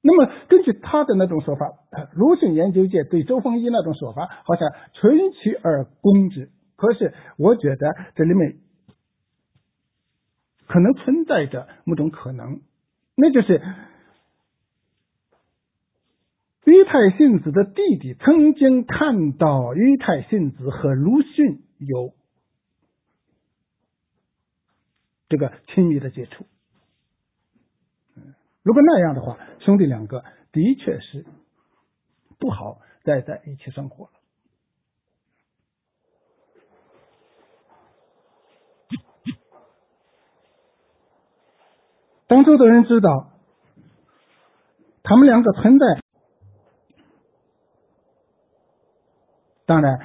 [0.05, 1.71] 那么，根据他的那种说法，
[2.13, 6.51] 鲁迅研究界对周丰一那种说法好像存其而攻之。
[6.75, 8.57] 可是，我觉得这里面
[10.67, 12.59] 可能存在着某种可能，
[13.15, 13.61] 那就是
[16.65, 22.13] 于太信子的弟弟曾经看到于太信子和鲁迅有
[25.29, 26.45] 这个亲密的接触。
[28.63, 31.25] 如果那样的话，兄弟两个的确是
[32.39, 34.11] 不好再在一起生活了。
[42.27, 43.29] 当周的人知道
[45.03, 45.85] 他们两个存在，
[49.65, 49.99] 当然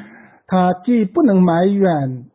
[0.47, 2.29] 他既不能埋怨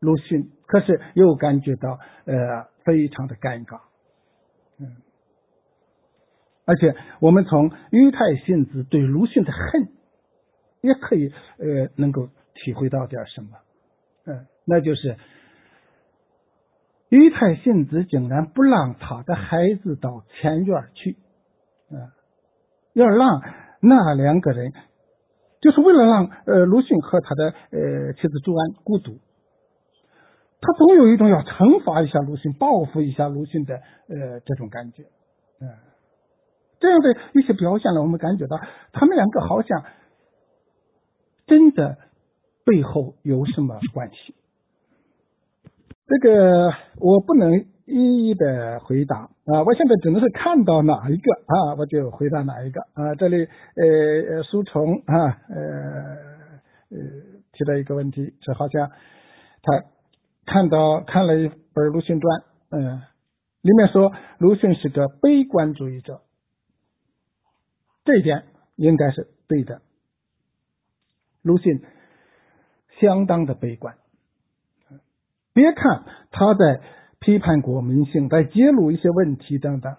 [0.00, 3.80] 鲁迅，可是又感觉到呃非常的尴尬，
[6.68, 9.88] 而且，我们从于太信子对鲁迅的恨，
[10.82, 13.48] 也可以呃能够体会到点什么，
[14.26, 15.16] 嗯，那就是
[17.08, 21.16] 于太信子竟然不让他的孩子到前院去，
[21.90, 22.12] 啊，
[22.92, 23.40] 要让
[23.80, 24.74] 那两个人，
[25.62, 29.18] 就是为了让呃鲁迅和他的呃妻子朱安孤独，
[30.60, 35.04] 他总有一种要惩罚一下鲁迅、报复一下鲁迅的呃这种感觉，
[35.62, 35.87] 嗯。
[36.80, 38.58] 这样的一些表现呢，我们感觉到
[38.92, 39.84] 他们两个好像
[41.46, 41.98] 真的
[42.64, 44.34] 背后有什么关系？
[46.06, 53.14] 这个我不能一一的回答啊，我现在只能是看到哪一个啊，我就回答哪一个啊。
[53.16, 53.46] 这里
[53.76, 55.60] 呃，书虫啊，呃
[56.90, 56.98] 呃
[57.52, 58.90] 提了一个问题，是好像
[59.62, 59.84] 他
[60.46, 62.40] 看到看了一本《鲁迅传》，
[62.70, 63.02] 嗯，
[63.62, 66.20] 里面说鲁迅是个悲观主义者。
[68.08, 68.44] 这一点
[68.76, 69.82] 应该是对的。
[71.42, 71.82] 鲁迅
[73.00, 73.96] 相当的悲观，
[75.52, 76.80] 别看他在
[77.20, 79.94] 批判国民性，在揭露一些问题等等，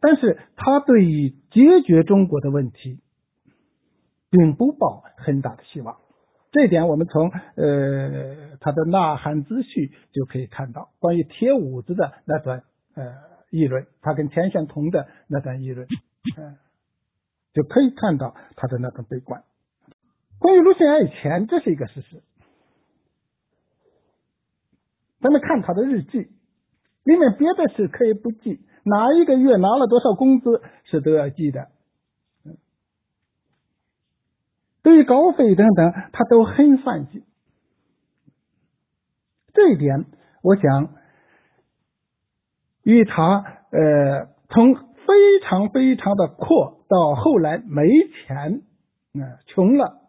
[0.00, 2.98] 但是他对于解决中国的问题，
[4.28, 5.98] 并不抱很大的希望。
[6.50, 12.64] 这一点我们从呃他的《呐喊自序》就可以看到，关于铁五子的那段
[12.96, 13.14] 呃
[13.50, 15.86] 议论，他跟钱玄同的那段议论，
[16.36, 16.56] 嗯。
[17.52, 19.44] 就可以看到他的那种悲观。
[20.38, 22.22] 关于鲁迅爱钱，这是一个事实。
[25.20, 26.18] 咱们看他的日记，
[27.04, 31.68] 里面别的事可以不记，哪一个月拿了多少工资是都要记的。
[34.82, 37.22] 对于稿费等等，他都很算计。
[39.54, 40.06] 这一点，
[40.42, 40.94] 我想
[42.82, 46.81] 与他呃从非常非常的阔。
[46.92, 47.88] 到后来没
[48.26, 48.60] 钱，
[49.14, 50.02] 啊，穷了，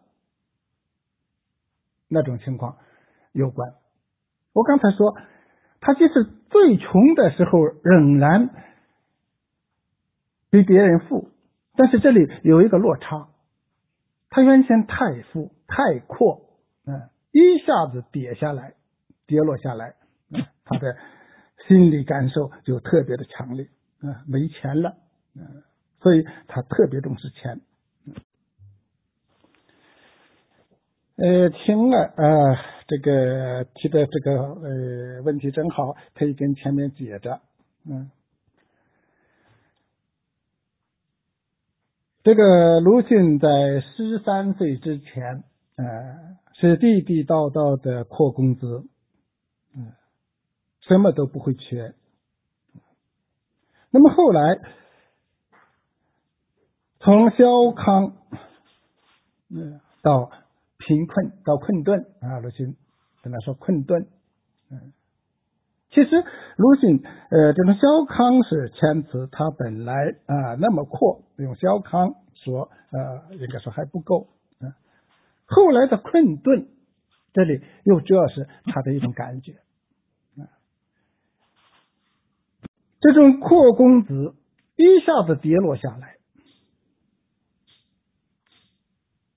[2.08, 2.76] 那种情况
[3.32, 3.72] 有关。
[4.52, 5.16] 我刚才说，
[5.80, 8.50] 他即使最穷的时候，仍然
[10.50, 11.30] 比别人富，
[11.74, 13.28] 但是这里有一个落差。
[14.28, 16.42] 他原先太富太阔，
[16.86, 18.74] 嗯，一下子跌下来，
[19.26, 19.94] 跌落下来，
[20.66, 20.98] 他的
[21.66, 23.68] 心理感受就特别的强烈，
[24.02, 24.98] 啊，没钱了，
[25.34, 25.62] 嗯。
[26.04, 27.62] 所以他特别重视钱。
[31.16, 32.56] 呃，听了呃，
[32.86, 37.40] 这个提的这个呃问题正好可以跟前面接着，
[37.88, 38.10] 嗯，
[42.22, 43.48] 这个鲁迅在
[43.80, 45.44] 十三岁之前，
[45.76, 48.84] 呃，是地地道道的阔工资，
[49.74, 49.92] 嗯，
[50.82, 51.94] 什么都不会缺。
[53.90, 54.60] 那么后来。
[57.04, 57.36] 从小
[57.76, 58.14] 康，
[59.50, 60.30] 嗯，到
[60.78, 62.76] 贫困，到困顿啊，鲁迅
[63.22, 64.06] 跟他说困顿，
[64.70, 64.94] 嗯，
[65.90, 66.24] 其实
[66.56, 74.28] 鲁迅呃这种小康是谦词，他本来啊那么阔，用小康说呃应该说还不够，
[74.60, 74.72] 嗯，
[75.44, 76.68] 后来的困顿，
[77.34, 79.56] 这里又主要是他的一种感觉，
[83.02, 84.34] 这种阔公子
[84.76, 86.13] 一下子跌落下来。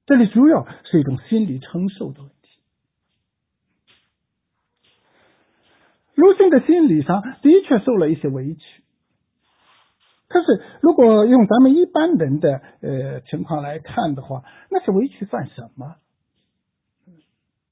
[0.07, 2.35] 这里主要是一种心理承受的问题。
[6.15, 8.83] 鲁迅的心理上的确受了一些委屈，
[10.29, 15.97] 可是如果用咱们一般人的呃情况来看的话，那些委屈算什么？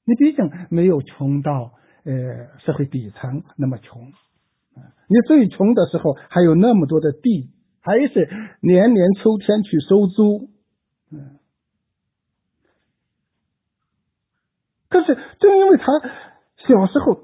[0.04, 1.72] 你毕竟没有穷到
[2.04, 4.12] 呃社会底层那么穷，
[5.08, 7.48] 你最穷的时候还有那么多的地，
[7.80, 8.28] 还是
[8.60, 10.50] 年年秋天去收租，
[11.10, 11.38] 嗯。
[14.96, 15.84] 但是正因为他
[16.56, 17.16] 小时候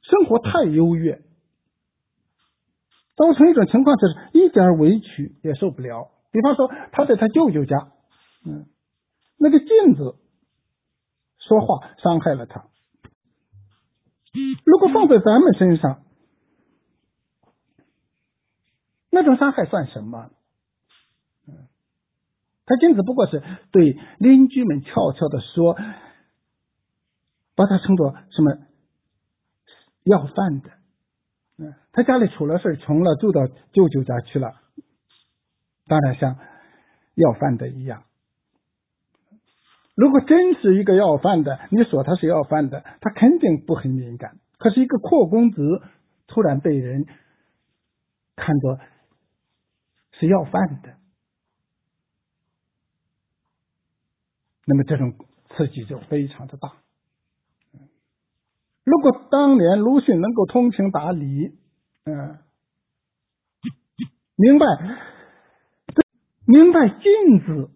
[0.00, 1.20] 生活太优越，
[3.14, 6.08] 造成一种情况就是一点委屈也受不了。
[6.30, 7.92] 比方说他在他舅舅家，
[8.46, 8.64] 嗯，
[9.38, 10.16] 那个镜子。
[11.46, 12.64] 说话伤害了他。
[14.64, 16.04] 如果放在咱们身上，
[19.10, 20.30] 那种伤害算什么？
[22.64, 25.76] 他镜子不过是对邻居们悄悄的说，
[27.54, 28.58] 把他称作什么
[30.04, 30.70] 要饭的。
[31.58, 34.54] 嗯，他家里出了事穷了，住到舅舅家去了，
[35.86, 36.38] 当然像
[37.14, 38.04] 要饭的一样。
[39.94, 44.38] 如果真是一个要饭的，你说他是要饭的，他肯定不很敏感。
[44.56, 45.82] 可是，一个阔公子
[46.26, 47.04] 突然被人
[48.36, 48.78] 看作
[50.12, 50.94] 是要饭的，
[54.66, 55.14] 那么这种
[55.50, 56.72] 刺激就非常的大。
[58.84, 61.56] 如果当年鲁迅能够通情达理，
[62.04, 62.38] 嗯，
[64.36, 64.66] 明白
[66.46, 67.70] 明白镜子，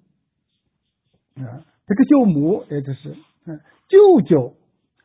[1.43, 1.65] 啊。
[1.89, 4.57] 这个舅母，也就是嗯，舅舅、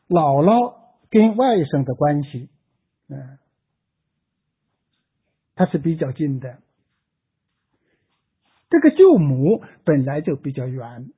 [0.08, 0.74] 姥姥
[1.10, 2.48] 跟外甥的关系，
[3.08, 3.38] 嗯，
[5.54, 6.58] 他是比较近的。
[8.68, 11.12] 这个舅母本来就比较远，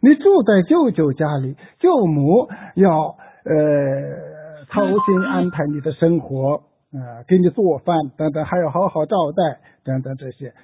[0.00, 10.54] 你住在舅舅家里，舅母要呃操心安排你的生活，啊，给你做饭等等，还要好好招待等等这些，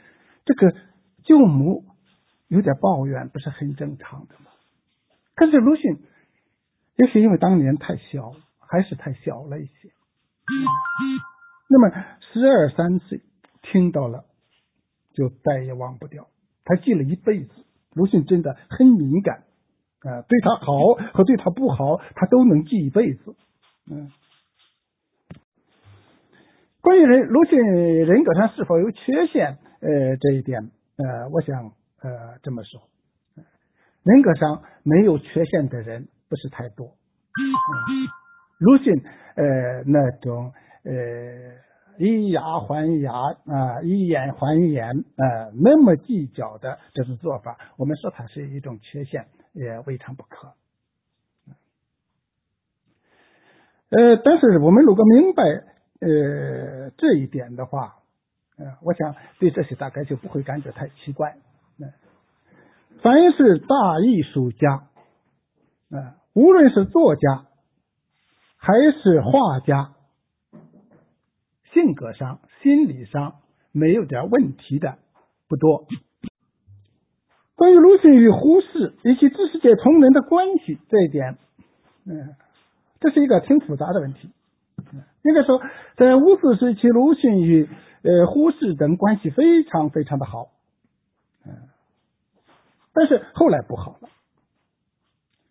[0.44, 0.74] 这个
[1.24, 1.85] 舅母。
[2.48, 4.51] 有点抱怨不是很正常的吗？
[5.35, 5.98] 可是鲁迅
[6.97, 9.89] 也许因为当年太小，还是太小了一些。
[11.69, 13.23] 那么十二三岁
[13.62, 14.27] 听到了，
[15.15, 16.28] 就再也忘不掉。
[16.65, 17.63] 他记了一辈子。
[17.94, 19.44] 鲁迅真的很敏感
[20.00, 23.34] 啊，对他好和对他不好，他都能记一辈子。
[23.90, 24.10] 嗯，
[26.80, 31.72] 关于人鲁迅人格上是否有缺陷，呃，这一点，呃，我想。
[32.04, 32.82] 呃，这么说，
[34.02, 36.98] 人格上没有缺陷的人不是太多。
[38.58, 39.02] 鲁迅
[39.36, 40.52] 呃那种
[40.84, 40.92] 呃
[41.98, 50.54] 以牙还牙啊，以眼还眼啊，那么计较的这种做法，我们说它是一种缺陷，也未尝不可。
[53.90, 55.42] 呃，但是我们如果明白
[56.00, 57.96] 呃这一点的话，
[58.58, 61.36] 呃，我想对这些大概就不会感觉太奇怪。
[63.02, 64.88] 凡是大艺术家，
[65.90, 67.46] 啊，无论是作家
[68.56, 68.72] 还
[69.02, 69.93] 是画家，
[71.74, 73.34] 性格上、心理上
[73.72, 74.96] 没有点问题的
[75.48, 75.86] 不多。
[77.56, 81.36] 关于鲁迅与胡适以及知识界同仁的关系这一点，
[82.06, 82.34] 嗯，
[83.01, 84.30] 这是一个挺复杂的问题。
[85.22, 85.60] 应该说，
[85.96, 87.68] 在五四时期，鲁迅与
[88.02, 90.48] 呃胡适等关系非常非常的好。
[91.44, 91.52] 嗯
[92.96, 94.09] 但是后来不好了。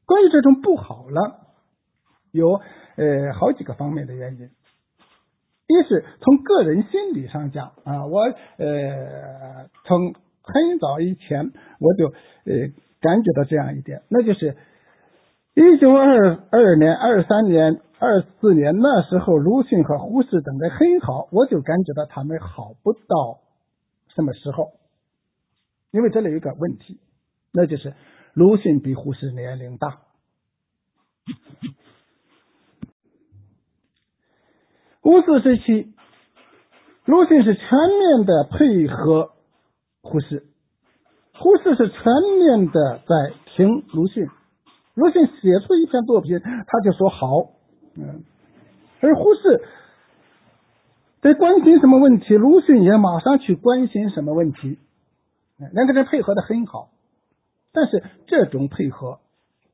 [0.06, 1.42] 关于这种不好了，
[2.32, 2.62] 有
[2.96, 4.50] 呃好几个方面的原因。
[5.68, 12.68] 一是从个人心理上讲啊，我呃从很早以前我就呃
[13.00, 14.58] 感觉到这样一点，那就是
[15.56, 23.40] 一九二二年、二三年、二四年那时候，鲁迅和胡适等的很好，我就感觉到他们好不到
[24.16, 24.72] 什么时候，
[25.92, 27.00] 因为这里有一个问题。
[27.54, 27.94] 那就是
[28.34, 30.00] 鲁迅比胡适年龄大。
[35.04, 35.94] 五四时期，
[37.06, 39.32] 鲁迅是全面的配合
[40.02, 40.46] 胡适，
[41.34, 42.04] 胡适是全
[42.40, 44.28] 面的在听鲁迅。
[44.94, 47.52] 鲁迅写出一篇作品，他就说好，
[47.98, 48.24] 嗯，
[49.02, 49.66] 而胡适
[51.22, 54.80] 在关心什么问题，鲁迅也马上去关心什么问题，
[55.74, 56.92] 两个人配合的很好。
[57.74, 59.20] 但是这种配合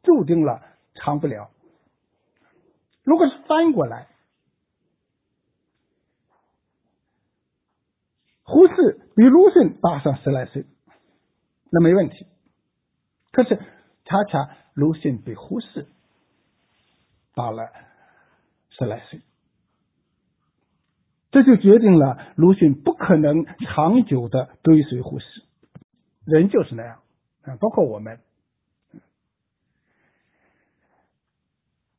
[0.02, 0.62] 注定了
[0.96, 1.50] 长不了。
[3.04, 4.08] 如果是翻过来，
[8.50, 10.66] 胡适比鲁迅大上十来岁，
[11.72, 12.26] 那没问题。
[13.32, 13.56] 可是
[14.06, 15.86] 恰恰鲁迅比胡适
[17.36, 17.70] 大了
[18.72, 19.22] 十来岁，
[21.32, 25.26] 这就决定了鲁迅不可能长久的追随胡适。
[26.26, 27.00] 人就是那样。
[27.60, 28.20] 包括我们，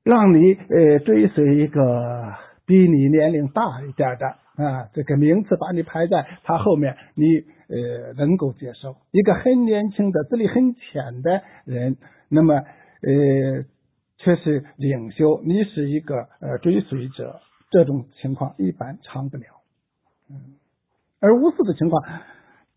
[0.05, 2.35] 让你呃追随一个
[2.67, 7.25] 比你年龄大一点的啊，这个名次把你排在他后面，你
[7.69, 11.97] 呃能够接受一个很年轻的资历很浅的人，
[12.29, 13.65] 那么呃
[14.19, 19.45] 却是领袖，你是一个呃追随者，这种情况一般长不了。
[21.21, 22.03] 而吴四的情况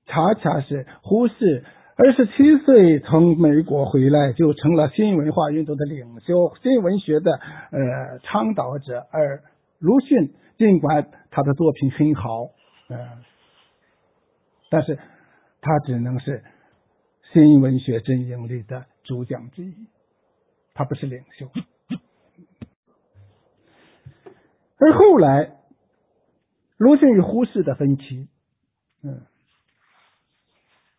[0.05, 1.63] 恰恰是胡适。
[1.95, 9.05] 二十七岁从美国回来，就成了新文化运动的领袖、新文学的呃倡导者。
[9.11, 9.41] 而
[9.79, 12.51] 鲁迅尽管他的作品很好，
[12.87, 13.17] 呃，
[14.69, 14.97] 但是
[15.59, 16.41] 他只能是
[17.33, 19.75] 新文学阵营里的主将之一，
[20.73, 21.49] 他不是领袖。
[24.77, 25.57] 而后来，
[26.77, 28.29] 鲁迅与胡适的分歧，
[29.03, 29.23] 嗯。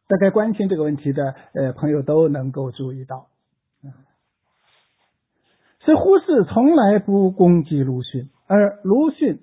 [0.07, 3.29] 大概关心这个问题的呃朋友都能够注意到，
[5.81, 9.41] 是胡适从来不攻击鲁迅，而鲁迅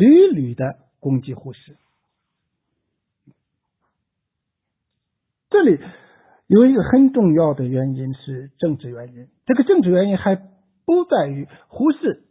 [0.00, 1.76] 屡屡的攻击胡适。
[5.50, 5.78] 这里
[6.46, 12.24] 有一个很重要的原因是政治原因，这个政治原因还不在于胡适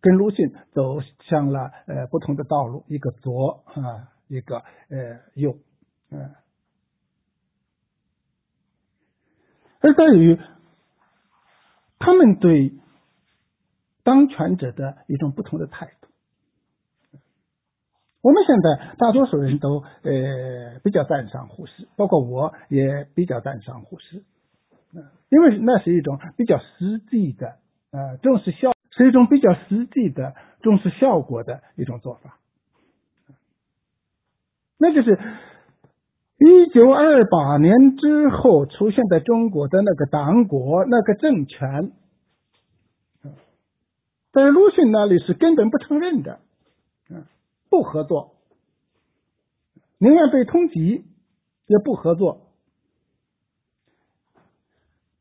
[0.00, 5.58] 跟鲁迅走向了呃不同的道路，一个左啊，一个呃右，
[6.10, 6.30] 嗯。
[9.80, 10.38] 而在于
[11.98, 12.72] 他们对
[14.04, 16.11] 当权者的一种不同的态度。
[18.22, 24.22] 我们现在大多数人都呃比较赞赏胡适，包括我也比较赞赏胡适，
[25.28, 27.56] 因为那是一种比较实际的
[27.90, 32.38] 呃重视效，是一种比较实际的重视效果的一种做法，
[34.78, 35.18] 那就是。
[36.44, 41.92] 一九二八年之后出现在中国的那个党国那个政权，
[44.32, 46.40] 在鲁迅那里是根本不承认的，
[47.72, 48.34] 不合作，
[49.96, 51.04] 宁愿被通缉
[51.66, 52.48] 也不合作。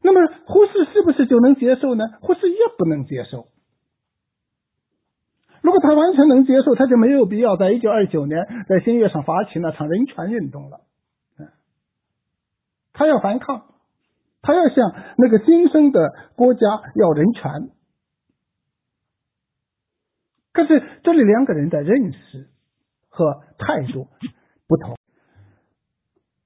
[0.01, 2.03] 那么胡适是不是就能接受呢？
[2.19, 3.47] 胡适也不能接受。
[5.61, 10.81] 如果他完全能接受，他就没有必要在一九二九年在新月上发起那场人权运动了。
[12.91, 13.63] 他要反抗，
[14.41, 17.69] 他要向那个新生的国家要人权。
[20.53, 22.47] 可是这里两个人的认识
[23.09, 24.07] 和态度
[24.67, 24.95] 不同。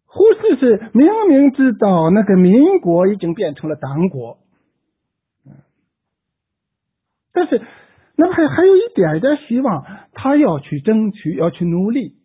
[0.06, 4.38] 胡适是明明知道那个民国已经变成了党国，
[7.34, 7.61] 但是
[8.15, 12.15] 那还还有一点点希望，他要去争取，要去努力。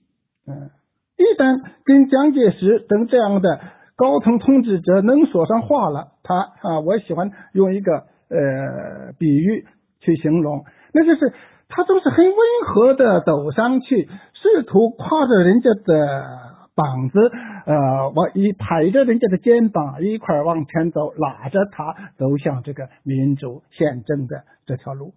[0.47, 0.71] 嗯，
[1.17, 3.61] 一旦跟蒋介石等这样的。
[3.97, 9.67] 高层统治者能说上话了，他啊，我喜欢用一个呃比喻
[10.01, 11.35] 去形容，那就是
[11.71, 12.37] 他总是很温
[12.67, 16.39] 和的走上去，试图挎着人家的
[16.75, 17.19] 膀子，
[17.65, 25.15] 呃，往一拍着人家的肩膀，一块往前走，拉着他走向这个民主宪政的这条路。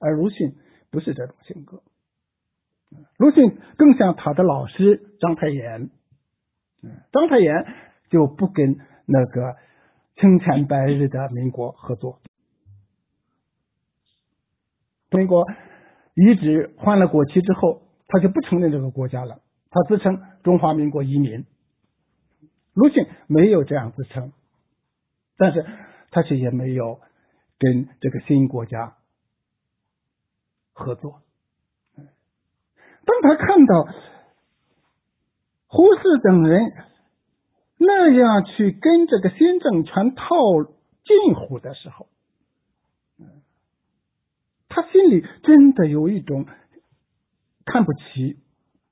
[0.00, 0.54] 而鲁迅
[0.90, 1.82] 不是这种性格，
[3.18, 5.90] 鲁迅更像他的老师章太炎。
[7.12, 7.66] 章太炎
[8.10, 8.76] 就不跟
[9.06, 9.56] 那个
[10.16, 12.18] 青天白日的民国合作。
[15.14, 15.46] 民国
[16.14, 21.46] 一直换了国旗之后，他就不承认这个国家了，他自称中华民国移民。
[22.74, 24.32] 鲁迅没有这样自称，
[25.38, 25.64] 但是
[26.10, 27.00] 他却也没有
[27.58, 28.94] 跟这个新国家
[30.72, 31.22] 合作。
[31.96, 33.88] 当他看到。
[35.66, 36.72] 胡适等人
[37.78, 40.24] 那样去跟这个新政权套
[40.62, 42.06] 近乎的时候，
[44.74, 46.46] 他心里真的有一种
[47.64, 48.38] 看不起。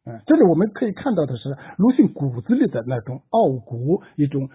[0.04, 4.48] 嗯，这里我们可以看到的是鲁迅骨子里的那种傲骨，一种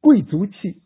[0.00, 0.82] 贵族气。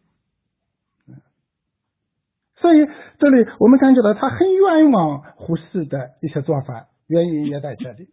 [2.57, 2.87] 所以
[3.19, 8.09] 这里我们感觉到他很冤枉胡适的一些做法，原因也在这里。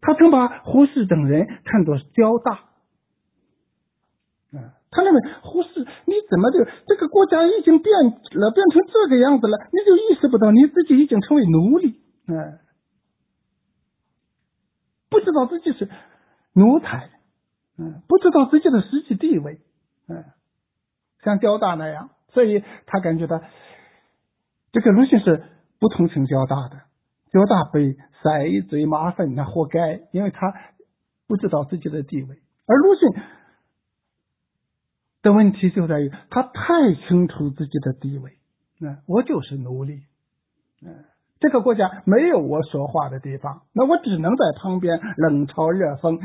[0.00, 2.52] 他曾把胡适等人看作骄大，
[4.58, 12.58] 啊，他认为胡适你怎么就这个国家已经变了，变成这个样子了，你就意识不到你自己已经成为奴隶，嗯，
[15.10, 15.88] 不知道自己是
[16.54, 17.10] 奴才，
[17.78, 19.60] 嗯，不知道自己的实际地位，
[20.08, 20.24] 嗯，
[21.22, 23.42] 像交大那样，所以他感觉到
[24.72, 25.44] 这个鲁迅是
[25.78, 26.88] 不同情交大的。
[27.30, 30.50] 交大被塞一嘴马粪，那活该，因为他
[31.26, 32.38] 不知道自己的地位。
[32.66, 33.22] 而鲁迅
[35.22, 38.32] 的问题就在于他太清楚自己的地位，
[38.78, 40.02] 那我就是奴隶，
[40.82, 41.04] 嗯，
[41.40, 46.20] 这个国家没有我说话的地方，那我只能在旁边冷嘲热讽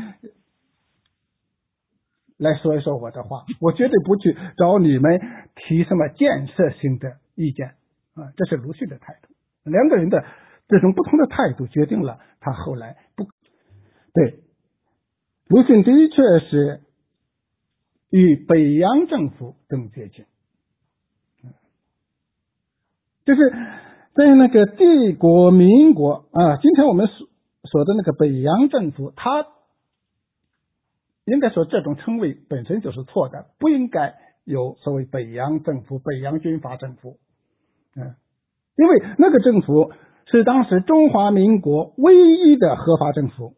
[2.38, 5.22] 来说一说我的话， 我绝对不去找你们
[5.56, 7.76] 提什么建设性的意见
[8.16, 9.34] 啊，这是鲁迅的态度。
[9.70, 10.24] 两个人的
[10.68, 13.26] 这种不同的态度，决定了他后来不
[14.14, 14.40] 对。
[15.48, 16.16] 鲁迅的确
[16.48, 16.82] 是
[18.14, 20.24] 与北洋政府更接近，
[23.26, 23.50] 就是
[24.14, 27.28] 在那个帝国民国啊，今天我们所
[27.72, 29.48] 说的那个北洋政府，他
[31.26, 34.14] 应该说这种称谓本身就是错的，不应该
[34.44, 37.18] 有所谓北洋政府、北洋军阀政府，
[37.96, 38.14] 嗯，
[38.76, 39.92] 因为那个政府
[40.28, 43.56] 是当时中华民国唯一的合法政府。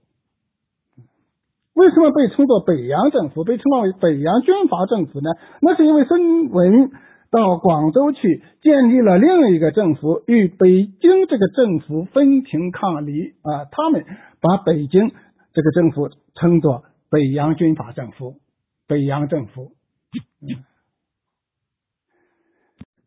[1.76, 5.30] 为什么被称作北洋政府，被称为北洋军阀政府呢？
[5.62, 6.90] 那是因为孙文
[7.30, 13.66] 到广州去建立了另一个政府，与北京这个政府分庭抗礼啊。
[13.70, 14.06] 他们
[14.40, 15.12] 把北京
[15.54, 18.36] 这个政府称作北洋军阀政府，
[18.88, 19.74] 北洋政府。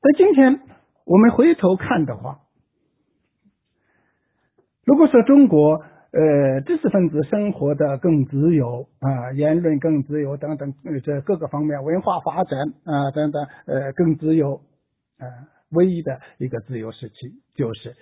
[0.03, 0.61] 在今天
[1.07, 2.40] 我们回头看的话，
[4.85, 5.82] 如果说中国。
[6.10, 10.72] 呃，知识分子生活的更自由啊，言论更自由等等，
[11.05, 14.62] 这各个方面文化发展啊等等，呃，更自由
[15.18, 15.26] 啊，
[15.68, 17.94] 唯一的一个自由时期就是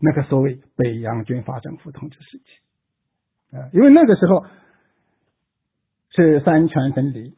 [0.00, 4.44] 那个所谓北洋军阀政府统治时期啊，因为那个时候
[6.10, 7.36] 是三权分离，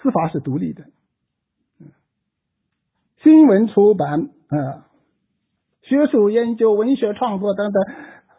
[0.00, 0.86] 司法是独立的，
[3.22, 4.88] 新闻出版啊。
[5.88, 7.82] 学术研究、文学创作等等，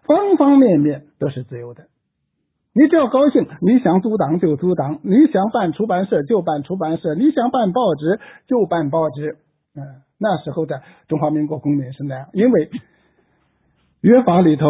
[0.04, 1.88] 方方面面都是自由的。
[2.74, 9.38] 你只要高兴，你想阻挡就阻挡，你想办出版社就办出版社，你想办报纸就办报纸。
[9.76, 12.72] 嗯，那时候的中华民国公民是那样，因为
[14.02, 14.68] 约法里头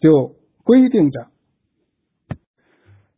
[0.00, 0.34] 就
[0.64, 1.28] 规定着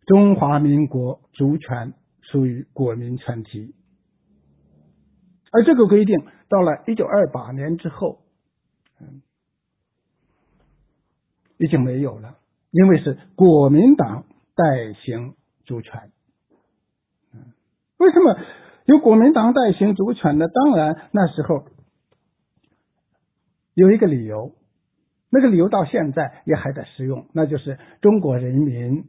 [0.04, 3.74] 中华民国主权属于国民全体，
[5.50, 8.18] 而这个规定到了一九二八年之后。
[8.98, 9.20] 嗯，
[11.58, 12.36] 已经没有了，
[12.70, 14.24] 因为是国民党
[14.54, 15.34] 代行
[15.64, 16.10] 主权。
[17.98, 18.38] 为什么
[18.84, 20.48] 由国民党代行主权呢？
[20.48, 21.64] 当然那时候
[23.74, 24.52] 有一个理由，
[25.30, 29.04] 那个理由到现在也还在适用，那就是中国人民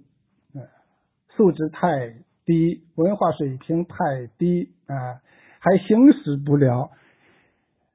[1.36, 2.16] 素质太
[2.46, 5.22] 低，文化水平太低啊，
[5.60, 6.92] 还行使不了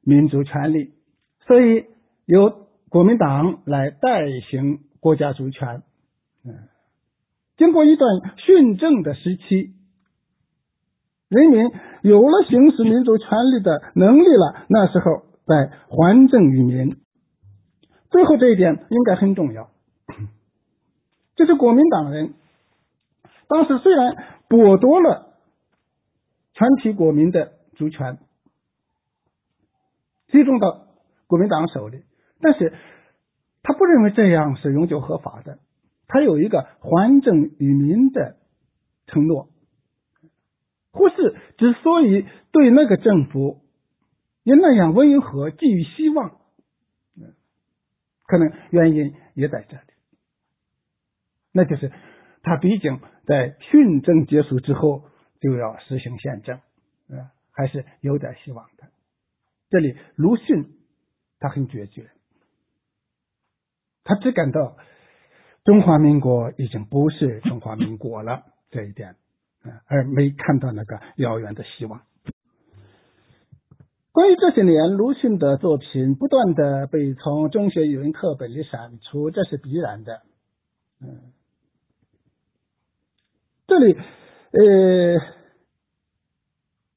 [0.02, 0.92] 民主权利。
[1.46, 1.86] 所以
[2.26, 2.61] 由
[2.92, 4.20] 国民党来代
[4.50, 5.82] 行国家主权，
[6.44, 6.68] 嗯，
[7.56, 9.72] 经过一段训政的时期，
[11.30, 11.70] 人民
[12.02, 16.98] 有了行使民主权利的能力了，那时候再还政于民。
[18.10, 19.70] 最后这一点应该很重要，
[21.34, 22.34] 就是国民党人
[23.48, 24.14] 当时虽然
[24.50, 25.32] 剥夺了
[26.52, 28.18] 全体国民的主权，
[30.28, 30.88] 集中到。
[31.26, 32.02] 国民党手里，
[32.42, 32.74] 但是
[33.62, 35.60] 他不认为这样是永久合法的，
[36.08, 38.36] 他有一个还政于民的
[39.06, 39.48] 承诺。
[40.90, 43.62] 胡适之所以对那个政府
[44.42, 46.40] 也那样温和，寄予希望，
[48.26, 49.82] 可能原因也在这里，
[51.52, 51.92] 那就是
[52.42, 55.04] 他毕竟在训政结束之后
[55.40, 56.60] 就要实行宪政，
[57.52, 58.88] 还是有点希望的。
[59.70, 60.82] 这里鲁迅。
[61.44, 62.08] 他很决绝，
[64.04, 64.76] 他只感到
[65.64, 69.16] 中华民国已经不是中华民国了 这一点，
[69.86, 72.02] 而没看到那个遥远的希望。
[74.12, 80.20] 关于这些年鲁迅的作品不断的被从中学语文课本里删除，这是必然的。
[81.00, 81.32] 嗯，
[83.66, 85.18] 这里呃，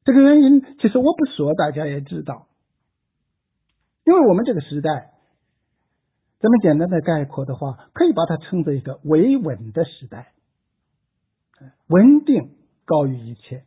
[0.03, 2.47] 这个原因其实我不说，大家也知道。
[4.03, 5.13] 因为我们这个时代，
[6.39, 10.33] 这么简单的概括的话，可以把它称作一个维稳的时代，
[11.87, 12.55] 稳定
[12.85, 13.63] 高于一切。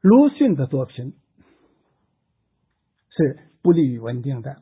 [0.00, 1.14] 鲁迅的作品
[3.08, 4.61] 是不利于稳定的。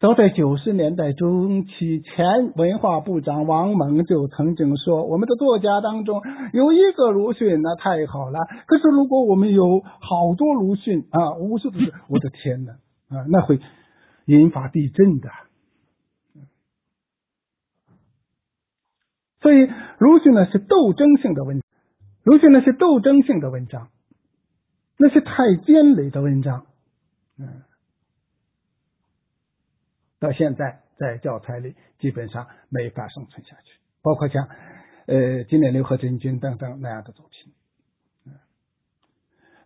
[0.00, 6.22] 早在九十年代中期，前文化部长王蒙就曾经说：“我们的作家当中
[6.54, 8.38] 有一个鲁迅，那太好了。
[8.66, 11.78] 可是如果我们有好多鲁迅啊，无数的，
[12.08, 12.72] 我的天哪
[13.14, 13.60] 啊，那会
[14.24, 15.28] 引发地震的。”
[19.42, 19.68] 所以
[19.98, 21.60] 鲁迅呢是斗争性的文，
[22.24, 23.88] 鲁迅呢是斗争性的文章，
[24.96, 26.64] 那是太尖锐的文章，
[27.38, 27.48] 嗯，
[30.20, 34.46] 到现在在教材里基本上没法生存下去，包括像
[35.06, 37.52] 呃今年刘和珍君等等那样的作品。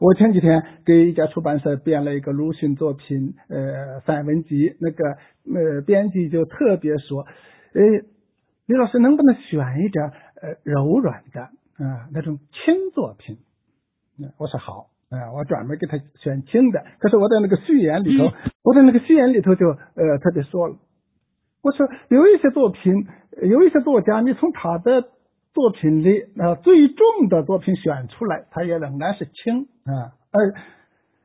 [0.01, 5.17] 我前几天给一家出版社编了一个鲁迅作品呃散文集，那个
[5.55, 7.83] 呃编辑就特别说，呃
[8.67, 10.05] 李老师能不能选一点
[10.41, 13.39] 呃柔软的啊那种轻作品？
[14.37, 16.85] 我说好，啊我专门给他选轻的。
[16.99, 18.33] 可是我在那个序言里头，
[18.63, 20.77] 我在那个序言里头就呃特别说了，
[21.63, 23.07] 我说有一些作品，
[23.43, 25.09] 有一些作家，你从他的。
[25.55, 30.19] 作品里啊最重的作品选出来，他也仍然是轻啊。
[30.33, 30.53] 而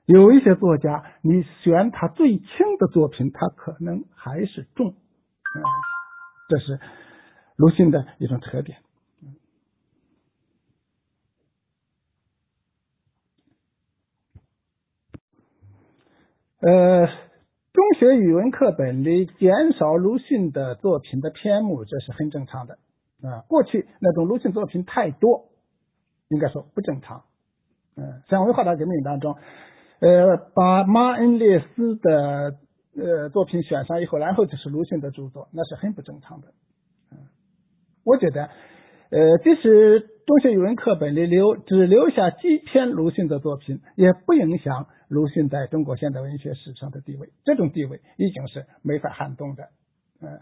[0.05, 2.45] 有一些作家，你选他最轻
[2.77, 5.57] 的作品，他可能还是重啊。
[6.47, 6.79] 这是
[7.55, 8.77] 鲁迅的一种特点。
[16.61, 17.07] 呃，
[17.71, 22.73] 中学语文课本里减少鲁迅的作品的篇目，这是很正常的。
[23.23, 25.45] 啊，过去那种鲁迅作品太多，
[26.27, 27.23] 应该说不正常。
[27.95, 29.37] 嗯，像文化大革命当中，
[30.01, 32.55] 呃，把马恩列斯的
[32.97, 36.47] 呃作品选上以后，然后就是鲁迅的著作，那是很不正常的。
[37.13, 37.19] 嗯，
[38.03, 38.49] 我觉得，
[39.11, 47.29] 呃，即使中学语文课本里留只留下几篇鲁迅的作品，也不影响鲁迅在中国现代文学史上的地位。
[47.43, 49.69] 这种地位已经是没法撼动的。
[50.21, 50.39] 嗯。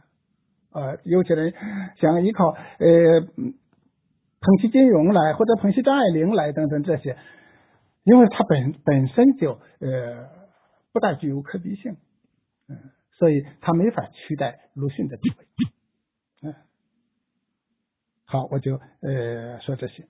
[0.69, 1.53] 呃，有些人
[1.99, 7.17] 想依靠呃捧起金庸来，或者捧起张爱玲来等等这些，
[8.03, 10.29] 因为他本本身就呃
[10.91, 11.95] 不大具有可比性，
[12.67, 12.77] 嗯，
[13.13, 15.47] 所以他没法取代鲁迅的地位。
[16.43, 16.53] 嗯，
[18.25, 20.05] 好，我就呃说这些。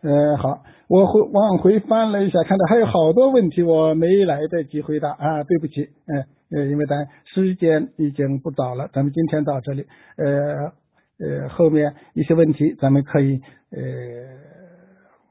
[0.00, 10.72] 呃，好，我回往回翻了一下，看到还有好多问题我没来得及回答啊，对不起，嗯呃，因为咱时间已经不早了，咱们今天到这里，呃
[11.18, 13.78] 呃，后面一些问题咱们可以呃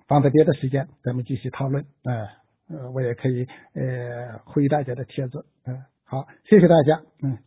[0.07, 2.27] 放在别的时间，咱们继续讨论啊，
[2.69, 7.37] 呃，我也可以呃回大家的帖子，嗯，好，谢谢大家，嗯。